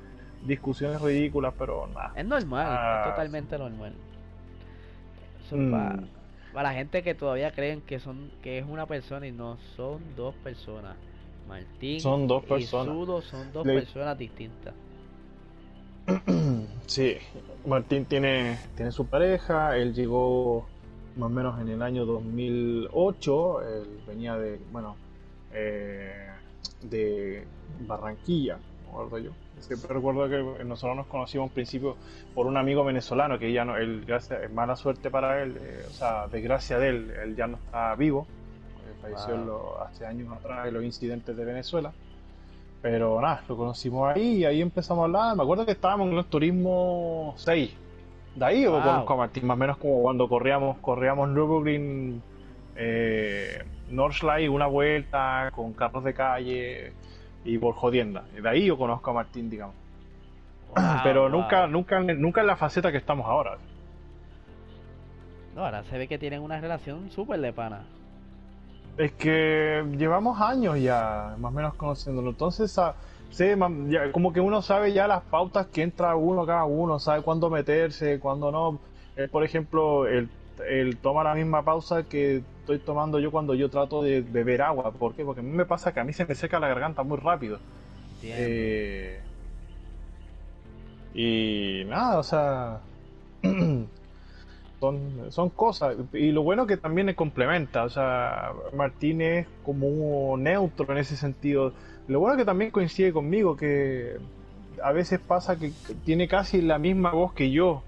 discusiones 0.46 1.02
ridículas, 1.02 1.54
pero 1.60 1.88
nada. 1.88 2.14
Es 2.16 2.26
normal, 2.26 2.68
es 2.68 2.80
ah, 2.80 3.04
totalmente 3.10 3.58
normal. 3.58 3.94
Mm. 5.52 5.72
para, 6.54 6.64
la 6.64 6.74
gente 6.74 7.04
que 7.04 7.14
todavía 7.16 7.52
creen 7.52 7.82
que 7.82 8.00
son 8.00 8.32
que 8.42 8.60
es 8.60 8.66
una 8.66 8.86
persona 8.86 9.28
y 9.28 9.34
no 9.34 9.58
son 9.76 10.00
dos 10.16 10.36
personas. 10.36 10.96
Martín 11.50 12.00
son 12.00 12.28
dos 12.28 12.46
personas. 12.46 12.88
y 12.88 12.98
Sudo 12.98 13.22
son 13.22 13.52
dos 13.52 13.66
personas 13.66 14.18
distintas. 14.18 14.74
Sí, 16.88 17.16
Martín 17.66 18.04
tiene, 18.04 18.58
tiene 18.76 18.92
su 18.92 19.06
pareja, 19.06 19.78
él 19.78 19.94
llegó 19.94 20.68
más 21.16 21.28
o 21.28 21.30
menos 21.30 21.60
en 21.60 21.70
el 21.70 21.82
año 21.82 22.06
2008, 22.06 23.62
él 23.62 24.02
venía 24.08 24.36
de, 24.36 24.60
bueno, 24.72 24.96
eh, 25.54 26.30
de 26.82 27.46
Barranquilla, 27.88 28.58
recuerdo 28.86 29.18
yo. 29.20 29.32
Siempre 29.60 29.94
recuerdo 29.94 30.28
que 30.28 30.64
nosotros 30.64 30.98
nos 30.98 31.08
conocimos 31.08 31.50
en 31.50 31.54
principio 31.54 31.96
por 32.34 32.48
un 32.48 32.58
amigo 32.58 32.84
venezolano 32.84 33.38
que 33.38 33.52
ya 33.52 33.64
no, 33.64 33.78
él, 33.78 34.04
gracias, 34.08 34.44
es 34.44 34.52
mala 34.52 34.76
suerte 34.76 35.12
para 35.12 35.44
él, 35.44 35.58
eh, 35.62 35.86
o 35.88 35.92
sea, 35.92 36.28
desgracia 36.28 36.80
de 36.80 36.90
él, 36.90 37.12
él 37.24 37.36
ya 37.36 37.48
no 37.48 37.58
está 37.58 37.94
vivo, 37.96 38.26
eh, 38.88 39.02
falleció 39.02 39.82
hace 39.84 40.06
años 40.06 40.34
atrás 40.34 40.68
en 40.68 40.74
los 40.74 40.84
incidentes 40.84 41.36
de 41.36 41.46
Venezuela. 41.46 41.94
Pero 42.82 43.22
nada, 43.22 43.44
lo 43.48 43.56
conocimos 43.56 44.16
ahí 44.16 44.38
y 44.38 44.46
ahí 44.46 44.60
empezamos 44.60 45.04
a 45.04 45.06
hablar. 45.06 45.36
Me 45.36 45.44
acuerdo 45.44 45.66
que 45.66 45.74
estábamos 45.74 46.10
en 46.10 46.18
el 46.18 46.26
turismo 46.26 47.36
6. 47.38 47.72
De 48.36 48.46
ahí 48.46 48.64
yo 48.64 48.72
conozco 48.72 49.14
a 49.14 49.18
Martín, 49.18 49.46
más 49.46 49.56
o 49.56 49.58
menos 49.58 49.78
como 49.78 50.02
cuando 50.02 50.28
corríamos, 50.30 50.78
corríamos 50.78 51.30
Nürburgring, 51.30 52.22
eh, 52.76 53.64
Nordschleife, 53.90 54.50
una 54.50 54.68
vuelta 54.68 55.52
con 55.54 55.74
carros 55.74 56.04
de 56.04 56.14
calle 56.14 56.94
y 57.44 57.58
por 57.58 57.76
jodienda. 57.76 58.24
De 58.42 58.48
ahí 58.48 58.66
yo 58.66 58.78
conozco 58.78 59.12
a 59.12 59.14
Martín, 59.14 59.50
digamos. 59.50 59.76
Pero 61.04 61.28
nunca, 61.28 61.68
nunca, 61.68 62.00
nunca 62.00 62.42
en 62.42 62.48
la 62.48 62.56
faceta 62.56 62.92
que 62.92 62.98
estamos 62.98 63.26
ahora. 63.28 63.58
No, 65.56 65.66
ahora 65.66 65.84
se 65.84 65.98
ve 65.98 66.08
que 66.08 66.18
tienen 66.18 66.42
una 66.42 66.62
relación 66.62 67.12
súper 67.12 67.42
de 67.42 67.52
pana. 67.52 67.82
Es 68.98 69.12
que 69.14 69.84
llevamos 69.98 70.40
años 70.40 70.80
ya, 70.80 71.36
más 71.38 71.52
o 71.52 71.56
menos 71.56 71.74
conociéndolo. 71.74 72.30
Entonces, 72.30 72.80
como 74.12 74.34
que 74.34 74.40
uno 74.40 74.62
sabe 74.62 74.94
ya 74.94 75.08
las 75.08 75.24
pautas 75.24 75.68
que 75.68 75.82
entra 75.82 76.16
uno 76.16 76.46
cada 76.46 76.66
uno, 76.66 77.00
sabe 77.00 77.22
cuándo 77.22 77.50
meterse, 77.50 78.20
cuándo 78.20 78.52
no. 78.52 78.80
por 79.32 79.44
ejemplo, 79.44 80.08
el 80.08 80.30
él 80.68 80.98
toma 80.98 81.24
la 81.24 81.34
misma 81.34 81.64
pausa 81.64 82.04
que 82.04 82.44
estoy 82.60 82.80
tomando 82.80 83.20
yo 83.20 83.32
cuando 83.32 83.54
yo 83.54 83.70
trato 83.70 84.02
de 84.02 84.22
beber 84.22 84.62
agua. 84.62 84.92
¿Por 84.92 85.14
qué? 85.16 85.24
Porque 85.24 85.42
a 85.42 85.44
mí 85.44 85.52
me 85.52 85.66
pasa 85.66 85.94
que 85.94 86.00
a 86.00 86.04
mí 86.04 86.14
se 86.14 86.26
me 86.26 86.36
seca 86.36 86.60
la 86.60 86.68
garganta 86.68 87.04
muy 87.04 87.18
rápido. 87.18 87.60
Eh, 88.24 89.20
y 91.14 91.84
nada, 91.88 92.20
o 92.20 92.24
sea, 92.24 92.80
son, 94.80 95.26
son 95.30 95.50
cosas. 95.50 95.96
Y 96.14 96.32
lo 96.32 96.44
bueno 96.44 96.68
que 96.68 96.78
también 96.78 97.10
es 97.10 97.16
complementa. 97.16 97.84
O 97.84 97.90
sea, 97.90 98.52
Martín 98.76 99.22
es 99.22 99.48
como 99.64 100.38
neutro 100.38 100.92
en 100.92 101.00
ese 101.00 101.18
sentido. 101.18 101.74
Lo 102.08 102.20
bueno 102.20 102.38
que 102.38 102.46
también 102.46 102.72
coincide 102.72 103.14
conmigo, 103.14 103.56
que 103.56 104.18
a 104.84 104.92
veces 104.92 105.20
pasa 105.20 105.58
que 105.58 105.72
tiene 106.06 106.28
casi 106.28 106.62
la 106.62 106.78
misma 106.78 107.12
voz 107.12 107.34
que 107.34 107.52
yo 107.52 107.84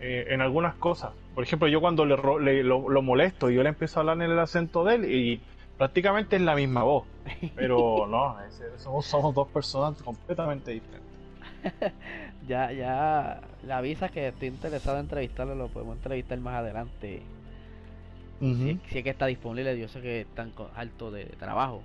eh, 0.00 0.26
en 0.28 0.40
algunas 0.40 0.74
cosas. 0.74 1.12
Por 1.34 1.44
ejemplo, 1.44 1.68
yo 1.68 1.80
cuando 1.80 2.04
le, 2.04 2.62
lo, 2.62 3.02
molesto, 3.02 3.50
yo 3.50 3.62
le 3.62 3.70
empiezo 3.70 3.98
a 3.98 4.00
hablar 4.00 4.16
en 4.22 4.30
el 4.30 4.38
acento 4.38 4.84
de 4.84 4.94
él 4.94 5.04
y 5.12 5.40
prácticamente 5.76 6.36
es 6.36 6.42
la 6.42 6.54
misma 6.54 6.82
voz. 6.82 7.04
Pero 7.54 8.06
no, 8.10 8.36
somos, 9.02 9.34
dos 9.34 9.48
personas 9.48 10.00
completamente 10.02 10.72
diferentes. 10.72 11.06
ya, 12.48 12.72
ya 12.72 13.40
le 13.66 13.72
avisas 13.72 14.10
que 14.10 14.28
estoy 14.28 14.48
interesado 14.48 14.98
en 14.98 15.04
entrevistarlo, 15.04 15.54
lo 15.54 15.68
podemos 15.68 15.96
entrevistar 15.96 16.38
más 16.38 16.54
adelante. 16.54 17.22
si, 18.40 18.80
es 18.92 19.02
que 19.02 19.10
está 19.10 19.26
disponible, 19.26 19.78
yo 19.78 19.88
sé 19.88 20.00
que 20.00 20.22
están 20.22 20.52
alto 20.74 21.10
de 21.10 21.24
trabajo. 21.24 21.82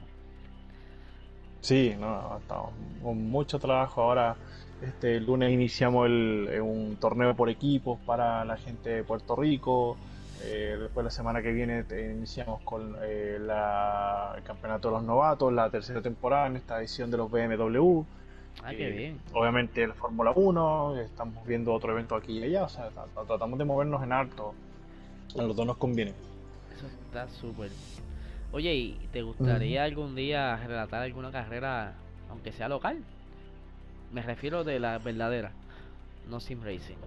Sí, 1.62 1.96
no, 2.00 2.38
estamos 2.40 2.72
con 3.02 3.30
mucho 3.30 3.60
trabajo 3.60 4.02
ahora 4.02 4.36
este, 4.82 5.18
el 5.18 5.26
lunes 5.26 5.52
iniciamos 5.52 6.08
el, 6.08 6.50
eh, 6.52 6.60
un 6.60 6.96
torneo 6.96 7.36
por 7.36 7.50
equipos 7.50 8.00
para 8.00 8.44
la 8.46 8.58
gente 8.58 8.90
de 8.90 9.04
Puerto 9.04 9.36
Rico. 9.36 9.96
Eh, 10.44 10.76
después 10.80 11.04
la 11.04 11.12
semana 11.12 11.44
que 11.44 11.52
viene 11.52 11.86
eh, 11.92 12.14
iniciamos 12.18 12.62
con 12.64 12.96
el 13.04 13.48
campeonato 14.44 14.88
de 14.88 14.96
los 14.96 15.04
novatos, 15.04 15.54
la 15.54 15.70
tercera 15.70 16.02
temporada 16.02 16.48
en 16.48 16.56
esta 16.56 16.80
edición 16.80 17.12
de 17.12 17.18
los 17.18 17.30
BMW. 17.30 18.02
Ah, 18.64 18.72
qué 18.72 18.90
bien. 18.90 19.20
Obviamente 19.34 19.86
la 19.86 19.94
Fórmula 19.94 20.32
1, 20.36 21.00
estamos 21.00 21.46
viendo 21.46 21.74
otro 21.74 21.92
evento 21.92 22.16
aquí 22.16 22.40
y 22.40 22.44
allá, 22.44 22.64
o 22.64 22.70
sea, 22.70 22.90
tratamos 23.28 23.60
de 23.60 23.66
movernos 23.66 24.02
en 24.02 24.12
alto. 24.12 24.56
A 25.38 25.44
los 25.44 25.56
dos 25.56 25.66
nos 25.66 25.78
conviene. 25.78 26.14
Eso 26.76 26.88
está 26.88 27.28
súper. 27.30 27.70
Oye, 28.54 28.74
¿y 28.74 29.08
te 29.14 29.22
gustaría 29.22 29.84
algún 29.86 30.14
día 30.14 30.58
relatar 30.58 31.02
alguna 31.02 31.32
carrera, 31.32 31.94
aunque 32.30 32.52
sea 32.52 32.68
local? 32.68 32.98
Me 34.12 34.22
refiero 34.22 34.66
de 34.66 34.78
la 34.78 34.98
verdadera, 34.98 35.54
no 36.30 36.42
sim 36.42 36.62
racing. 36.62 36.98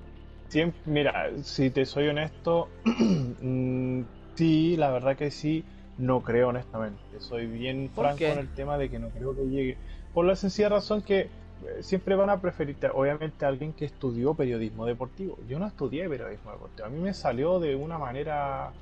Siempre, 0.48 0.80
mira, 0.86 1.30
si 1.42 1.68
te 1.68 1.84
soy 1.84 2.08
honesto, 2.08 2.68
mm, 3.42 4.02
sí, 4.36 4.76
la 4.78 4.90
verdad 4.90 5.16
que 5.16 5.30
sí, 5.30 5.64
no 5.98 6.22
creo 6.22 6.48
honestamente. 6.48 6.98
Soy 7.18 7.46
bien 7.46 7.90
franco 7.94 8.24
en 8.24 8.38
el 8.38 8.48
tema 8.48 8.78
de 8.78 8.88
que 8.88 8.98
no 8.98 9.10
creo 9.10 9.36
que 9.36 9.42
llegue. 9.42 9.76
Por 10.14 10.24
la 10.24 10.36
sencilla 10.36 10.70
razón 10.70 11.02
que 11.02 11.20
eh, 11.20 11.28
siempre 11.82 12.14
van 12.14 12.30
a 12.30 12.40
preferir, 12.40 12.78
obviamente, 12.94 13.44
a 13.44 13.48
alguien 13.48 13.74
que 13.74 13.84
estudió 13.84 14.32
periodismo 14.32 14.86
deportivo. 14.86 15.36
Yo 15.46 15.58
no 15.58 15.66
estudié 15.66 16.08
periodismo 16.08 16.52
deportivo. 16.52 16.86
A 16.86 16.90
mí 16.90 17.00
me 17.00 17.12
salió 17.12 17.60
de 17.60 17.76
una 17.76 17.98
manera 17.98 18.72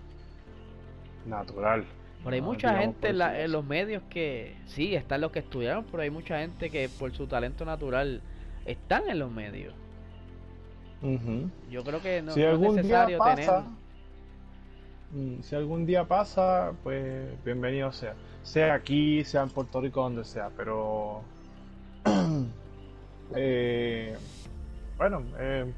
natural. 1.26 1.84
Pero 2.24 2.34
hay 2.34 2.40
mucha 2.40 2.78
gente 2.78 3.08
en, 3.08 3.52
los 3.52 3.64
medios 3.64 4.02
que 4.08 4.54
sí, 4.66 4.94
están 4.94 5.20
los 5.20 5.32
que 5.32 5.40
estudiaron, 5.40 5.84
pero 5.90 6.02
hay 6.02 6.10
mucha 6.10 6.38
gente 6.38 6.70
que 6.70 6.88
por 6.88 7.12
su 7.12 7.26
talento 7.26 7.64
natural 7.64 8.20
están 8.64 9.08
en 9.08 9.18
los 9.18 9.30
medios. 9.30 9.74
Yo 11.68 11.82
creo 11.82 12.00
que 12.00 12.22
no, 12.22 12.32
si 12.32 12.44
algún 12.44 12.78
es 12.78 12.84
necesario 12.84 13.16
día 13.16 13.18
pasa, 13.18 13.64
mm, 15.10 15.42
Si 15.42 15.56
algún 15.56 15.84
día 15.84 16.04
pasa, 16.04 16.72
pues 16.84 17.44
bienvenido 17.44 17.90
sea. 17.90 18.14
Sea 18.44 18.74
aquí, 18.74 19.24
sea 19.24 19.42
en 19.42 19.50
Puerto 19.50 19.80
Rico, 19.80 20.02
donde 20.02 20.24
sea, 20.24 20.50
pero... 20.56 21.22
eh, 23.34 24.16
bueno, 24.96 25.24
eh, 25.38 25.72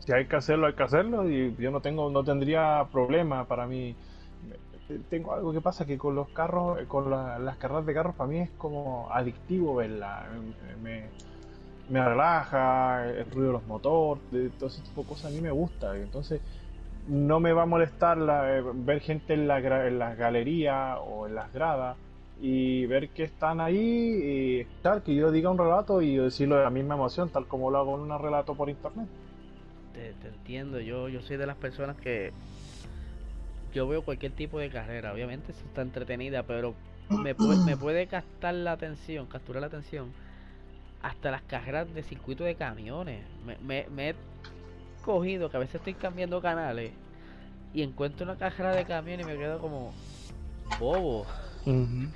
si 0.00 0.12
hay 0.12 0.26
que 0.26 0.34
hacerlo, 0.34 0.66
hay 0.66 0.74
que 0.74 0.82
hacerlo 0.82 1.30
y 1.30 1.54
yo 1.56 1.70
no 1.70 1.80
tengo, 1.80 2.10
no 2.10 2.24
tendría 2.24 2.84
problema 2.90 3.44
para 3.44 3.66
mí 3.68 3.94
tengo 5.08 5.32
algo 5.32 5.52
que 5.52 5.60
pasa 5.60 5.86
que 5.86 5.98
con 5.98 6.14
los 6.14 6.28
carros, 6.30 6.78
con 6.88 7.10
las 7.10 7.56
carreras 7.56 7.86
de 7.86 7.94
carros, 7.94 8.14
para 8.14 8.28
mí 8.28 8.38
es 8.38 8.50
como 8.58 9.08
adictivo 9.10 9.76
verla. 9.76 10.28
Me, 10.82 11.04
me 11.88 12.04
relaja, 12.04 13.08
el 13.08 13.30
ruido 13.30 13.48
de 13.48 13.52
los 13.52 13.66
motores, 13.66 14.22
de 14.30 14.48
todo 14.50 14.68
ese 14.68 14.82
tipo 14.82 15.02
de 15.02 15.08
cosas 15.08 15.32
a 15.32 15.34
mí 15.34 15.40
me 15.40 15.50
gusta. 15.50 15.96
Entonces, 15.96 16.40
no 17.08 17.40
me 17.40 17.52
va 17.52 17.62
a 17.62 17.66
molestar 17.66 18.18
eh, 18.18 18.62
ver 18.74 19.00
gente 19.00 19.34
en, 19.34 19.48
la, 19.48 19.58
en 19.86 19.98
las 19.98 20.16
galerías 20.16 20.98
o 21.04 21.26
en 21.26 21.34
las 21.34 21.52
gradas 21.52 21.96
y 22.40 22.86
ver 22.86 23.10
que 23.10 23.24
están 23.24 23.60
ahí 23.60 23.76
y 23.82 24.64
tal, 24.82 25.02
que 25.02 25.14
yo 25.14 25.30
diga 25.30 25.50
un 25.50 25.58
relato 25.58 26.00
y 26.00 26.16
decirlo 26.16 26.56
de 26.56 26.64
la 26.64 26.70
misma 26.70 26.94
emoción, 26.94 27.28
tal 27.28 27.46
como 27.46 27.70
lo 27.70 27.78
hago 27.78 27.96
en 27.96 28.10
un 28.10 28.18
relato 28.18 28.54
por 28.54 28.70
internet. 28.70 29.06
Te, 29.92 30.28
entiendo, 30.28 30.80
yo, 30.80 31.08
yo 31.08 31.20
soy 31.20 31.36
de 31.36 31.46
las 31.46 31.56
personas 31.56 31.96
que 31.96 32.32
yo 33.72 33.86
veo 33.88 34.02
cualquier 34.02 34.32
tipo 34.32 34.58
de 34.58 34.70
carrera, 34.70 35.12
obviamente 35.12 35.52
eso 35.52 35.62
está 35.66 35.82
entretenida, 35.82 36.42
pero 36.42 36.74
me 37.08 37.34
puede, 37.34 37.64
me 37.64 37.76
puede 37.78 38.06
captar 38.06 38.54
la 38.54 38.72
atención, 38.72 39.26
capturar 39.26 39.60
la 39.60 39.66
atención 39.68 40.12
hasta 41.02 41.30
las 41.30 41.42
carreras 41.42 41.92
de 41.94 42.02
circuito 42.02 42.44
de 42.44 42.54
camiones. 42.54 43.24
Me, 43.44 43.86
me, 43.88 44.10
he 44.10 44.14
cogido 45.04 45.50
que 45.50 45.56
a 45.56 45.60
veces 45.60 45.76
estoy 45.76 45.94
cambiando 45.94 46.40
canales 46.42 46.92
y 47.72 47.82
encuentro 47.82 48.24
una 48.24 48.36
carrera 48.36 48.74
de 48.74 48.84
camiones 48.84 49.26
y 49.26 49.30
me 49.30 49.36
quedo 49.36 49.58
como 49.58 49.92
bobo. 50.78 51.26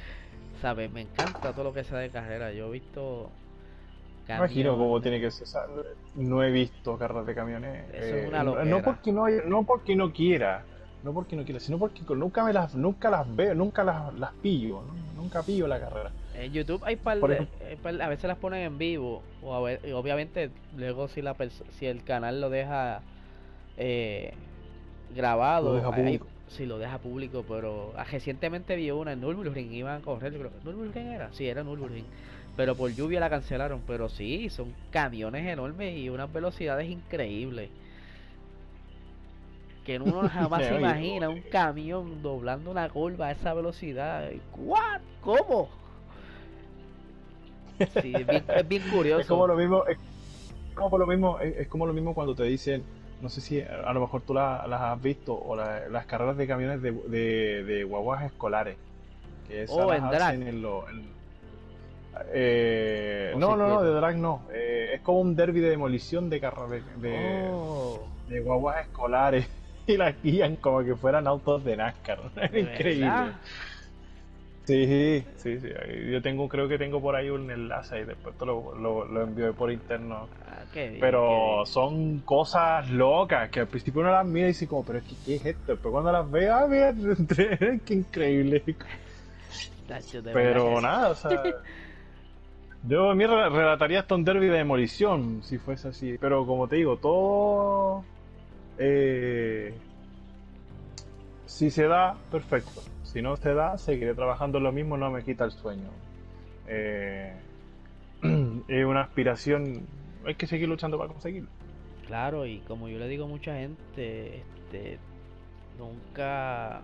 ¿Sabes? 0.61 0.91
Me 0.91 1.03
encanta 1.03 1.53
todo 1.53 1.65
lo 1.65 1.75
que 1.75 1.85
sea 1.85 1.99
de 1.99 2.11
carrera. 2.11 2.53
Yo 2.53 2.69
he 2.69 2.73
visto. 2.73 3.31
Imagino 4.27 4.79
cómo 4.79 5.03
tiene 5.03 5.21
que 5.21 5.31
ser. 5.31 5.47
No 6.15 6.43
he 6.43 6.51
visto 6.51 6.97
carreras 6.97 7.27
de 7.27 7.35
camiones. 7.35 7.85
Eso 7.93 8.17
es 8.17 8.25
eh, 8.25 8.29
una 8.29 8.43
no 8.43 8.83
porque 8.83 9.13
no, 9.13 9.29
no 9.29 9.65
porque 9.65 9.95
no 9.95 10.13
quiera, 10.13 10.65
no 11.05 11.13
porque 11.13 11.37
no 11.37 11.45
quiera, 11.45 11.61
sino 11.61 11.79
porque 11.79 12.03
nunca 12.15 12.43
me 12.43 12.53
las, 12.53 12.75
nunca 12.75 13.11
las 13.11 13.37
veo, 13.37 13.55
nunca 13.55 13.85
las, 13.85 14.15
las 14.15 14.33
pillo, 14.43 14.83
nunca 15.15 15.43
pillo 15.43 15.67
la 15.67 15.79
carrera. 15.79 16.11
En 16.35 16.53
YouTube 16.53 16.83
hay 16.85 16.97
par, 16.97 17.19
a 17.19 18.09
veces 18.09 18.25
las 18.25 18.39
ponen 18.39 18.63
en 18.63 18.79
vivo 18.79 19.23
o 19.43 19.69
obviamente 19.95 20.51
luego 20.77 21.07
si 21.09 21.23
la 21.23 21.37
si 21.79 21.87
el 21.87 22.03
canal 22.03 22.41
lo 22.41 22.49
deja 22.49 23.03
eh, 23.77 24.33
grabado, 25.15 25.93
si 26.49 26.65
lo 26.65 26.79
deja 26.79 26.99
público, 26.99 27.45
pero 27.47 27.93
ah, 27.97 28.05
recientemente 28.05 28.75
vi 28.75 28.91
una 28.91 29.13
en 29.13 29.21
Nürburgring, 29.21 29.73
iban 29.73 30.01
a 30.01 30.05
correr, 30.05 30.33
¿Nürburgring 30.65 31.09
era? 31.09 31.33
Sí, 31.35 31.47
era 31.47 31.63
Nürburgring, 31.63 32.07
pero 32.57 32.77
por 32.77 32.91
lluvia 32.93 33.21
la 33.21 33.29
cancelaron, 33.29 33.83
pero 33.87 34.09
sí, 34.09 34.49
son 34.49 34.73
camiones 34.91 35.47
enormes 35.47 35.99
y 35.99 36.09
unas 36.09 36.33
velocidades 36.33 36.89
increíbles. 36.89 37.69
Que 39.85 39.99
uno 39.99 40.29
jamás 40.29 40.65
se 40.65 40.77
imagina 40.77 41.29
un 41.29 41.43
camión 41.43 42.23
doblando 42.23 42.71
una 42.71 42.89
curva 42.89 43.29
a 43.29 43.31
esa 43.33 43.55
velocidad. 43.55 44.31
¿What? 44.57 45.01
¿Cómo? 45.21 45.69
Sí, 48.03 48.13
es 48.15 48.69
bien, 48.69 48.83
curioso. 48.93 49.21
Es 49.21 49.27
como 49.27 49.47
lo 49.47 49.57
mismo, 49.57 49.85
es 49.87 49.99
como 50.75 50.99
lo 50.99 51.07
mismo, 51.07 51.39
es 51.41 51.69
como 51.69 51.87
lo 51.87 51.93
mismo 51.93 52.15
cuando 52.15 52.35
te 52.35 52.45
dicen 52.45 52.85
no 53.25 53.31
sé 53.31 53.41
si 53.41 53.61
a 53.61 53.91
lo 53.95 54.01
mejor 54.01 54.21
tú 54.21 54.35
las 54.35 54.71
has 54.71 55.01
visto, 55.01 55.35
o 55.35 55.57
las 55.57 56.05
carreras 56.05 56.37
de 56.37 56.47
camiones 56.47 56.83
de, 56.83 56.93
de, 57.65 57.85
guaguas 57.85 58.25
escolares. 58.25 58.77
Que 59.49 59.65
oh, 59.71 59.93
en 59.95 60.11
drag. 60.11 60.39
Eh, 62.33 63.33
no, 63.39 63.57
no, 63.57 63.67
no, 63.67 63.83
de 63.83 63.91
drag 63.93 64.19
no. 64.19 64.43
Eh, 64.53 64.91
es 64.95 65.01
como 65.01 65.21
un 65.21 65.35
derby 65.35 65.61
de 65.61 65.71
demolición 65.71 66.29
de 66.29 66.39
carreras 66.39 66.83
de, 67.01 67.49
oh. 67.51 68.07
de, 68.29 68.41
guaguas 68.41 68.87
escolares. 68.87 69.49
Y 69.87 69.97
las 69.97 70.21
guían 70.23 70.57
como 70.57 70.83
que 70.83 70.95
fueran 70.95 71.27
autos 71.27 71.65
de 71.65 71.77
NASCAR. 71.77 72.19
Es 72.43 72.55
increíble. 72.55 73.33
Sí, 74.67 75.23
sí, 75.37 75.61
sí. 75.61 75.69
Yo 76.11 76.23
tengo, 76.23 76.49
creo 76.49 76.69
que 76.69 76.79
tengo 76.79 77.01
por 77.01 77.17
ahí 77.17 77.29
un 77.29 77.51
enlace 77.51 78.01
y 78.01 78.05
después 78.05 78.35
te 78.39 78.47
lo, 78.47 78.75
lo, 78.75 79.05
lo 79.05 79.23
envío 79.23 79.53
por 79.53 79.71
interno. 79.71 80.27
Ah, 80.49 80.63
pero 80.99 81.67
son 81.67 82.21
cosas 82.21 82.89
locas 82.91 83.51
que 83.51 83.61
al 83.61 83.67
principio 83.67 84.01
uno 84.01 84.11
las 84.11 84.25
mira 84.25 84.47
y 84.47 84.49
dice 84.49 84.67
como, 84.67 84.83
pero 84.83 85.01
es 85.01 85.05
que, 85.05 85.17
¿qué 85.27 85.35
es 85.37 85.47
esto? 85.47 85.77
Pero 85.77 85.91
cuando 85.93 86.11
las 86.11 86.31
ve, 86.31 86.49
ah, 86.49 86.67
mira, 86.69 86.95
qué 87.85 87.95
increíble. 87.95 88.63
pero 90.33 90.81
nada, 90.81 91.11
o 91.11 91.15
sea... 91.15 91.43
Yo 92.87 93.11
a 93.11 93.15
mí 93.15 93.25
relataría 93.25 94.01
hasta 94.01 94.15
un 94.15 94.25
derby 94.25 94.47
de 94.49 94.59
demolición, 94.59 95.43
si 95.43 95.57
fuese 95.59 95.89
así. 95.89 96.17
Pero 96.19 96.47
como 96.47 96.69
te 96.69 96.77
digo, 96.77 96.99
todo... 96.99 98.05
Eh, 98.79 99.75
si 101.47 101.71
se 101.71 101.85
da, 101.87 102.17
perfecto 102.31 102.83
si 103.15 103.23
no 103.23 103.37
se 103.37 103.55
da, 103.55 103.79
seguiré 103.79 104.13
trabajando 104.13 104.59
lo 104.59 104.73
mismo, 104.73 104.97
no 104.97 105.09
me 105.13 105.23
quita 105.23 105.45
el 105.45 105.53
sueño. 105.53 105.89
Eh, 106.67 107.33
es 108.69 108.85
una 108.85 109.03
aspiración, 109.03 109.87
hay 110.27 110.35
que 110.35 110.49
seguir 110.49 110.69
luchando 110.69 110.99
para 110.99 111.13
conseguirlo. 111.13 111.49
Claro, 112.09 112.45
y 112.45 112.59
como 112.67 112.89
yo 112.89 112.99
le 112.99 113.07
digo 113.07 113.27
a 113.27 113.29
mucha 113.29 113.55
gente, 113.55 114.39
este, 114.39 114.99
nunca 115.79 116.83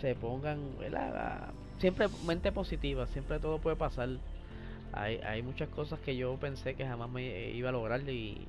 se 0.00 0.16
pongan, 0.16 0.58
siempre 1.78 2.08
mente 2.26 2.50
positiva, 2.50 3.06
siempre 3.06 3.38
todo 3.38 3.58
puede 3.58 3.76
pasar. 3.76 4.08
Hay, 4.92 5.18
hay 5.18 5.42
muchas 5.42 5.68
cosas 5.68 6.00
que 6.00 6.16
yo 6.16 6.34
pensé 6.38 6.74
que 6.74 6.84
jamás 6.84 7.08
me 7.08 7.50
iba 7.50 7.68
a 7.68 7.72
lograr 7.72 8.00
y 8.00 8.48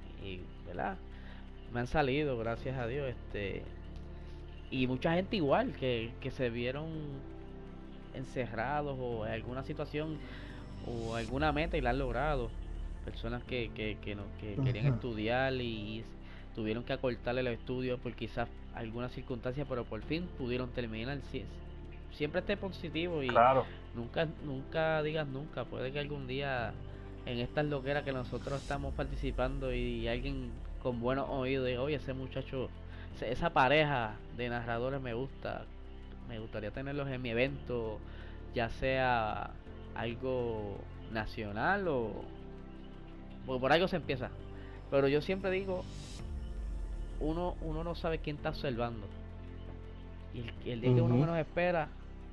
¿verdad? 0.65 0.97
Me 1.73 1.81
han 1.81 1.87
salido, 1.87 2.37
gracias 2.37 2.77
a 2.77 2.87
Dios. 2.87 3.09
Este, 3.09 3.63
y 4.71 4.87
mucha 4.87 5.13
gente 5.13 5.35
igual 5.35 5.73
que, 5.73 6.11
se 6.31 6.49
vieron 6.49 6.89
encerrados 8.13 8.97
o 8.99 9.25
en 9.25 9.33
alguna 9.33 9.63
situación 9.63 10.17
o 10.87 11.15
alguna 11.15 11.51
meta 11.51 11.77
y 11.77 11.81
la 11.81 11.91
han 11.91 11.99
logrado. 11.99 12.49
Personas 13.03 13.43
que, 13.43 13.69
que, 13.75 13.97
que, 14.01 14.15
no, 14.15 14.23
que 14.39 14.55
querían 14.63 14.87
estudiar 14.87 15.53
y 15.53 16.03
tuvieron 16.55 16.83
que 16.83 16.93
acortarle 16.93 17.43
los 17.43 17.53
estudios 17.53 17.99
por 17.99 18.13
quizás 18.13 18.49
alguna 18.73 19.09
circunstancia, 19.09 19.65
pero 19.65 19.85
por 19.85 20.01
fin 20.01 20.27
pudieron 20.37 20.69
terminar. 20.71 21.19
Siempre 22.13 22.39
esté 22.39 22.57
positivo 22.57 23.21
y 23.21 23.29
nunca 23.93 24.27
nunca 24.43 25.03
digas 25.03 25.27
nunca. 25.27 25.65
Puede 25.65 25.91
que 25.91 25.99
algún 25.99 26.25
día 26.25 26.73
en 27.25 27.39
estas 27.39 27.65
loqueras 27.65 28.03
que 28.03 28.11
nosotros 28.11 28.61
estamos 28.61 28.93
participando 28.93 29.73
y 29.73 30.07
alguien 30.07 30.51
con 30.85 30.99
buenos 30.99 31.27
oídos 31.31 31.65
diga, 31.65 31.81
oye, 31.81 31.95
ese 31.95 32.13
muchacho 32.13 32.69
esa 33.19 33.49
pareja 33.49 34.13
de 34.37 34.49
narradores 34.49 35.01
me 35.01 35.15
gusta. 35.15 35.65
Me 36.29 36.37
gustaría 36.37 36.69
tenerlos 36.69 37.09
en 37.09 37.23
mi 37.23 37.31
evento, 37.31 37.97
ya 38.53 38.69
sea 38.69 39.49
algo 39.95 40.77
nacional 41.11 41.87
o 41.87 42.23
por 43.47 43.73
algo 43.73 43.87
se 43.87 43.95
empieza. 43.95 44.29
Pero 44.91 45.07
yo 45.07 45.23
siempre 45.23 45.49
digo, 45.49 45.83
uno, 47.19 47.55
uno 47.61 47.83
no 47.83 47.95
sabe 47.95 48.19
quién 48.19 48.35
está 48.35 48.49
observando. 48.49 49.07
Y 50.35 50.69
el, 50.69 50.81
día 50.81 50.93
que 50.93 51.01
uno 51.01 51.15
menos 51.15 51.35
espera, 51.39 51.87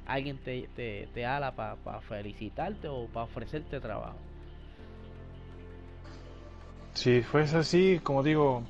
alguien 0.07 0.37
te, 0.37 0.69
te, 0.77 1.09
te 1.15 1.25
ala 1.25 1.53
para 1.53 2.01
felicitarte 2.03 2.87
o 2.89 3.07
para 3.07 3.25
ofrecerte 3.25 3.81
trabajo. 3.81 4.19
Si 6.95 7.23
fuese 7.23 7.57
así, 7.57 8.01
como 8.03 8.23
digo, 8.23 8.63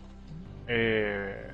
eh, 0.68 1.50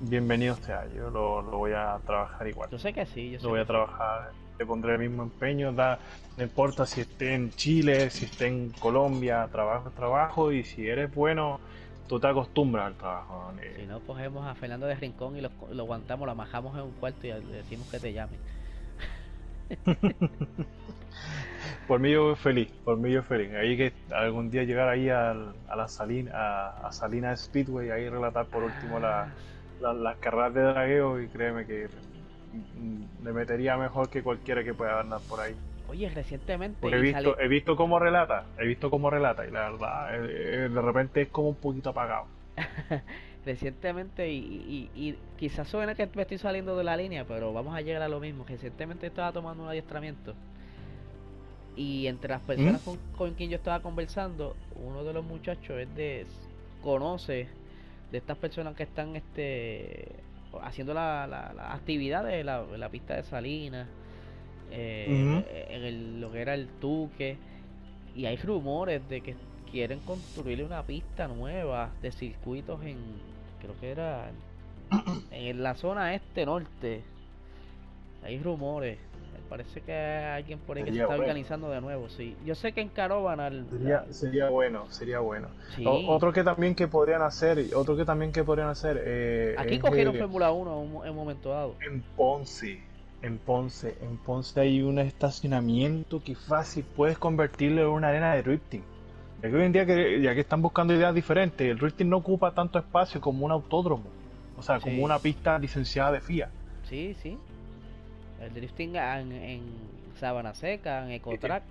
bienvenido 0.00 0.56
sea. 0.56 0.84
Yo 0.94 1.10
lo, 1.10 1.42
voy 1.42 1.72
a 1.72 1.98
trabajar 2.04 2.46
igual. 2.48 2.68
Yo 2.70 2.78
sé 2.78 2.92
que 2.92 3.06
sí. 3.06 3.32
Yo 3.32 3.38
lo 3.44 3.48
voy 3.50 3.60
a 3.60 3.64
trabajar, 3.64 4.32
le 4.58 4.66
pondré 4.66 4.94
el 4.94 4.98
mismo 5.00 5.22
empeño. 5.22 5.72
Da, 5.72 5.98
no 6.36 6.42
importa 6.42 6.86
si 6.86 7.02
esté 7.02 7.34
en 7.34 7.50
Chile, 7.50 8.10
si 8.10 8.24
esté 8.24 8.48
en 8.48 8.70
Colombia, 8.70 9.48
trabajo, 9.50 9.90
trabajo. 9.90 10.52
Y 10.52 10.64
si 10.64 10.88
eres 10.88 11.14
bueno, 11.14 11.60
tú 12.08 12.18
te 12.18 12.26
acostumbras 12.26 12.86
al 12.86 12.94
trabajo. 12.94 13.52
Si 13.76 13.86
no, 13.86 14.00
cogemos 14.00 14.46
a 14.46 14.54
Fernando 14.54 14.86
de 14.86 14.96
Rincón 14.96 15.36
y 15.36 15.40
lo, 15.40 15.50
lo 15.72 15.84
aguantamos, 15.84 16.26
lo 16.26 16.34
majamos 16.34 16.76
en 16.76 16.82
un 16.82 16.92
cuarto 16.92 17.26
y 17.26 17.30
le 17.30 17.40
decimos 17.40 17.88
que 17.90 18.00
te 18.00 18.12
llame. 18.12 18.36
por 21.86 22.00
mí 22.00 22.12
yo 22.12 22.36
feliz, 22.36 22.70
por 22.84 22.96
mí 22.96 23.12
yo 23.12 23.22
feliz. 23.22 23.52
Ahí 23.54 23.76
que 23.76 23.92
algún 24.12 24.50
día 24.50 24.64
llegar 24.64 24.88
ahí 24.88 25.08
a, 25.08 25.30
a 25.30 25.76
la 25.76 25.88
Salina, 25.88 26.32
a, 26.34 26.88
a 26.88 26.92
Salina 26.92 27.36
Speedway, 27.36 27.90
ahí 27.90 28.08
relatar 28.08 28.46
por 28.46 28.62
último 28.64 28.98
la, 29.00 29.28
las 29.80 30.16
carreras 30.18 30.54
de 30.54 30.62
dragueo 30.62 31.20
y 31.20 31.28
créeme 31.28 31.66
que 31.66 31.88
le 33.24 33.32
metería 33.32 33.76
mejor 33.76 34.08
que 34.08 34.22
cualquiera 34.22 34.64
que 34.64 34.74
pueda 34.74 35.00
andar 35.00 35.20
por 35.28 35.40
ahí. 35.40 35.54
Oye, 35.88 36.08
recientemente. 36.10 36.86
he 36.86 37.00
visto, 37.00 37.38
he 37.38 37.48
visto 37.48 37.76
cómo 37.76 37.98
relata, 37.98 38.44
he 38.58 38.66
visto 38.66 38.90
cómo 38.90 39.08
relata 39.08 39.46
y 39.46 39.50
la 39.50 39.70
verdad, 39.70 40.14
eh, 40.14 40.64
eh, 40.66 40.68
de 40.68 40.82
repente 40.82 41.22
es 41.22 41.28
como 41.28 41.48
un 41.48 41.56
poquito 41.56 41.90
apagado. 41.90 42.26
recientemente, 43.46 44.30
y, 44.30 44.90
y, 44.94 45.18
quizás 45.38 45.68
suena 45.68 45.94
que 45.94 46.06
me 46.14 46.22
estoy 46.22 46.36
saliendo 46.36 46.76
de 46.76 46.84
la 46.84 46.96
línea, 46.96 47.24
pero 47.24 47.52
vamos 47.54 47.74
a 47.74 47.80
llegar 47.80 48.02
a 48.02 48.08
lo 48.08 48.20
mismo. 48.20 48.44
Recientemente 48.46 49.06
estaba 49.06 49.32
tomando 49.32 49.62
un 49.62 49.70
adiestramiento 49.70 50.34
y 51.78 52.08
entre 52.08 52.30
las 52.30 52.42
personas 52.42 52.82
¿Mm? 52.82 52.84
con, 52.84 52.98
con, 53.16 53.34
quien 53.34 53.50
yo 53.50 53.56
estaba 53.56 53.80
conversando, 53.80 54.56
uno 54.84 55.04
de 55.04 55.12
los 55.12 55.24
muchachos 55.24 55.78
es 55.78 55.94
de 55.94 56.26
conoce 56.82 57.46
de 58.10 58.18
estas 58.18 58.36
personas 58.36 58.74
que 58.74 58.82
están 58.82 59.14
este 59.14 60.08
haciendo 60.62 60.92
la, 60.92 61.26
la, 61.26 61.72
actividad 61.72 62.24
de 62.24 62.42
la, 62.42 62.62
la, 62.62 62.88
pista 62.88 63.14
de 63.14 63.22
Salinas, 63.22 63.86
eh, 64.72 65.44
en 65.70 65.84
el, 65.84 66.20
lo 66.20 66.32
que 66.32 66.40
era 66.40 66.54
el 66.54 66.66
Tuque, 66.80 67.36
y 68.16 68.26
hay 68.26 68.36
rumores 68.38 69.08
de 69.08 69.20
que 69.20 69.36
quieren 69.70 70.00
construirle 70.00 70.64
una 70.64 70.82
pista 70.82 71.28
nueva 71.28 71.90
de 72.02 72.10
circuitos 72.10 72.82
en, 72.82 72.96
creo 73.60 73.78
que 73.78 73.90
era 73.90 74.30
en 75.30 75.62
la 75.62 75.74
zona 75.74 76.14
este 76.14 76.44
norte. 76.44 77.02
Hay 78.24 78.38
rumores. 78.40 78.98
Parece 79.48 79.80
que 79.80 79.92
hay 79.92 80.42
alguien 80.42 80.58
por 80.58 80.76
ahí 80.76 80.84
que 80.84 80.92
se 80.92 81.00
está 81.00 81.14
organizando 81.14 81.70
de 81.70 81.80
nuevo, 81.80 82.08
sí. 82.08 82.36
Yo 82.44 82.54
sé 82.54 82.72
que 82.72 82.80
en 82.80 82.88
Carobanal... 82.88 83.66
Sería, 83.70 84.04
sería 84.10 84.50
bueno, 84.50 84.90
sería 84.90 85.20
bueno. 85.20 85.48
otro 86.06 86.32
que 86.32 86.44
también 86.44 86.74
que 86.74 86.88
podrían 86.88 87.22
hacer, 87.22 87.58
otro 87.74 87.96
que 87.96 88.04
también 88.04 88.32
que 88.32 88.44
podrían 88.44 88.68
hacer... 88.68 89.02
Eh, 89.04 89.54
Aquí 89.58 89.78
cogieron 89.78 90.14
Fórmula 90.16 90.50
1 90.50 91.04
en 91.04 91.10
un 91.10 91.16
momento 91.16 91.50
dado. 91.50 91.74
En 91.80 92.02
Ponce, 92.16 92.80
en 93.22 93.38
Ponce, 93.38 93.96
en 94.00 94.16
Ponce 94.18 94.60
hay 94.60 94.82
un 94.82 94.98
estacionamiento 94.98 96.22
que 96.22 96.34
fácil 96.34 96.84
puedes 96.96 97.18
convertirlo 97.18 97.82
en 97.82 97.88
una 97.88 98.08
arena 98.08 98.34
de 98.34 98.42
drifting. 98.42 98.82
Ya 99.42 99.50
que 99.50 99.56
hoy 99.56 99.64
en 99.64 99.72
día, 99.72 99.86
que, 99.86 100.20
ya 100.20 100.34
que 100.34 100.40
están 100.40 100.62
buscando 100.62 100.94
ideas 100.94 101.14
diferentes, 101.14 101.68
el 101.68 101.78
drifting 101.78 102.08
no 102.08 102.16
ocupa 102.18 102.52
tanto 102.52 102.78
espacio 102.78 103.20
como 103.20 103.44
un 103.44 103.52
autódromo, 103.52 104.04
o 104.56 104.62
sea, 104.62 104.80
como 104.80 105.04
una 105.04 105.18
pista 105.18 105.58
licenciada 105.58 106.12
de 106.12 106.20
FIA. 106.20 106.50
Sí, 106.88 107.14
sí. 107.22 107.38
El 108.40 108.54
drifting 108.54 108.96
en, 108.96 109.32
en 109.32 109.62
Sabana 110.16 110.54
Seca, 110.54 111.04
en 111.04 111.12
Ecotrack. 111.12 111.62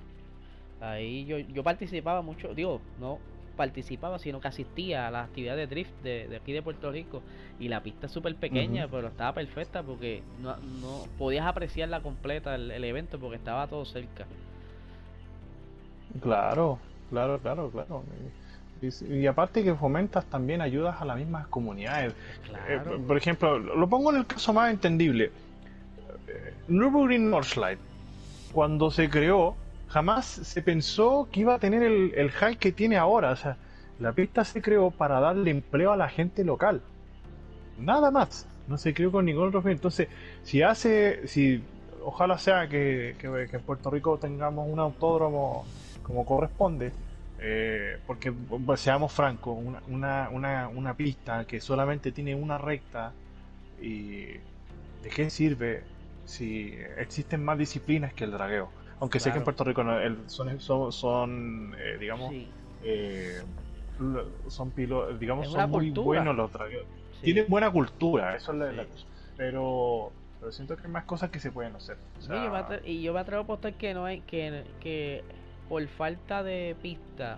Ahí 0.81 1.25
yo, 1.25 1.39
yo 1.39 1.63
participaba 1.63 2.21
mucho, 2.21 2.53
digo, 2.53 2.81
no 2.99 3.19
participaba, 3.55 4.19
sino 4.19 4.39
que 4.39 4.47
asistía 4.47 5.07
a 5.07 5.11
las 5.11 5.27
actividades 5.29 5.67
de 5.67 5.75
drift 5.75 6.03
de, 6.03 6.37
aquí 6.39 6.53
de 6.53 6.61
Puerto 6.61 6.91
Rico. 6.91 7.23
Y 7.59 7.69
la 7.69 7.81
pista 7.81 8.05
es 8.05 8.11
súper 8.11 8.35
pequeña, 8.35 8.87
pero 8.87 9.07
estaba 9.07 9.33
perfecta 9.33 9.81
porque 9.81 10.21
no, 10.41 10.55
no 10.81 11.05
podías 11.17 11.47
apreciarla 11.47 12.01
completa 12.01 12.53
el, 12.53 12.69
el 12.69 12.83
evento 12.83 13.19
porque 13.19 13.37
estaba 13.37 13.65
todo 13.65 13.83
cerca. 13.83 14.27
Claro, 16.21 16.79
Claro, 17.09 17.39
claro, 17.39 17.69
claro. 17.71 18.03
Y, 18.81 19.25
aparte 19.25 19.63
que 19.63 19.73
fomentas 19.73 20.25
también 20.25 20.61
ayudas 20.61 21.01
a 21.01 21.05
las 21.05 21.17
mismas 21.17 21.47
comunidades. 21.47 22.13
Eh, 22.67 22.79
por 23.07 23.17
ejemplo, 23.17 23.57
lo 23.57 23.87
pongo 23.87 24.11
en 24.11 24.17
el 24.17 24.27
caso 24.27 24.53
más 24.53 24.71
entendible. 24.71 25.31
Nürburgring 26.67 27.29
Nordschleife, 27.29 27.81
cuando 28.51 28.91
se 28.91 29.09
creó, 29.09 29.55
jamás 29.87 30.25
se 30.25 30.61
pensó 30.61 31.27
que 31.31 31.41
iba 31.41 31.55
a 31.55 31.59
tener 31.59 31.83
el, 31.83 32.13
el 32.15 32.31
hype 32.31 32.57
que 32.57 32.71
tiene 32.71 32.97
ahora. 32.97 33.31
O 33.31 33.35
sea, 33.35 33.57
la 33.99 34.11
pista 34.13 34.43
se 34.43 34.61
creó 34.61 34.91
para 34.91 35.19
darle 35.19 35.51
empleo 35.51 35.91
a 35.91 35.97
la 35.97 36.09
gente 36.09 36.43
local. 36.43 36.81
Nada 37.79 38.11
más. 38.11 38.47
No 38.67 38.77
se 38.77 38.93
creó 38.93 39.11
con 39.11 39.25
ningún 39.25 39.47
otro 39.47 39.61
fin. 39.61 39.71
Entonces, 39.71 40.09
si 40.43 40.61
hace, 40.61 41.25
si 41.27 41.63
ojalá 42.03 42.37
sea 42.37 42.67
que, 42.67 43.15
que, 43.19 43.27
en 43.27 43.61
Puerto 43.61 43.89
Rico 43.89 44.17
tengamos 44.17 44.67
un 44.69 44.79
autódromo 44.79 45.65
como 46.03 46.25
corresponde. 46.25 46.91
Eh, 47.39 47.99
porque, 48.07 48.31
pues, 48.31 48.79
seamos 48.81 49.13
francos, 49.13 49.57
una, 49.87 50.29
una, 50.31 50.67
una, 50.69 50.93
pista 50.95 51.45
que 51.45 51.61
solamente 51.61 52.11
tiene 52.11 52.33
una 52.33 52.57
recta, 52.57 53.13
¿de 53.79 54.41
qué 55.15 55.29
sirve 55.29 55.83
si 56.27 56.77
existen 56.97 57.43
más 57.43 57.57
disciplinas 57.57 58.13
que 58.13 58.25
el 58.25 58.31
dragueo? 58.31 58.69
Aunque 58.99 59.19
sé 59.19 59.31
que 59.31 59.37
en 59.37 59.43
Puerto 59.43 59.63
Rico 59.63 59.83
son, 60.27 60.59
son, 60.59 60.91
son 60.91 61.75
eh, 61.79 61.97
digamos, 61.99 62.33
eh, 62.83 63.41
son 64.47 64.73
digamos, 65.19 65.49
son 65.49 65.69
muy 65.71 65.89
buenos 65.91 66.35
los 66.35 66.51
dragueos. 66.51 66.85
Tienen 67.21 67.45
buena 67.47 67.71
cultura, 67.71 68.35
eso 68.35 68.51
es 68.51 68.75
la, 68.75 68.85
cosa. 68.85 69.05
Pero, 69.37 70.11
pero 70.39 70.51
siento 70.51 70.75
que 70.75 70.83
hay 70.83 70.91
más 70.91 71.05
cosas 71.05 71.29
que 71.29 71.39
se 71.39 71.51
pueden 71.51 71.75
hacer. 71.75 71.97
y 72.85 73.01
yo 73.01 73.13
me 73.13 73.19
atrevo 73.19 73.41
a 73.41 73.43
apostar 73.43 73.73
que 73.73 73.93
no 73.93 74.05
hay 74.05 74.21
que, 74.21 74.63
que 74.81 75.23
por 75.69 75.87
falta 75.87 76.43
de 76.43 76.75
pista, 76.81 77.37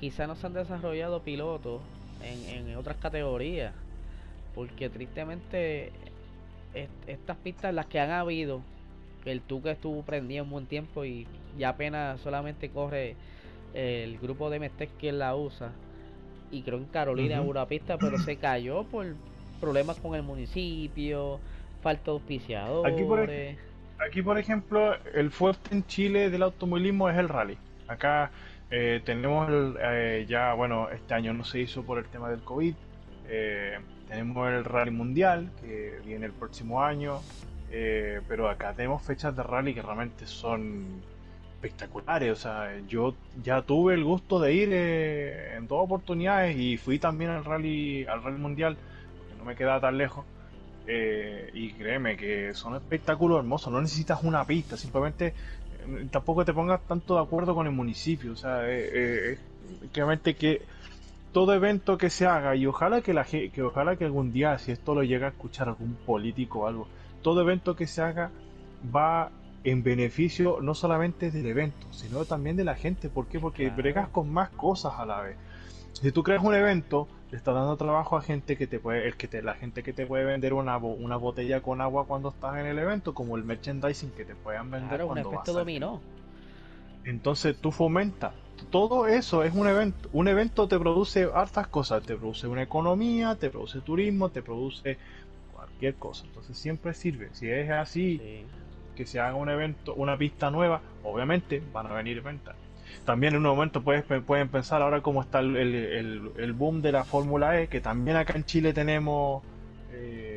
quizá 0.00 0.26
no 0.26 0.34
se 0.36 0.46
han 0.46 0.54
desarrollado 0.54 1.22
pilotos 1.22 1.82
en, 2.22 2.68
en 2.68 2.76
otras 2.76 2.96
categorías. 2.96 3.74
Porque 4.54 4.90
tristemente 4.90 5.92
estas 7.06 7.36
pistas, 7.38 7.74
las 7.74 7.86
que 7.86 8.00
han 8.00 8.10
habido, 8.10 8.62
el 9.24 9.40
Tuca 9.40 9.70
estuvo 9.70 10.02
prendido 10.02 10.44
un 10.44 10.50
buen 10.50 10.66
tiempo 10.66 11.04
y 11.04 11.26
ya 11.58 11.70
apenas 11.70 12.20
solamente 12.20 12.70
corre 12.70 13.16
el 13.74 14.18
grupo 14.18 14.50
de 14.50 14.58
Mestec 14.58 14.90
quien 14.98 15.18
la 15.18 15.36
usa. 15.36 15.72
Y 16.50 16.62
creo 16.62 16.78
en 16.78 16.84
Carolina 16.86 17.40
uh 17.40 17.48
una 17.48 17.66
pista, 17.66 17.96
pero 17.98 18.18
se 18.18 18.36
cayó 18.36 18.84
por 18.84 19.06
problemas 19.60 19.98
con 19.98 20.14
el 20.14 20.22
municipio, 20.22 21.40
falta 21.82 22.04
de 22.04 22.10
auspiciadores 22.10 23.56
aquí, 24.06 24.22
por 24.22 24.38
ejemplo, 24.38 24.94
el 25.14 25.30
fuerte 25.30 25.74
en 25.74 25.86
Chile 25.86 26.30
del 26.30 26.42
automovilismo 26.42 27.08
es 27.08 27.18
el 27.18 27.28
rally. 27.28 27.56
Acá 27.88 28.30
eh, 28.70 29.00
tenemos 29.04 29.48
eh, 29.80 30.26
ya, 30.28 30.54
bueno, 30.54 30.88
este 30.90 31.14
año 31.14 31.32
no 31.32 31.44
se 31.44 31.60
hizo 31.60 31.84
por 31.84 31.98
el 31.98 32.06
tema 32.06 32.30
del 32.30 32.40
COVID. 32.40 32.74
Eh, 33.28 33.78
tenemos 34.12 34.48
el 34.48 34.64
rally 34.64 34.90
mundial 34.90 35.50
que 35.60 35.98
viene 36.04 36.26
el 36.26 36.32
próximo 36.32 36.82
año. 36.82 37.20
pero 38.28 38.50
acá 38.50 38.74
tenemos 38.74 39.02
fechas 39.02 39.34
de 39.34 39.42
rally 39.42 39.72
que 39.72 39.80
realmente 39.80 40.26
son 40.26 41.00
espectaculares. 41.54 42.32
O 42.32 42.36
sea, 42.36 42.78
yo 42.86 43.14
ya 43.42 43.62
tuve 43.62 43.94
el 43.94 44.04
gusto 44.04 44.38
de 44.38 44.52
ir 44.52 44.72
en 44.72 45.66
dos 45.66 45.84
oportunidades 45.84 46.56
y 46.58 46.76
fui 46.76 46.98
también 46.98 47.30
al 47.30 47.44
rally, 47.44 48.04
al 48.04 48.22
rally 48.22 48.38
mundial, 48.38 48.76
porque 49.18 49.34
no 49.38 49.44
me 49.44 49.56
quedaba 49.56 49.80
tan 49.80 49.96
lejos. 49.96 50.26
Eh, 50.86 51.50
y 51.54 51.72
créeme 51.72 52.16
que 52.16 52.54
son 52.54 52.74
espectáculos 52.74 53.38
hermosos, 53.38 53.72
no 53.72 53.80
necesitas 53.80 54.24
una 54.24 54.44
pista, 54.44 54.76
simplemente 54.76 55.28
eh, 55.28 56.08
tampoco 56.10 56.44
te 56.44 56.52
pongas 56.52 56.80
tanto 56.88 57.14
de 57.14 57.22
acuerdo 57.22 57.54
con 57.54 57.66
el 57.68 57.72
municipio, 57.72 58.32
o 58.32 58.36
sea, 58.36 58.68
eh, 58.68 59.34
eh 59.34 59.38
que 59.92 60.62
todo 61.32 61.54
evento 61.54 61.98
que 61.98 62.10
se 62.10 62.26
haga 62.26 62.54
y 62.56 62.66
ojalá 62.66 63.00
que 63.00 63.14
la 63.14 63.24
que 63.24 63.62
ojalá 63.62 63.96
que 63.96 64.04
algún 64.04 64.32
día 64.32 64.58
si 64.58 64.72
esto 64.72 64.94
lo 64.94 65.02
llega 65.02 65.26
a 65.26 65.30
escuchar 65.30 65.68
algún 65.68 65.94
político 65.94 66.60
o 66.60 66.66
algo, 66.66 66.88
todo 67.22 67.40
evento 67.40 67.74
que 67.74 67.86
se 67.86 68.02
haga 68.02 68.30
va 68.94 69.30
en 69.64 69.82
beneficio 69.82 70.58
no 70.60 70.74
solamente 70.74 71.30
del 71.30 71.46
evento, 71.46 71.86
sino 71.92 72.24
también 72.24 72.56
de 72.56 72.64
la 72.64 72.74
gente, 72.74 73.08
¿por 73.08 73.26
qué? 73.26 73.38
Porque 73.38 73.70
bregas 73.70 74.08
con 74.08 74.30
más 74.30 74.50
cosas 74.50 74.94
a 74.98 75.06
la 75.06 75.20
vez. 75.22 75.36
Si 75.92 76.10
tú 76.10 76.22
creas 76.22 76.42
un 76.42 76.54
evento 76.54 77.08
le 77.32 77.38
está 77.38 77.52
dando 77.52 77.78
trabajo 77.78 78.18
a 78.18 78.20
gente 78.20 78.58
que 78.58 78.66
te 78.66 78.78
puede, 78.78 79.06
el 79.08 79.16
que 79.16 79.26
te, 79.26 79.40
la 79.40 79.54
gente 79.54 79.82
que 79.82 79.94
te 79.94 80.04
puede 80.04 80.24
vender 80.24 80.52
una, 80.52 80.76
una 80.76 81.16
botella 81.16 81.62
con 81.62 81.80
agua 81.80 82.04
cuando 82.06 82.28
estás 82.28 82.58
en 82.58 82.66
el 82.66 82.78
evento, 82.78 83.14
como 83.14 83.36
el 83.36 83.44
merchandising 83.44 84.10
que 84.10 84.26
te 84.26 84.34
puedan 84.34 84.70
vender 84.70 84.88
claro, 84.90 85.06
cuando 85.06 85.30
un 85.30 85.34
efecto 85.34 85.54
dominó. 85.54 86.02
Entonces 87.04 87.56
tú 87.58 87.70
fomentas. 87.70 88.34
Todo 88.70 89.06
eso 89.06 89.42
es 89.42 89.54
un 89.54 89.66
evento. 89.66 90.08
Un 90.12 90.28
evento 90.28 90.68
te 90.68 90.78
produce 90.78 91.28
hartas 91.34 91.66
cosas. 91.68 92.02
Te 92.02 92.16
produce 92.16 92.46
una 92.46 92.62
economía, 92.62 93.36
te 93.36 93.50
produce 93.50 93.80
turismo, 93.80 94.30
te 94.30 94.42
produce 94.42 94.98
cualquier 95.54 95.94
cosa. 95.94 96.24
Entonces 96.26 96.56
siempre 96.56 96.94
sirve. 96.94 97.30
Si 97.32 97.48
es 97.48 97.70
así, 97.70 98.44
que 98.96 99.06
se 99.06 99.20
haga 99.20 99.34
un 99.34 99.48
evento, 99.48 99.94
una 99.94 100.16
pista 100.16 100.50
nueva, 100.50 100.80
obviamente 101.02 101.62
van 101.72 101.86
a 101.86 101.94
venir 101.94 102.22
ventas 102.22 102.56
también 103.04 103.34
en 103.34 103.44
un 103.44 103.54
momento 103.54 103.82
puedes, 103.82 104.04
pueden 104.04 104.48
pensar 104.48 104.82
ahora 104.82 105.00
cómo 105.00 105.22
está 105.22 105.40
el, 105.40 105.56
el, 105.56 106.52
boom 106.52 106.82
de 106.82 106.92
la 106.92 107.04
Fórmula 107.04 107.60
E, 107.60 107.68
que 107.68 107.80
también 107.80 108.16
acá 108.16 108.34
en 108.36 108.44
Chile 108.44 108.72
tenemos 108.72 109.42
eh, 109.92 110.31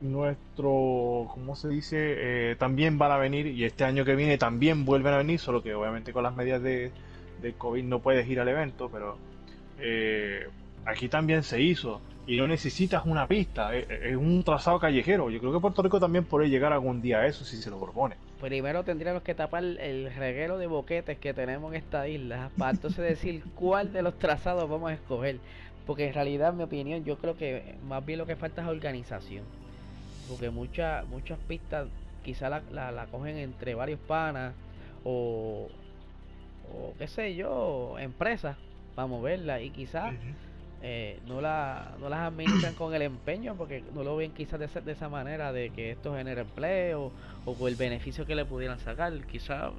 nuestro, 0.00 1.28
¿cómo 1.32 1.56
se 1.56 1.68
dice? 1.68 1.96
Eh, 2.50 2.56
también 2.56 2.98
van 2.98 3.12
a 3.12 3.16
venir 3.16 3.46
y 3.46 3.64
este 3.64 3.84
año 3.84 4.04
que 4.04 4.14
viene 4.14 4.38
también 4.38 4.84
vuelven 4.84 5.14
a 5.14 5.18
venir, 5.18 5.38
solo 5.38 5.62
que 5.62 5.74
obviamente 5.74 6.12
con 6.12 6.22
las 6.22 6.34
medidas 6.34 6.62
de, 6.62 6.92
de 7.42 7.52
COVID 7.54 7.84
no 7.84 8.00
puedes 8.00 8.28
ir 8.28 8.40
al 8.40 8.48
evento, 8.48 8.88
pero 8.90 9.16
eh, 9.78 10.46
aquí 10.84 11.08
también 11.08 11.42
se 11.42 11.60
hizo 11.60 12.00
y 12.26 12.36
no 12.36 12.48
necesitas 12.48 13.06
una 13.06 13.28
pista, 13.28 13.74
es, 13.76 14.16
un 14.16 14.42
trazado 14.42 14.80
callejero. 14.80 15.30
Yo 15.30 15.38
creo 15.38 15.52
que 15.52 15.60
Puerto 15.60 15.82
Rico 15.82 16.00
también 16.00 16.24
puede 16.24 16.48
llegar 16.48 16.72
algún 16.72 17.00
día 17.00 17.18
a 17.18 17.26
eso 17.26 17.44
si 17.44 17.56
se 17.56 17.70
lo 17.70 17.78
propone. 17.78 18.16
Primero 18.40 18.82
tendríamos 18.82 19.22
que 19.22 19.34
tapar 19.34 19.62
el 19.62 20.12
reguero 20.14 20.58
de 20.58 20.66
boquetes 20.66 21.18
que 21.18 21.32
tenemos 21.32 21.72
en 21.72 21.78
esta 21.78 22.08
isla 22.08 22.50
para 22.58 22.72
entonces 22.72 23.04
decir 23.04 23.44
cuál 23.54 23.92
de 23.92 24.02
los 24.02 24.18
trazados 24.18 24.68
vamos 24.68 24.90
a 24.90 24.94
escoger. 24.94 25.38
Porque 25.86 26.08
en 26.08 26.14
realidad, 26.14 26.50
en 26.50 26.56
mi 26.56 26.64
opinión, 26.64 27.04
yo 27.04 27.16
creo 27.16 27.36
que 27.36 27.76
más 27.86 28.04
bien 28.04 28.18
lo 28.18 28.26
que 28.26 28.34
falta 28.34 28.62
es 28.62 28.68
organización. 28.68 29.44
Porque 30.28 30.50
muchas 30.50 31.06
muchas 31.08 31.38
pistas 31.40 31.88
quizá 32.24 32.48
la, 32.48 32.90
la, 32.90 33.06
cogen 33.06 33.36
entre 33.36 33.74
varios 33.74 34.00
panas 34.00 34.54
o, 35.04 35.68
o 36.72 36.94
qué 36.98 37.06
sé 37.06 37.36
yo, 37.36 37.96
empresas 37.98 38.56
para 38.96 39.06
moverla 39.06 39.60
y 39.60 39.70
quizás 39.70 40.14
eh, 40.82 41.20
no, 41.26 41.40
la, 41.40 41.94
no 42.00 42.08
las 42.08 42.20
administran 42.20 42.74
con 42.74 42.94
el 42.94 43.02
empeño 43.02 43.54
porque 43.56 43.82
no 43.94 44.02
lo 44.02 44.16
ven 44.16 44.32
quizás 44.32 44.58
de, 44.58 44.80
de 44.80 44.92
esa 44.92 45.08
manera 45.08 45.52
de 45.52 45.70
que 45.70 45.92
esto 45.92 46.14
genera 46.14 46.42
empleo 46.42 47.12
o 47.44 47.54
con 47.54 47.68
el 47.68 47.76
beneficio 47.76 48.26
que 48.26 48.34
le 48.34 48.44
pudieran 48.44 48.78
sacar. 48.80 49.12
Quizás, 49.26 49.72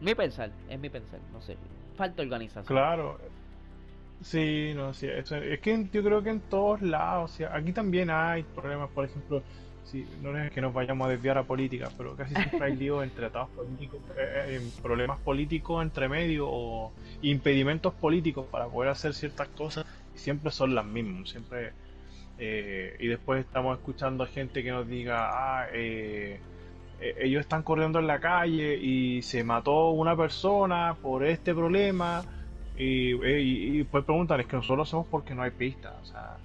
mi 0.00 0.14
pensar, 0.14 0.50
es 0.68 0.78
mi 0.78 0.90
pensar, 0.90 1.20
no 1.32 1.40
sé. 1.40 1.56
Falta 1.96 2.22
organización. 2.22 2.64
Claro. 2.64 3.18
Sí, 4.22 4.72
no, 4.74 4.94
sí, 4.94 5.06
es 5.06 5.60
que 5.60 5.88
yo 5.92 6.02
creo 6.02 6.22
que 6.22 6.30
en 6.30 6.40
todos 6.40 6.80
lados, 6.80 7.32
o 7.32 7.34
sea, 7.34 7.54
aquí 7.54 7.72
también 7.72 8.08
hay 8.10 8.42
problemas, 8.42 8.88
por 8.90 9.04
ejemplo, 9.04 9.42
si, 9.84 10.06
no 10.22 10.36
es 10.36 10.50
que 10.50 10.60
nos 10.60 10.72
vayamos 10.72 11.06
a 11.06 11.10
desviar 11.10 11.38
a 11.38 11.42
política, 11.44 11.90
pero 11.96 12.16
casi 12.16 12.34
siempre 12.34 12.64
hay 12.64 12.76
líos 12.76 13.02
entre 13.02 13.20
tratados 13.20 13.50
políticos, 13.50 14.00
eh, 14.16 14.58
eh, 14.60 14.70
problemas 14.82 15.18
políticos 15.20 15.82
entre 15.82 16.08
medio 16.08 16.48
o 16.48 16.92
impedimentos 17.22 17.92
políticos 17.94 18.46
para 18.50 18.66
poder 18.66 18.90
hacer 18.90 19.14
ciertas 19.14 19.48
cosas 19.48 19.86
siempre 20.14 20.50
son 20.50 20.74
las 20.74 20.84
mismas, 20.84 21.28
siempre 21.30 21.72
eh, 22.38 22.96
y 22.98 23.06
después 23.08 23.44
estamos 23.44 23.78
escuchando 23.78 24.24
a 24.24 24.26
gente 24.26 24.62
que 24.62 24.70
nos 24.70 24.88
diga, 24.88 25.62
ah, 25.62 25.68
ellos 25.72 27.40
están 27.40 27.62
corriendo 27.62 27.98
en 27.98 28.06
la 28.06 28.20
calle 28.20 28.76
y 28.76 29.22
se 29.22 29.44
mató 29.44 29.90
una 29.90 30.16
persona 30.16 30.96
por 31.00 31.24
este 31.24 31.54
problema 31.54 32.24
y, 32.76 33.14
y, 33.14 33.80
y 33.80 33.84
preguntan, 33.84 34.40
es 34.40 34.46
que 34.46 34.56
nosotros 34.56 34.76
lo 34.76 34.82
hacemos 34.82 35.06
porque 35.08 35.34
no 35.34 35.42
hay 35.42 35.50
pistas, 35.50 35.94
o 36.02 36.04
sea... 36.06 36.36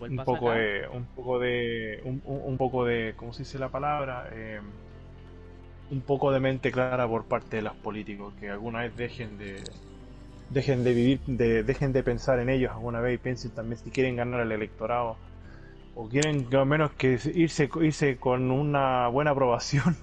Un 0.00 0.24
poco 0.24 0.52
de, 0.52 0.88
un 0.92 1.04
poco 1.04 1.38
de, 1.38 2.00
un, 2.04 2.22
un, 2.24 2.56
poco 2.56 2.84
de, 2.84 3.14
¿cómo 3.16 3.32
se 3.32 3.42
dice 3.42 3.58
la 3.58 3.68
palabra? 3.68 4.28
Eh, 4.32 4.60
un 5.90 6.00
poco 6.00 6.32
de 6.32 6.40
mente 6.40 6.72
clara 6.72 7.06
por 7.06 7.24
parte 7.24 7.56
de 7.56 7.62
los 7.62 7.74
políticos, 7.74 8.32
que 8.40 8.50
alguna 8.50 8.80
vez 8.80 8.96
dejen 8.96 9.38
de, 9.38 9.62
dejen 10.50 10.84
de 10.84 10.94
vivir, 10.94 11.20
de, 11.26 11.62
dejen 11.62 11.92
de 11.92 12.02
pensar 12.02 12.38
en 12.38 12.48
ellos 12.48 12.72
alguna 12.72 13.00
vez 13.00 13.14
y 13.14 13.18
piensen 13.18 13.50
también 13.52 13.78
si 13.78 13.90
quieren 13.90 14.16
ganar 14.16 14.40
el 14.40 14.52
electorado 14.52 15.16
o 15.94 16.08
quieren 16.08 16.46
al 16.52 16.66
menos 16.66 16.92
que 16.92 17.18
irse, 17.34 17.68
irse 17.80 18.16
con 18.16 18.50
una 18.50 19.08
buena 19.08 19.32
aprobación. 19.32 19.96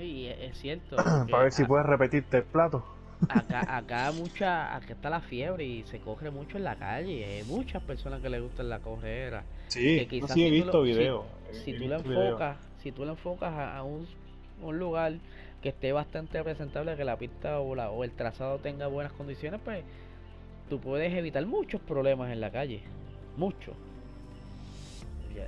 Y 0.00 0.26
es 0.26 0.58
cierto. 0.58 0.96
Para 1.30 1.44
ver 1.44 1.52
si 1.52 1.64
puedes 1.64 1.86
repetirte 1.86 2.38
el 2.38 2.44
plato 2.44 2.95
acá, 3.28 3.76
acá 3.76 4.12
mucha, 4.12 4.74
acá 4.74 4.92
está 4.92 5.10
la 5.10 5.20
fiebre 5.20 5.64
y 5.64 5.82
se 5.84 5.98
corre 5.98 6.30
mucho 6.30 6.56
en 6.56 6.64
la 6.64 6.76
calle. 6.76 7.24
Hay 7.24 7.44
muchas 7.44 7.82
personas 7.82 8.20
que 8.20 8.28
le 8.28 8.40
gustan 8.40 8.68
la 8.68 8.80
correra. 8.80 9.44
Sí, 9.68 10.06
que 10.06 10.22
sí 10.28 10.46
he 10.46 10.50
visto 10.50 10.82
videos. 10.82 11.24
Si, 11.64 11.72
tú 11.72 11.88
la 11.88 11.96
enfocas, 11.96 12.56
si 12.82 12.92
tú 12.92 13.04
la 13.04 13.12
enfocas 13.12 13.52
a, 13.54 13.82
un, 13.82 14.06
un, 14.62 14.78
lugar 14.78 15.14
que 15.62 15.70
esté 15.70 15.92
bastante 15.92 16.42
presentable, 16.42 16.96
que 16.96 17.04
la 17.04 17.16
pista 17.16 17.60
o, 17.60 17.74
la, 17.74 17.90
o 17.90 18.04
el 18.04 18.10
trazado 18.12 18.58
tenga 18.58 18.86
buenas 18.86 19.12
condiciones, 19.12 19.60
pues 19.64 19.82
tú 20.68 20.80
puedes 20.80 21.12
evitar 21.14 21.44
muchos 21.46 21.80
problemas 21.80 22.32
en 22.32 22.40
la 22.40 22.50
calle. 22.50 22.82
Muchos. 23.36 23.74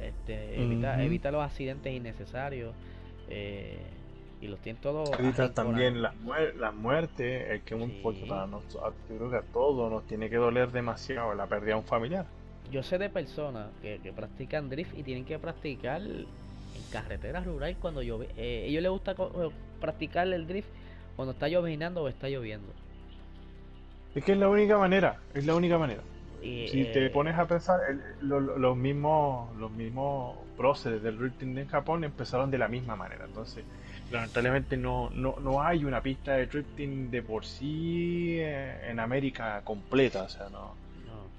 Este, 0.03 0.63
evita, 0.63 1.03
evita 1.03 1.31
los 1.31 1.43
accidentes 1.43 1.93
innecesarios. 1.93 2.75
Eh, 3.31 3.79
y 4.41 4.49
los 4.49 4.61
tienen 4.61 4.81
todos. 4.81 5.11
También 5.55 6.03
las, 6.03 6.15
las 6.57 6.75
muertes, 6.75 7.51
el 7.51 7.63
que 7.63 7.75
un 7.75 7.91
yo 8.03 9.17
creo 9.17 9.31
que 9.31 9.37
a 9.37 9.43
todos 9.53 9.91
nos 9.91 10.07
tiene 10.07 10.31
que 10.31 10.37
doler 10.37 10.71
demasiado 10.71 11.35
la 11.35 11.47
pérdida 11.47 11.75
de 11.75 11.81
un 11.81 11.85
familiar. 11.85 12.27
Yo 12.71 12.83
sé 12.83 12.99
de 12.99 13.09
personas 13.09 13.69
que, 13.81 13.99
que 14.03 14.13
practican 14.13 14.69
drift 14.69 14.97
y 14.97 15.03
tienen 15.03 15.25
que 15.25 15.39
practicar 15.39 16.03
en 16.03 16.27
carreteras 16.93 17.47
rurales 17.47 17.77
cuando 17.81 18.03
llueve. 18.03 18.29
Eh, 18.37 18.67
ellos 18.67 18.83
les 18.83 18.91
gusta 18.91 19.13
eh, 19.13 19.51
practicar 19.81 20.29
el 20.29 20.47
drift 20.47 20.69
cuando 21.17 21.33
está 21.33 21.49
lloviendo 21.49 22.03
o 22.03 22.09
está 22.09 22.29
lloviendo. 22.29 22.69
Es 24.15 24.25
que 24.25 24.33
es 24.33 24.39
la 24.39 24.49
única 24.49 24.79
manera, 24.79 25.19
es 25.35 25.47
la 25.47 25.55
única 25.55 25.79
manera. 25.79 26.03
si 26.41 26.85
te 26.93 27.07
eh, 27.07 27.11
pones 27.11 27.37
a 27.39 27.47
pensar, 27.47 27.81
los 28.21 28.77
mismos 28.77 29.55
los 29.57 29.71
mismos 29.71 30.37
próceres 30.57 31.03
del 31.03 31.19
drifting 31.19 31.57
en 31.59 31.69
Japón 31.69 32.05
empezaron 32.05 32.51
de 32.51 32.59
la 32.59 32.69
misma 32.69 32.97
manera. 32.97 33.25
Entonces, 33.25 33.65
lamentablemente 34.11 34.77
no, 34.77 35.11
no, 35.11 35.37
no 35.41 35.63
hay 35.63 35.85
una 35.85 36.03
pista 36.03 36.33
de 36.33 36.47
drifting 36.47 37.11
de 37.11 37.23
por 37.23 37.45
sí 37.45 38.37
eh, 38.39 38.91
en 38.91 39.01
América 39.01 39.61
completa, 39.65 40.23
o 40.23 40.29
sea, 40.29 40.49
no. 40.49 40.77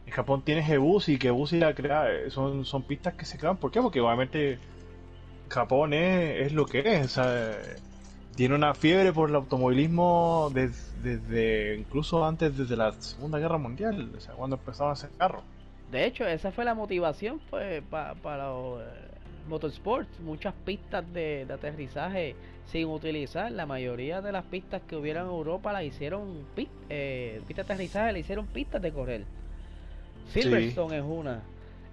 En 0.05 0.13
Japón 0.13 0.41
tienes 0.43 0.67
Ebusi, 0.67 1.20
que 1.20 1.28
Ebusi 1.28 1.59
la 1.59 1.76
crea, 1.76 2.07
son, 2.30 2.65
son 2.65 2.82
pistas 2.84 3.13
que 3.13 3.26
se 3.26 3.38
crean, 3.38 3.57
¿por 3.57 3.70
qué? 3.70 3.80
Porque 3.80 4.01
obviamente 4.01 4.57
Japón 5.49 5.93
es, 5.93 6.51
lo 6.51 6.65
que 6.65 6.80
es, 6.80 7.05
o 7.05 7.09
sea, 7.09 7.57
tiene 8.36 8.55
una 8.55 8.74
fiebre 8.74 9.13
por 9.13 9.30
el 9.30 9.36
automovilismo 9.36 10.51
desde, 10.51 11.76
incluso 11.78 12.26
antes 12.26 12.57
desde 12.57 12.76
la 12.76 12.91
Segunda 12.93 13.38
Guerra 13.38 13.59
Mundial, 13.59 14.11
o 14.17 14.20
sea, 14.20 14.34
cuando 14.34 14.55
empezaron 14.55 14.89
a 14.89 14.93
hacer 14.93 15.11
carros. 15.15 15.43
De 15.91 16.05
hecho, 16.05 16.26
esa 16.26 16.51
fue 16.51 16.65
la 16.65 16.74
motivación 16.74 17.39
pues, 17.49 17.84
para 17.84 18.47
los 18.47 18.82
eh, 18.82 19.09
motorsports, 19.50 20.20
muchas 20.22 20.54
pistas 20.66 21.04
de, 21.14 21.45
de 21.45 21.54
aterrizaje 21.54 22.36
sin 22.72 22.88
utilizar. 22.88 23.52
La 23.52 23.66
mayoría 23.66 24.22
de 24.22 24.32
las 24.32 24.45
pistas 24.45 24.82
que 24.88 24.95
hubieron 24.95 25.26
en 25.26 25.30
Europa 25.30 25.74
las 25.74 25.84
hicieron 25.84 26.45
eh, 26.89 27.41
pistas 27.47 27.68
de 27.68 27.74
aterrizaje, 27.74 28.14
le 28.14 28.20
hicieron 28.20 28.47
pistas 28.47 28.82
de 28.82 28.91
correr. 28.91 29.24
Silverstone 30.28 30.97
es 30.97 31.04
una. 31.04 31.41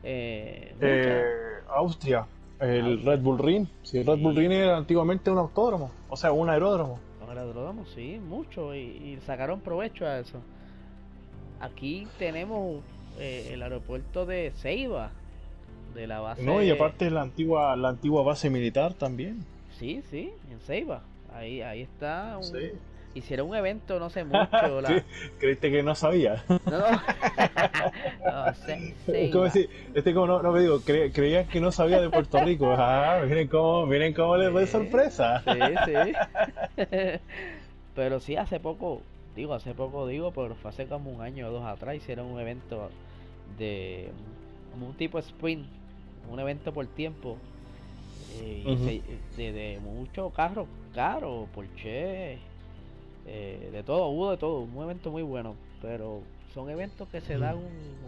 Eh, 0.02 0.74
eh, 0.80 1.24
Austria, 1.68 2.26
el 2.60 3.02
Red 3.02 3.20
Bull 3.20 3.38
Ring. 3.38 3.66
Sí, 3.82 3.98
el 3.98 4.06
Red 4.06 4.18
Bull 4.18 4.36
Ring 4.36 4.52
era 4.52 4.76
antiguamente 4.76 5.30
un 5.30 5.38
autódromo, 5.38 5.90
o 6.08 6.16
sea, 6.16 6.32
un 6.32 6.50
aeródromo. 6.50 7.00
Un 7.22 7.30
aeródromo, 7.30 7.86
sí, 7.86 8.20
mucho, 8.22 8.74
y, 8.74 9.18
sacaron 9.26 9.60
provecho 9.60 10.06
a 10.06 10.20
eso. 10.20 10.40
Aquí 11.60 12.06
tenemos 12.18 12.82
el 13.18 13.62
aeropuerto 13.62 14.26
de 14.26 14.52
Ceiba, 14.56 15.10
de 15.96 16.06
la 16.06 16.20
base. 16.20 16.42
No, 16.42 16.62
y 16.62 16.70
aparte 16.70 17.10
la 17.10 17.22
antigua, 17.22 17.74
la 17.74 17.88
antigua 17.88 18.22
base 18.22 18.50
militar 18.50 18.94
también. 18.94 19.44
Sí, 19.78 20.02
sí, 20.10 20.30
en 20.50 20.60
Ceiba. 20.60 21.02
Ahí, 21.34 21.62
ahí 21.62 21.82
está. 21.82 22.38
Hicieron 23.14 23.48
un 23.48 23.56
evento, 23.56 23.98
no 23.98 24.10
sé 24.10 24.24
mucho. 24.26 24.46
¿Creíste 25.38 25.70
que 25.70 25.82
no 25.82 25.94
sabía? 25.94 26.44
No, 26.48 26.78
no. 26.78 26.90
no 28.26 29.32
como 29.32 29.44
decir, 29.44 29.70
este 29.94 30.12
como 30.12 30.26
no, 30.26 30.42
no 30.42 30.52
me 30.52 30.60
digo, 30.60 30.80
cre, 30.80 31.10
creían 31.10 31.46
que 31.48 31.60
no 31.60 31.72
sabía 31.72 32.00
de 32.00 32.10
Puerto 32.10 32.38
Rico. 32.44 32.74
Ah, 32.76 33.22
miren 33.26 33.48
cómo, 33.48 33.86
miren 33.86 34.12
cómo 34.12 34.36
les 34.36 34.52
doy 34.52 34.66
sorpresa. 34.66 35.42
Sí, 35.44 35.58
sí. 35.86 36.92
pero 37.94 38.20
sí, 38.20 38.36
hace 38.36 38.60
poco, 38.60 39.00
digo, 39.34 39.54
hace 39.54 39.74
poco 39.74 40.06
digo, 40.06 40.32
pero 40.32 40.54
fue 40.56 40.70
hace 40.70 40.86
como 40.86 41.10
un 41.10 41.22
año 41.22 41.48
o 41.48 41.52
dos 41.52 41.64
atrás, 41.64 41.96
hicieron 41.96 42.26
un 42.26 42.40
evento 42.40 42.90
de 43.58 44.10
como 44.76 44.88
un 44.88 44.94
tipo 44.94 45.18
sprint, 45.18 45.66
un 46.30 46.40
evento 46.40 46.72
por 46.72 46.86
tiempo 46.86 47.36
eh, 48.42 49.20
de, 49.36 49.80
muchos 49.82 50.32
carros 50.32 50.66
caros, 50.94 51.48
Porsche, 51.54 52.38
eh, 53.26 53.70
de 53.70 53.82
todo, 53.82 54.08
hubo 54.08 54.30
de 54.30 54.36
todo, 54.38 54.60
un 54.60 54.82
evento 54.82 55.10
muy 55.10 55.22
bueno, 55.22 55.54
pero 55.82 56.22
son 56.54 56.70
eventos 56.70 57.08
que 57.08 57.20
se 57.20 57.36
dan 57.38 57.58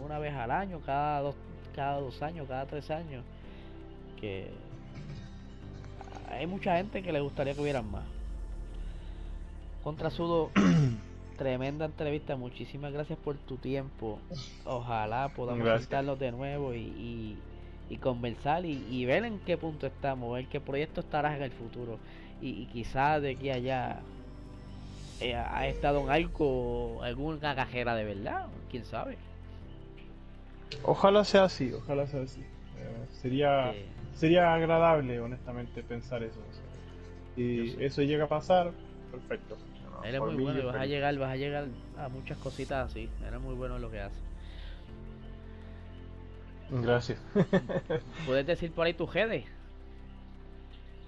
una 0.03 0.17
vez 0.17 0.33
al 0.33 0.49
año, 0.49 0.81
cada 0.85 1.21
dos, 1.21 1.35
cada 1.75 1.99
dos 1.99 2.21
años, 2.21 2.47
cada 2.47 2.65
tres 2.65 2.89
años, 2.89 3.23
que 4.19 4.49
hay 6.31 6.47
mucha 6.47 6.77
gente 6.77 7.03
que 7.03 7.11
le 7.11 7.21
gustaría 7.21 7.53
que 7.53 7.61
hubieran 7.61 7.89
más. 7.91 8.05
Contra 9.83 10.09
Sudo, 10.09 10.49
tremenda 11.37 11.85
entrevista, 11.85 12.35
muchísimas 12.35 12.91
gracias 12.91 13.19
por 13.19 13.37
tu 13.37 13.57
tiempo. 13.57 14.19
Ojalá 14.65 15.29
podamos 15.35 15.71
visitarlos 15.73 16.19
de 16.19 16.31
nuevo 16.31 16.73
y 16.73 16.79
y 16.79 17.37
conversar 17.97 18.65
y, 18.65 19.05
ver 19.05 19.25
en 19.25 19.39
qué 19.39 19.57
punto 19.57 19.87
estamos, 19.87 20.33
ver 20.33 20.47
qué 20.47 20.59
proyecto 20.59 21.01
estarás 21.01 21.35
en 21.35 21.43
el 21.43 21.51
futuro 21.51 21.97
y, 22.41 22.65
quizás 22.67 23.21
de 23.21 23.31
aquí 23.31 23.49
a 23.49 23.55
allá 23.55 23.99
eh, 25.21 25.35
ha 25.35 25.67
estado 25.67 26.01
en 26.01 26.09
algo, 26.09 27.01
alguna 27.03 27.55
cajera 27.55 27.95
de 27.95 28.05
verdad, 28.05 28.47
quién 28.69 28.85
sabe. 28.85 29.17
Ojalá 30.83 31.25
sea 31.25 31.45
así, 31.45 31.73
ojalá 31.73 32.07
sea 32.07 32.21
así. 32.21 32.41
Eh, 32.41 33.05
sería, 33.21 33.73
sería 34.13 34.53
agradable, 34.53 35.19
honestamente, 35.19 35.83
pensar 35.83 36.23
eso. 36.23 36.39
Si 37.35 37.75
eso 37.79 38.01
llega 38.01 38.25
a 38.25 38.29
pasar, 38.29 38.71
perfecto. 39.11 39.57
Eres 40.03 40.21
muy 40.21 40.35
bueno 40.35 40.59
y 40.59 40.63
vas 40.63 40.75
a 40.75 40.85
llegar, 40.85 41.17
vas 41.17 41.31
a 41.31 41.35
llegar 41.35 41.67
a 41.97 42.09
muchas 42.09 42.37
cositas 42.37 42.89
así. 42.89 43.09
Eres 43.25 43.39
muy 43.39 43.55
bueno 43.55 43.75
en 43.75 43.81
lo 43.81 43.91
que 43.91 43.99
haces. 43.99 44.28
Gracias. 46.71 47.19
¿Puedes 48.25 48.45
decir 48.45 48.71
por 48.71 48.85
ahí 48.85 48.93
tu 48.93 49.07
GD? 49.07 49.45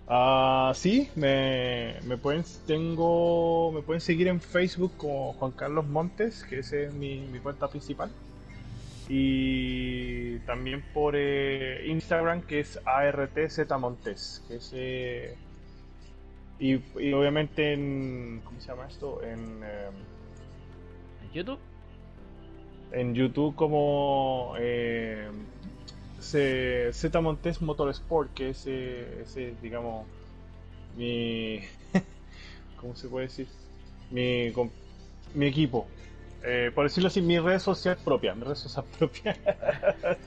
Ah, 0.08 0.74
sí, 0.76 1.10
me, 1.16 1.96
me, 2.06 2.18
pueden 2.18 2.44
tengo 2.68 3.72
me 3.72 3.82
pueden 3.82 4.02
seguir 4.02 4.28
en 4.28 4.42
Facebook 4.42 4.92
como 4.98 5.34
Juan 5.34 5.52
Carlos 5.52 5.88
Montes, 5.88 6.44
que 6.44 6.60
ese 6.60 6.86
es 6.86 6.94
mi, 6.94 7.26
cuenta 7.42 7.68
principal. 7.68 8.12
Y 9.08 10.40
también 10.40 10.84
por 10.94 11.16
eh, 11.16 11.88
Instagram, 11.88 12.42
que 12.42 12.62
es 12.62 12.80
ARTZMontes, 12.86 14.44
que 14.48 14.56
es 14.56 14.72
eh, 14.74 15.36
y, 16.60 16.76
obviamente 17.14 17.74
en 17.74 18.42
¿cómo 18.44 18.60
se 18.60 18.68
llama 18.68 18.88
esto? 18.88 19.22
En, 19.24 19.64
em, 19.64 19.96
¿En 21.24 21.32
YouTube 21.34 21.60
en 22.92 23.16
YouTube 23.16 23.56
como 23.56 24.54
eh, 24.60 25.30
Z 26.22 27.22
Montes 27.22 27.62
Motorsport, 27.62 28.34
que 28.34 28.50
es 28.50 28.68
ese, 28.68 29.56
digamos, 29.62 30.06
mi. 30.98 31.62
¿Cómo 32.82 32.96
se 32.96 33.08
puede 33.08 33.28
decir? 33.28 33.48
Mi, 34.10 34.52
mi 35.34 35.46
equipo. 35.48 35.88
Eh, 36.44 36.72
por 36.74 36.86
decirlo 36.86 37.08
así, 37.08 37.22
mi 37.22 37.38
red 37.40 37.60
social 37.60 37.98
propia, 38.04 38.34
mi 38.34 38.44
red 38.44 38.56
social 38.56 38.86
propia. 38.98 39.38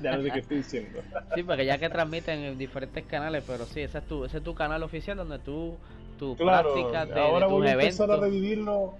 ya 0.01 0.17
no 0.17 0.23
sé 0.23 0.31
qué 0.31 0.39
estoy 0.39 0.59
diciendo. 0.59 1.01
sí, 1.35 1.43
porque 1.43 1.67
ya 1.67 1.79
que 1.79 1.91
transmiten 1.91 2.41
en 2.41 2.59
diferentes 2.59 3.05
canales, 3.05 3.43
pero 3.47 3.67
sí, 3.67 3.81
ese 3.81 3.99
es 3.99 4.07
tu, 4.07 4.25
ese 4.25 4.39
es 4.39 4.45
tu 4.45 4.55
canal 4.55 4.83
oficial 4.85 5.17
donde 5.17 5.39
tú, 5.41 5.77
tu 6.19 6.37
claro, 6.37 6.73
práctica 6.75 7.07
de, 7.07 7.21
ahora 7.21 7.47
de 7.47 7.53
tus 7.53 7.53
voy 7.59 7.67
a 7.67 7.73
eventos. 7.73 8.01
empezar 8.01 8.11
a 8.13 8.21
revivirlo. 8.21 8.95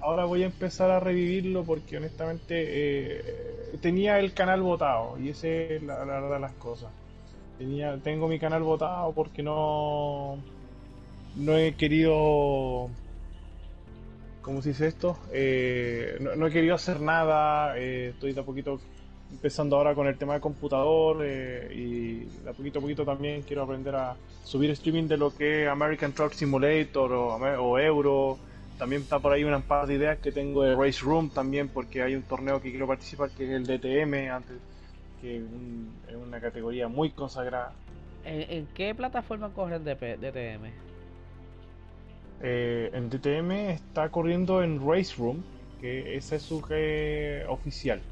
Ahora 0.00 0.24
voy 0.24 0.42
a 0.42 0.46
empezar 0.46 0.90
a 0.90 1.00
revivirlo 1.00 1.64
porque 1.64 1.96
honestamente 1.96 2.54
eh, 2.56 3.78
tenía 3.80 4.18
el 4.18 4.34
canal 4.34 4.62
votado 4.62 5.18
y 5.18 5.30
esa 5.30 5.48
es 5.48 5.82
la, 5.82 6.04
la 6.04 6.20
verdad 6.20 6.34
de 6.34 6.40
las 6.40 6.52
cosas. 6.52 6.90
Tenía, 7.58 7.96
tengo 7.98 8.28
mi 8.28 8.38
canal 8.38 8.62
votado 8.62 9.12
porque 9.12 9.42
no, 9.42 10.38
no 11.36 11.56
he 11.56 11.74
querido 11.74 12.90
¿cómo 14.46 14.62
se 14.62 14.68
dice 14.68 14.86
esto? 14.86 15.18
Eh, 15.32 16.18
no, 16.20 16.46
he 16.46 16.50
querido 16.52 16.76
hacer 16.76 17.00
nada, 17.00 17.76
eh, 17.76 18.10
estoy 18.10 18.32
de 18.32 18.40
a 18.40 18.44
poquito 18.44 18.78
empezando 19.32 19.76
ahora 19.76 19.92
con 19.96 20.06
el 20.06 20.16
tema 20.16 20.34
de 20.34 20.40
computador 20.40 21.26
y 21.26 22.26
de 22.44 22.50
a 22.50 22.52
poquito 22.52 22.78
a 22.78 22.82
poquito 22.82 23.04
también 23.04 23.42
quiero 23.42 23.64
aprender 23.64 23.96
a 23.96 24.14
subir 24.44 24.70
streaming 24.70 25.08
de 25.08 25.16
lo 25.16 25.34
que 25.34 25.64
es 25.64 25.68
American 25.68 26.12
Truck 26.12 26.32
Simulator 26.32 27.12
o, 27.12 27.34
o 27.34 27.78
Euro. 27.80 28.38
También 28.78 29.02
está 29.02 29.18
por 29.18 29.32
ahí 29.32 29.42
una 29.44 29.60
par 29.60 29.86
de 29.86 29.94
ideas 29.94 30.18
que 30.18 30.32
tengo 30.32 30.62
de 30.62 30.74
Race 30.76 31.00
Room 31.02 31.30
también 31.30 31.68
porque 31.68 32.02
hay 32.02 32.14
un 32.14 32.22
torneo 32.22 32.60
que 32.60 32.70
quiero 32.70 32.86
participar 32.86 33.30
que 33.30 33.44
es 33.44 33.50
el 33.50 33.66
DTM, 33.66 34.28
antes, 34.28 34.56
que 35.20 35.36
es, 35.36 35.42
un- 35.42 35.90
es 36.08 36.14
una 36.16 36.40
categoría 36.40 36.88
muy 36.88 37.10
consagrada. 37.10 37.72
¿En, 38.24 38.40
en 38.50 38.66
qué 38.74 38.94
plataforma 38.94 39.52
corren 39.54 39.84
DP 39.84 40.16
DTM? 40.18 40.72
Eh, 42.42 42.90
en 42.92 43.08
DTM 43.08 43.70
está 43.72 44.10
corriendo 44.10 44.62
en 44.62 44.80
Race 44.86 45.14
Room, 45.16 45.42
que 45.80 46.16
ese 46.16 46.36
es 46.36 46.42
su 46.42 46.62
eh, 46.70 47.44
oficial. 47.48 48.02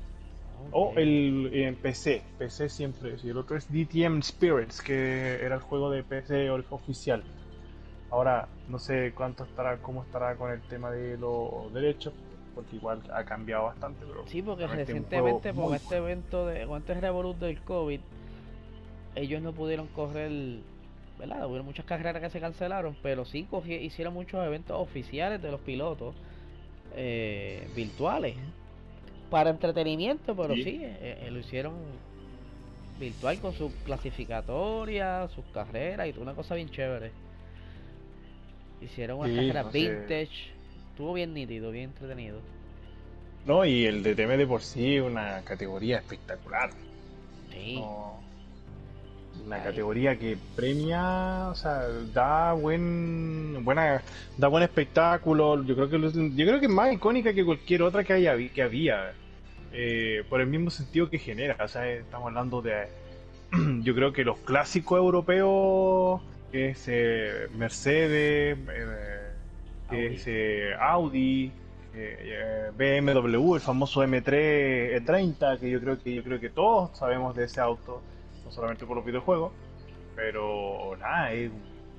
O 0.73 0.93
el 0.97 1.51
en 1.53 1.77
PC, 1.77 2.23
PC 2.39 2.69
siempre. 2.69 3.17
Y 3.23 3.29
el 3.29 3.37
otro 3.39 3.57
es 3.57 3.69
DTM 3.71 4.23
Spirits, 4.23 4.83
que 4.83 5.39
era 5.43 5.57
el 5.57 5.61
juego 5.63 5.91
de 5.91 6.03
PC 6.05 6.51
oficial. 6.71 7.25
Ahora 8.15 8.47
no 8.69 8.79
sé 8.79 9.13
cuánto 9.13 9.43
estará, 9.43 9.79
cómo 9.79 10.05
estará 10.05 10.37
con 10.37 10.53
el 10.53 10.61
tema 10.63 10.89
de 10.93 11.19
los 11.19 11.73
derechos, 11.75 12.15
porque 12.55 12.77
igual 12.77 13.03
ha 13.13 13.25
cambiado 13.25 13.65
bastante. 13.65 14.05
Pero 14.07 14.25
Sí, 14.29 14.41
porque 14.41 14.69
realmente 14.69 14.93
es 14.93 14.97
un 14.99 15.03
recientemente 15.05 15.53
con 15.53 15.63
muy 15.65 15.77
este 15.77 15.97
evento 15.97 16.47
de 16.47 16.65
con 16.65 16.79
este 16.79 16.95
revolut 16.95 17.37
del 17.39 17.61
COVID, 17.63 18.01
ellos 19.17 19.43
no 19.43 19.53
pudieron 19.53 19.89
correr, 19.89 20.31
¿verdad? 21.19 21.45
Hubo 21.49 21.61
muchas 21.65 21.87
carreras 21.87 22.23
que 22.23 22.31
se 22.31 22.39
cancelaron, 22.39 22.97
pero 23.03 23.25
sí 23.25 23.49
cogi- 23.51 23.81
hicieron 23.83 24.15
muchos 24.15 24.47
eventos 24.47 24.81
oficiales 24.81 25.43
de 25.43 25.51
los 25.51 25.61
pilotos 25.63 26.15
eh, 26.95 27.67
virtuales 27.75 28.37
para 29.29 29.51
entretenimiento, 29.51 30.37
pero 30.37 30.55
Sí. 30.55 30.63
sí, 30.63 30.81
eh, 30.85 31.19
eh, 31.21 31.31
lo 31.33 31.41
hicieron 31.41 31.75
virtual 33.01 33.41
con 33.41 33.53
su 33.55 33.73
clasificatoria, 33.85 35.27
sus 35.35 35.45
carreras 35.47 36.07
y 36.07 36.13
toda 36.13 36.23
una 36.23 36.35
cosa 36.35 36.55
bien 36.55 36.69
chévere. 36.69 37.11
Hicieron 38.85 39.19
unas 39.19 39.33
Sí, 39.33 39.53
no 39.53 39.71
sé. 39.73 39.79
vintage, 39.79 40.51
estuvo 40.91 41.15
bien 41.15 41.33
nítido, 41.35 41.71
bien 41.71 41.85
entretenido. 41.85 42.39
No, 43.47 43.65
y 43.65 43.85
el 43.85 44.03
DTM 44.03 44.37
de 44.37 44.47
por 44.47 44.63
sí 44.63 44.97
es 44.97 45.03
una 45.03 45.43
categoría 45.43 45.99
espectacular. 45.99 46.71
Sí. 47.51 47.77
No, 47.77 48.21
una 49.47 49.63
categoría 49.63 50.19
que 50.19 50.39
premia, 50.57 51.49
o 51.49 51.55
sea, 51.55 51.83
da 52.13 52.53
buen, 52.53 53.65
buena, 53.65 54.03
da 54.39 54.49
buen 54.49 54.63
espectáculo. 54.63 55.63
Yo 55.65 55.75
creo 55.75 55.91
que 55.91 55.99
yo 56.01 56.47
creo 56.47 56.61
que 56.61 56.67
es 56.67 56.73
más 56.73 56.93
icónica 56.93 57.35
que 57.35 57.45
cualquier 57.45 57.83
otra 57.83 58.05
que 58.05 58.13
haya 58.15 58.37
que 58.49 58.63
había, 58.63 59.13
eh, 59.73 60.25
por 60.29 60.41
el 60.41 60.47
mismo 60.47 60.71
sentido 60.71 61.11
que 61.11 61.19
genera. 61.19 61.57
O 61.63 61.69
sea, 61.69 61.87
estamos 61.91 62.29
hablando 62.29 62.63
de, 62.63 62.87
yo 63.83 63.95
creo 63.95 64.13
que 64.13 64.25
los 64.25 64.39
clásicos 64.39 64.99
europeos, 64.99 66.23
que 66.55 66.69
es 66.69 66.85
eh, 66.87 67.49
Mercedes, 67.57 68.57
eh, 68.73 69.33
que 69.91 70.07
Audi. 70.07 70.15
es 70.15 70.25
eh, 70.29 70.73
Audi. 70.79 71.53
eh, 71.93 72.71
BMW, 72.79 73.57
el 73.57 73.61
famoso 73.61 74.05
M3 74.05 75.05
E30, 75.05 75.59
que 75.59 75.69
yo 75.69 75.81
creo 75.81 76.01
que 76.01 76.15
yo 76.15 76.23
creo 76.23 76.39
que 76.39 76.51
todos 76.51 76.97
sabemos 76.97 77.35
de 77.35 77.47
ese 77.47 77.61
auto, 77.61 78.01
no 78.45 78.53
solamente 78.53 78.87
por 78.87 78.95
los 78.97 79.05
videojuegos, 79.05 79.51
pero 80.15 80.97
nada, 81.01 81.33
es 81.33 81.51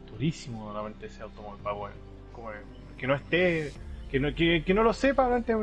durísimo 0.10 0.72
realmente 0.72 1.08
ese 1.08 1.24
automóvil, 1.24 1.62
bueno, 1.62 1.96
como 2.32 2.52
que 2.98 3.08
no 3.08 3.16
esté, 3.16 3.74
que 4.10 4.22
no, 4.22 4.34
que, 4.34 4.64
que 4.66 4.74
no 4.74 4.84
lo 4.84 4.94
sepa, 4.94 5.28
realmente 5.28 5.54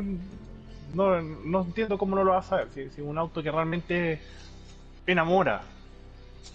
no, 0.93 1.19
no 1.19 1.61
entiendo 1.63 1.97
cómo 1.97 2.15
no 2.15 2.23
lo 2.23 2.33
va 2.33 2.39
a 2.39 2.43
saber, 2.43 2.67
si 2.75 2.91
si 2.91 3.01
es 3.01 3.07
un 3.07 3.17
auto 3.17 3.41
que 3.41 3.49
realmente 3.49 4.21
enamora, 5.07 5.63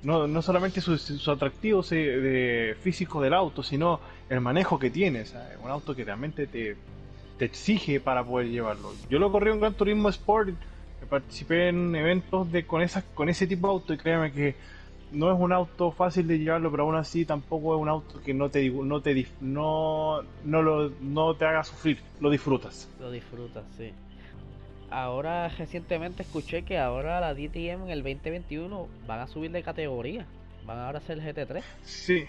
no, 0.03 0.27
no 0.27 0.43
solamente 0.43 0.81
su, 0.81 0.97
su 0.99 1.31
atractivo 1.31 1.83
físico 1.83 3.21
del 3.21 3.35
auto, 3.35 3.63
sino 3.63 4.01
el 4.29 4.41
manejo 4.41 4.79
que 4.79 4.91
tiene, 4.91 5.25
¿sabes? 5.25 5.59
un 5.63 5.71
auto 5.71 5.95
que 5.95 6.05
realmente 6.05 6.47
te, 6.47 6.77
te 7.39 7.45
exige 7.45 8.01
para 8.01 8.25
poder 8.25 8.49
llevarlo. 8.49 8.93
Yo 9.09 9.19
lo 9.19 9.33
corrí 9.33 9.51
en 9.51 9.61
Gran 9.61 9.75
Turismo 9.75 10.09
Sport, 10.09 10.51
participé 11.09 11.69
en 11.69 11.95
eventos 11.95 12.51
de 12.53 12.67
con 12.67 12.83
esas 12.83 13.05
con 13.15 13.29
ese 13.29 13.47
tipo 13.47 13.67
de 13.69 13.73
auto 13.73 13.95
y 13.95 13.99
créeme 13.99 14.33
que 14.33 14.57
no 15.13 15.33
es 15.33 15.41
un 15.41 15.53
auto 15.53 15.91
fácil 15.91 16.27
de 16.27 16.39
llevarlo, 16.39 16.71
pero 16.71 16.83
aún 16.83 16.97
así 16.97 17.25
tampoco 17.25 17.75
es 17.75 17.81
un 17.81 17.89
auto 17.89 18.21
que 18.23 18.35
no 18.35 18.51
te 18.51 18.69
no 18.69 19.01
te 19.01 19.27
no 19.41 20.21
no 20.45 20.63
lo 20.63 20.91
no 21.01 21.35
te 21.35 21.47
haga 21.47 21.65
sufrir, 21.65 21.99
lo 22.21 22.31
disfrutas. 22.31 22.89
Lo 23.01 23.11
disfrutas, 23.11 23.65
sí. 23.77 23.93
Ahora 24.91 25.49
recientemente 25.49 26.23
escuché 26.23 26.63
que 26.63 26.79
ahora 26.79 27.21
la 27.21 27.35
DTM 27.35 27.85
en 27.85 27.91
el 27.91 28.03
2021 28.03 28.89
van 29.07 29.21
a 29.21 29.27
subir 29.27 29.51
de 29.51 29.63
categoría. 29.63 30.27
Van 30.65 30.79
ahora 30.79 30.99
a 30.99 31.03
ser 31.03 31.21
GT3. 31.21 31.63
Sí. 31.83 32.25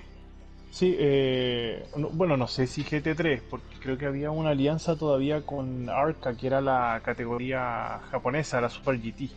Sí, 0.72 0.96
eh, 1.00 1.84
no- 1.96 2.10
bueno, 2.10 2.38
no 2.38 2.48
sé 2.48 2.68
si 2.68 2.84
GT3, 2.84 3.42
porque 3.50 3.66
creo 3.82 3.98
que 3.98 4.06
había 4.06 4.30
una 4.30 4.52
alianza 4.52 4.96
todavía 4.96 5.42
con 5.42 5.90
Arca, 5.90 6.36
que 6.36 6.46
era 6.48 6.62
la 6.62 7.02
categoría 7.04 8.02
japonesa, 8.12 8.62
la 8.62 8.70
Super 8.70 9.00
GT. 9.02 9.30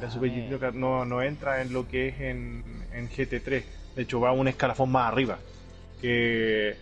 La 0.00 0.10
Super 0.10 0.30
Ah, 0.30 0.34
GT 0.34 0.72
no, 0.76 1.04
no 1.06 1.22
entra 1.22 1.62
en 1.62 1.72
lo 1.72 1.88
que 1.88 2.08
es 2.08 2.20
en, 2.20 2.62
en 2.92 3.08
GT3, 3.08 3.64
de 3.96 4.02
hecho 4.02 4.20
va 4.20 4.32
un 4.32 4.46
escalafón 4.48 4.90
más 4.92 5.10
arriba, 5.10 5.38
que, 6.02 6.76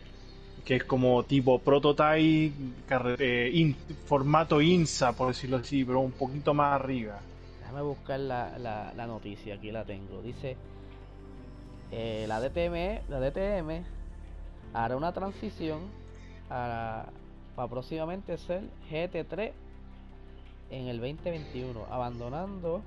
que 0.65 0.77
es 0.77 0.85
como 0.85 1.23
tipo 1.25 1.59
prototype, 1.59 2.53
formato 4.07 4.61
INSA, 4.61 5.13
por 5.13 5.29
decirlo 5.29 5.57
así, 5.59 5.85
pero 5.85 6.01
un 6.01 6.13
poquito 6.13 6.55
más 6.55 6.81
arriba. 6.81 7.19
Déjame 7.61 7.83
buscar 7.83 8.21
la, 8.21 8.59
la, 8.59 8.93
la 8.97 9.07
noticia, 9.07 9.55
aquí 9.55 9.71
la 9.73 9.85
tengo. 9.85 10.21
Dice, 10.23 10.57
eh, 11.91 12.27
la 12.29 12.41
DTM, 12.41 13.01
la 13.09 13.21
DTM 13.21 13.83
hará 14.75 14.97
una 14.97 15.13
transición 15.13 15.81
a, 16.51 17.07
para 17.57 17.69
próximamente 17.69 18.37
ser 18.39 18.63
GT3 18.91 19.53
en 20.71 20.89
el 20.89 20.99
2021, 21.01 21.87
abandonando 21.91 22.83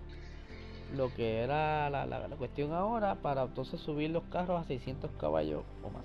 lo 0.95 1.13
que 1.13 1.39
era 1.39 1.89
la, 1.89 2.05
la- 2.05 2.28
la 2.28 2.36
cuestión 2.36 2.73
ahora 2.73 3.15
para 3.15 3.43
entonces 3.43 3.80
subir 3.82 4.09
los 4.11 4.23
carros 4.32 4.61
a 4.61 4.65
600 4.65 5.11
caballos 5.19 5.63
o 5.84 5.89
más. 5.89 6.03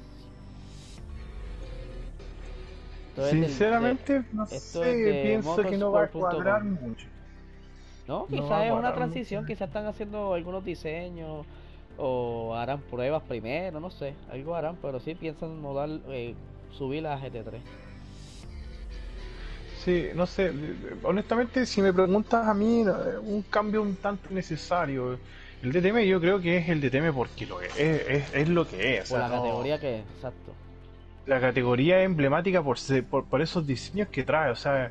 De- 3.17 3.31
Sinceramente, 3.31 4.23
no 4.33 4.47
sé, 4.47 5.21
pienso 5.23 5.63
que 5.63 5.77
no 5.77 5.93
va 5.93 6.03
a 6.05 6.09
cuadrar 6.09 6.65
mucho. 6.65 7.07
No, 8.07 8.27
quizás 8.27 8.65
es 8.67 8.73
una 8.73 8.93
transición, 8.95 9.47
quizás 9.47 9.69
están 9.69 9.87
haciendo 9.87 10.35
algunos 10.35 10.65
diseños 10.65 11.47
o 11.99 12.55
harán 12.57 12.81
pruebas 12.81 13.23
primero, 13.25 13.79
no 13.79 13.91
sé, 13.91 14.15
algo 14.31 14.55
harán, 14.55 14.77
pero 14.81 14.99
sí 15.01 15.15
piensan 15.15 15.61
modal, 15.61 16.03
eh, 16.09 16.35
subir 16.73 17.07
a 17.07 17.19
GT3. 17.21 17.61
Sí, 19.85 20.09
no 20.15 20.27
sé, 20.27 20.53
honestamente 21.03 21.65
si 21.67 21.81
me 21.83 21.93
preguntas 21.93 22.47
a 22.47 22.53
mí, 22.55 22.83
eh, 22.83 23.19
un 23.23 23.43
cambio 23.43 23.83
un 23.83 23.97
tanto 23.97 24.29
necesario. 24.31 25.19
El 25.63 25.73
DTM 25.73 26.07
yo 26.07 26.21
creo 26.21 26.41
que 26.41 26.57
es 26.59 26.69
el 26.69 26.81
DTM 26.81 27.13
porque 27.13 27.47
lo 27.47 27.61
es, 27.61 27.77
es, 27.79 28.09
es- 28.09 28.35
es 28.35 28.49
lo 28.49 28.67
que 28.67 28.99
es. 28.99 29.05
o 29.05 29.07
sea, 29.07 29.19
la 29.21 29.29
no- 29.29 29.35
categoría 29.37 29.79
que 29.79 30.01
es, 30.01 30.05
exacto. 30.17 30.53
La 31.27 31.41
categoría 31.41 32.01
es 32.01 32.07
emblemática 32.07 32.63
por, 32.63 32.79
por, 33.11 33.25
por 33.25 33.41
esos 33.43 33.67
diseños 33.67 34.09
que 34.09 34.25
trae, 34.25 34.51
o 34.51 34.57
sea, 34.57 34.91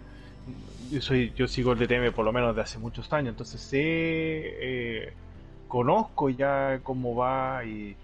yo 0.92 1.02
soy 1.02 1.34
yo 1.36 1.48
sigo 1.48 1.74
el 1.74 1.80
DTM 1.80 2.12
por 2.14 2.26
lo 2.26 2.32
menos 2.32 2.56
de 2.56 2.62
hace 2.62 2.80
muchos 2.80 3.12
años, 3.14 3.30
entonces 3.30 3.62
sé, 3.62 3.80
eh, 3.82 5.14
conozco 5.68 6.30
ya 6.30 6.80
cómo 6.84 7.16
va 7.16 7.64
y, 7.66 7.96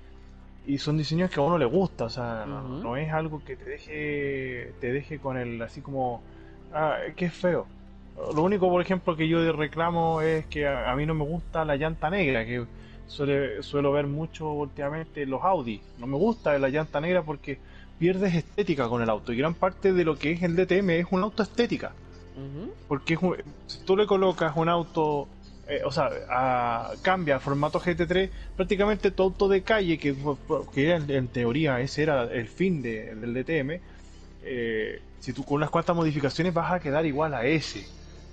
y 0.68 0.78
son 0.78 0.98
diseños 0.98 1.30
que 1.30 1.40
a 1.40 1.44
uno 1.44 1.58
le 1.58 1.66
gusta, 1.66 2.06
o 2.06 2.10
sea, 2.10 2.46
no, 2.46 2.98
es 2.98 3.12
algo 3.12 3.44
que 3.44 3.56
te 3.56 3.66
deje 3.66 4.74
te 4.80 4.92
deje 4.92 5.20
con 5.20 5.38
el 5.38 5.62
así 5.62 5.82
como 5.82 6.22
ah, 6.74 6.98
que 7.16 7.26
es 7.26 7.34
feo. 7.34 7.68
Lo 8.34 8.44
único, 8.44 8.70
por 8.70 8.82
ejemplo, 8.82 9.18
que 9.18 9.28
yo 9.28 9.52
reclamo 9.52 10.22
es 10.22 10.46
que 10.46 10.68
a, 10.68 10.90
a 10.92 10.96
mí 10.96 11.06
no 11.06 11.14
me 11.14 11.26
gusta 11.26 11.66
la 11.66 11.76
llanta 11.76 12.10
negra, 12.10 12.46
que 12.46 12.66
suele, 13.08 13.62
suelo 13.62 13.92
ver 13.92 14.08
mucho 14.08 14.52
últimamente 14.52 15.24
en 15.24 15.30
los 15.32 15.44
Audi. 15.44 15.82
No 16.00 16.08
me 16.08 16.18
gusta 16.18 16.58
la 16.58 16.70
llanta 16.70 17.02
negra 17.02 17.24
porque 17.24 17.60
pierdes 17.98 18.36
estética 18.36 18.88
con 18.88 19.02
el 19.02 19.10
auto 19.10 19.32
y 19.32 19.38
gran 19.38 19.54
parte 19.54 19.94
de 19.94 20.04
lo 20.04 20.18
que 20.18 20.32
es 20.32 20.44
el 20.44 20.56
DTM 20.56 20.90
es 20.92 21.06
un 21.12 21.24
auto 21.24 21.44
estética. 21.44 21.94
Porque 22.88 23.18
si 23.68 23.80
tú 23.86 23.96
le 23.96 24.06
colocas 24.06 24.54
un 24.58 24.68
auto, 24.68 25.28
eh, 25.68 25.82
o 25.86 25.92
sea, 25.92 26.10
cambia 27.02 27.40
formato 27.40 27.80
GT3, 27.80 28.30
prácticamente 28.58 29.12
tu 29.12 29.24
auto 29.24 29.48
de 29.48 29.62
calle, 29.62 29.98
que, 29.98 30.14
que 30.74 30.92
en, 30.92 31.28
teoría 31.30 31.80
ese 31.80 32.04
era 32.04 32.24
el 32.24 32.48
fin 32.48 32.82
del 32.82 33.34
DTM, 33.34 33.80
eh, 34.44 35.02
si 35.20 35.34
tú 35.34 35.44
con 35.44 35.56
unas 35.56 35.70
cuantas 35.70 35.96
modificaciones 35.96 36.54
vas 36.54 36.74
a 36.74 36.80
quedar 36.80 37.06
igual 37.06 37.34
a 37.34 37.46
ese. 37.46 37.88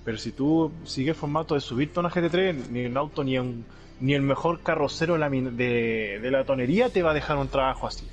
Pero 0.04 0.18
si 0.18 0.32
tú 0.32 0.72
sigues 0.84 1.14
el 1.14 1.20
formato 1.20 1.54
de 1.54 1.60
subirte 1.60 1.98
a 1.98 2.00
una 2.00 2.10
GT3, 2.10 2.70
ni 2.70 2.86
un 2.86 2.96
auto 2.96 3.22
ni 3.22 3.38
un, 3.38 3.64
ni 4.00 4.14
el 4.14 4.22
mejor 4.22 4.60
carrocero 4.62 5.16
de, 5.16 6.18
de, 6.20 6.30
la 6.30 6.44
tonería 6.44 6.90
te 6.90 7.02
va 7.02 7.12
a 7.12 7.14
dejar 7.14 7.38
un 7.38 7.48
trabajo 7.48 7.86
así. 7.86 8.04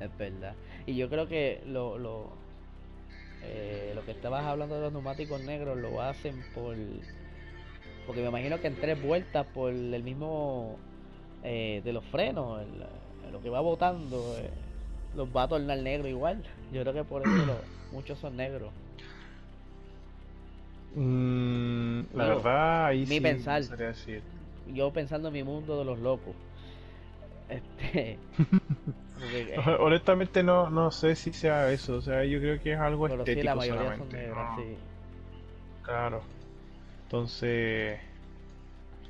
Es 0.00 0.18
verdad. 0.18 0.54
Y 0.86 0.96
yo 0.96 1.08
creo 1.08 1.28
que 1.28 1.62
lo, 1.66 1.98
lo, 1.98 2.30
eh, 3.42 3.92
lo 3.94 4.04
que 4.04 4.12
estabas 4.12 4.44
hablando 4.44 4.76
de 4.76 4.82
los 4.82 4.92
neumáticos 4.92 5.42
negros 5.42 5.78
lo 5.78 6.00
hacen 6.00 6.42
por... 6.54 6.76
Porque 8.06 8.22
me 8.22 8.28
imagino 8.28 8.60
que 8.60 8.68
en 8.68 8.76
tres 8.76 9.00
vueltas 9.02 9.46
por 9.48 9.70
el 9.70 10.02
mismo 10.02 10.78
eh, 11.44 11.82
de 11.84 11.92
los 11.92 12.04
frenos, 12.06 12.62
lo 13.30 13.42
que 13.42 13.50
va 13.50 13.60
botando, 13.60 14.34
eh, 14.38 14.48
los 15.14 15.28
va 15.28 15.42
a 15.42 15.48
tornar 15.48 15.78
negro 15.78 16.08
igual. 16.08 16.42
Yo 16.72 16.82
creo 16.82 16.94
que 16.94 17.04
por 17.04 17.22
eso 17.22 17.60
muchos 17.92 18.18
son 18.18 18.36
negros. 18.36 18.70
Mm, 20.94 22.00
la 22.14 22.24
verdad, 22.24 22.86
ahí 22.86 23.04
mi 23.06 23.20
pensar. 23.20 23.62
Yo 24.74 24.90
pensando 24.92 25.28
en 25.28 25.34
mi 25.34 25.42
mundo 25.42 25.78
de 25.78 25.84
los 25.84 25.98
locos. 25.98 26.34
Este. 27.48 28.18
Honestamente 29.80 30.42
no, 30.42 30.70
no 30.70 30.90
sé 30.90 31.14
si 31.14 31.32
sea 31.32 31.70
eso, 31.70 31.96
o 31.96 32.02
sea, 32.02 32.24
yo 32.24 32.38
creo 32.40 32.60
que 32.60 32.72
es 32.72 32.78
algo 32.78 33.06
estético 33.06 33.62
solamente. 33.62 34.30
Claro. 35.82 36.22
Entonces 37.04 37.98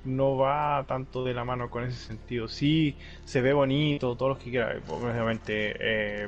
no 0.04 0.36
va 0.36 0.84
tanto 0.86 1.24
de 1.24 1.34
la 1.34 1.44
mano 1.44 1.68
con 1.70 1.84
ese 1.84 1.98
sentido. 1.98 2.48
Sí, 2.48 2.96
se 3.24 3.40
ve 3.40 3.52
bonito, 3.52 4.16
todos 4.16 4.30
los 4.30 4.38
que 4.38 4.50
quieran. 4.50 4.80
Obviamente, 4.88 5.74
eh, 5.78 6.26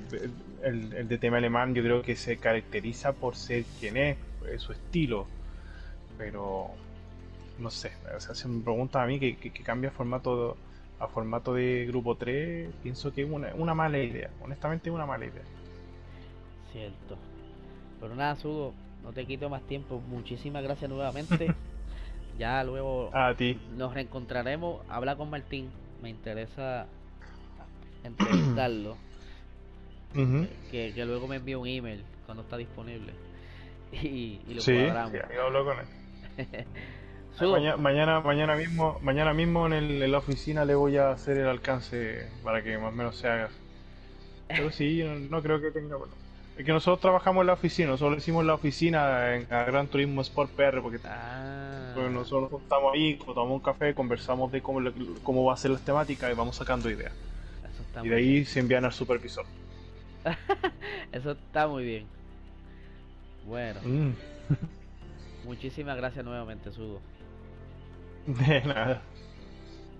el, 0.62 0.92
el 0.92 1.08
DTM 1.08 1.34
alemán 1.34 1.74
yo 1.74 1.82
creo 1.82 2.02
que 2.02 2.16
se 2.16 2.36
caracteriza 2.36 3.12
por 3.12 3.36
ser 3.36 3.64
quien 3.78 3.96
es, 3.96 4.16
su 4.56 4.72
estilo 4.72 5.26
pero 6.20 6.68
no 7.58 7.70
sé, 7.70 7.92
o 8.14 8.20
sea, 8.20 8.34
si 8.34 8.46
me 8.46 8.62
preguntan 8.62 9.02
a 9.02 9.06
mí 9.06 9.18
que, 9.18 9.36
que, 9.36 9.50
cambia 9.62 9.90
formato 9.90 10.58
a 11.00 11.08
formato 11.08 11.54
de 11.54 11.86
grupo 11.86 12.16
3, 12.16 12.70
pienso 12.82 13.12
que 13.12 13.22
es 13.22 13.30
una, 13.30 13.54
una 13.54 13.74
mala 13.74 13.98
idea, 13.98 14.30
honestamente 14.42 14.90
es 14.90 14.94
una 14.94 15.06
mala 15.06 15.24
idea. 15.24 15.42
Cierto. 16.72 17.16
Pero 18.00 18.14
nada, 18.14 18.36
Sudo, 18.36 18.72
no 19.02 19.12
te 19.12 19.26
quito 19.26 19.48
más 19.48 19.62
tiempo. 19.62 20.00
Muchísimas 20.08 20.62
gracias 20.62 20.90
nuevamente. 20.90 21.54
ya 22.38 22.62
luego 22.64 23.10
a 23.14 23.34
ti. 23.34 23.58
nos 23.76 23.92
reencontraremos. 23.94 24.82
Habla 24.88 25.16
con 25.16 25.30
Martín. 25.30 25.70
Me 26.02 26.10
interesa 26.10 26.86
entrevistarlo. 28.04 28.96
que, 30.70 30.92
que, 30.94 31.04
luego 31.04 31.28
me 31.28 31.36
envíe 31.36 31.54
un 31.54 31.66
email 31.66 32.04
cuando 32.26 32.42
está 32.42 32.56
disponible. 32.56 33.12
Y, 33.92 34.40
y 34.46 34.54
lo 34.54 34.60
sí, 34.60 34.72
cuadramos. 34.72 35.10
Sí, 35.10 35.18
yo 35.34 35.42
hablo 35.46 35.64
con 35.64 35.78
él. 35.80 35.86
mañana, 37.78 38.20
mañana, 38.20 38.54
mismo, 38.56 38.98
mañana 39.02 39.34
mismo 39.34 39.66
en, 39.66 39.72
el, 39.72 40.02
en, 40.02 40.12
la 40.12 40.18
oficina 40.18 40.64
le 40.64 40.74
voy 40.74 40.96
a 40.96 41.10
hacer 41.10 41.36
el 41.36 41.46
alcance 41.46 42.28
para 42.44 42.62
que 42.62 42.76
más 42.78 42.92
o 42.92 42.96
menos 42.96 43.16
se 43.16 43.28
haga. 43.28 43.48
Pero 44.48 44.70
sí, 44.70 45.02
no, 45.30 45.42
creo 45.42 45.60
que 45.60 45.70
tenga. 45.70 45.96
Bueno, 45.96 46.12
es 46.56 46.64
que 46.64 46.72
nosotros 46.72 47.00
trabajamos 47.00 47.42
en 47.42 47.46
la 47.46 47.52
oficina, 47.54 47.90
nosotros 47.90 48.18
hicimos 48.18 48.44
la 48.44 48.54
oficina 48.54 49.34
en 49.34 49.52
a 49.52 49.64
Gran 49.64 49.86
Turismo 49.86 50.20
Sport 50.20 50.50
PR 50.52 50.82
porque, 50.82 50.98
ah. 51.04 51.94
nosotros 52.10 52.60
estamos 52.62 52.92
ahí, 52.92 53.16
tomamos 53.16 53.52
un 53.52 53.60
café, 53.60 53.94
conversamos 53.94 54.52
de 54.52 54.60
cómo, 54.60 54.80
cómo 55.22 55.44
va 55.44 55.54
a 55.54 55.56
ser 55.56 55.70
las 55.70 55.82
temáticas 55.82 56.30
y 56.30 56.34
vamos 56.34 56.56
sacando 56.56 56.90
ideas. 56.90 57.12
y 58.02 58.08
de 58.08 58.16
ahí 58.16 58.44
se 58.44 58.60
envían 58.60 58.84
al 58.84 58.92
supervisor. 58.92 59.46
Eso 61.12 61.32
está 61.32 61.66
muy 61.66 61.84
bien. 61.84 62.06
Bueno. 63.46 63.80
Mm. 63.82 64.10
Muchísimas 65.46 65.96
gracias 65.96 66.24
nuevamente, 66.24 66.70
Sudo. 66.72 67.00
De 68.26 68.60
nada. 68.66 69.09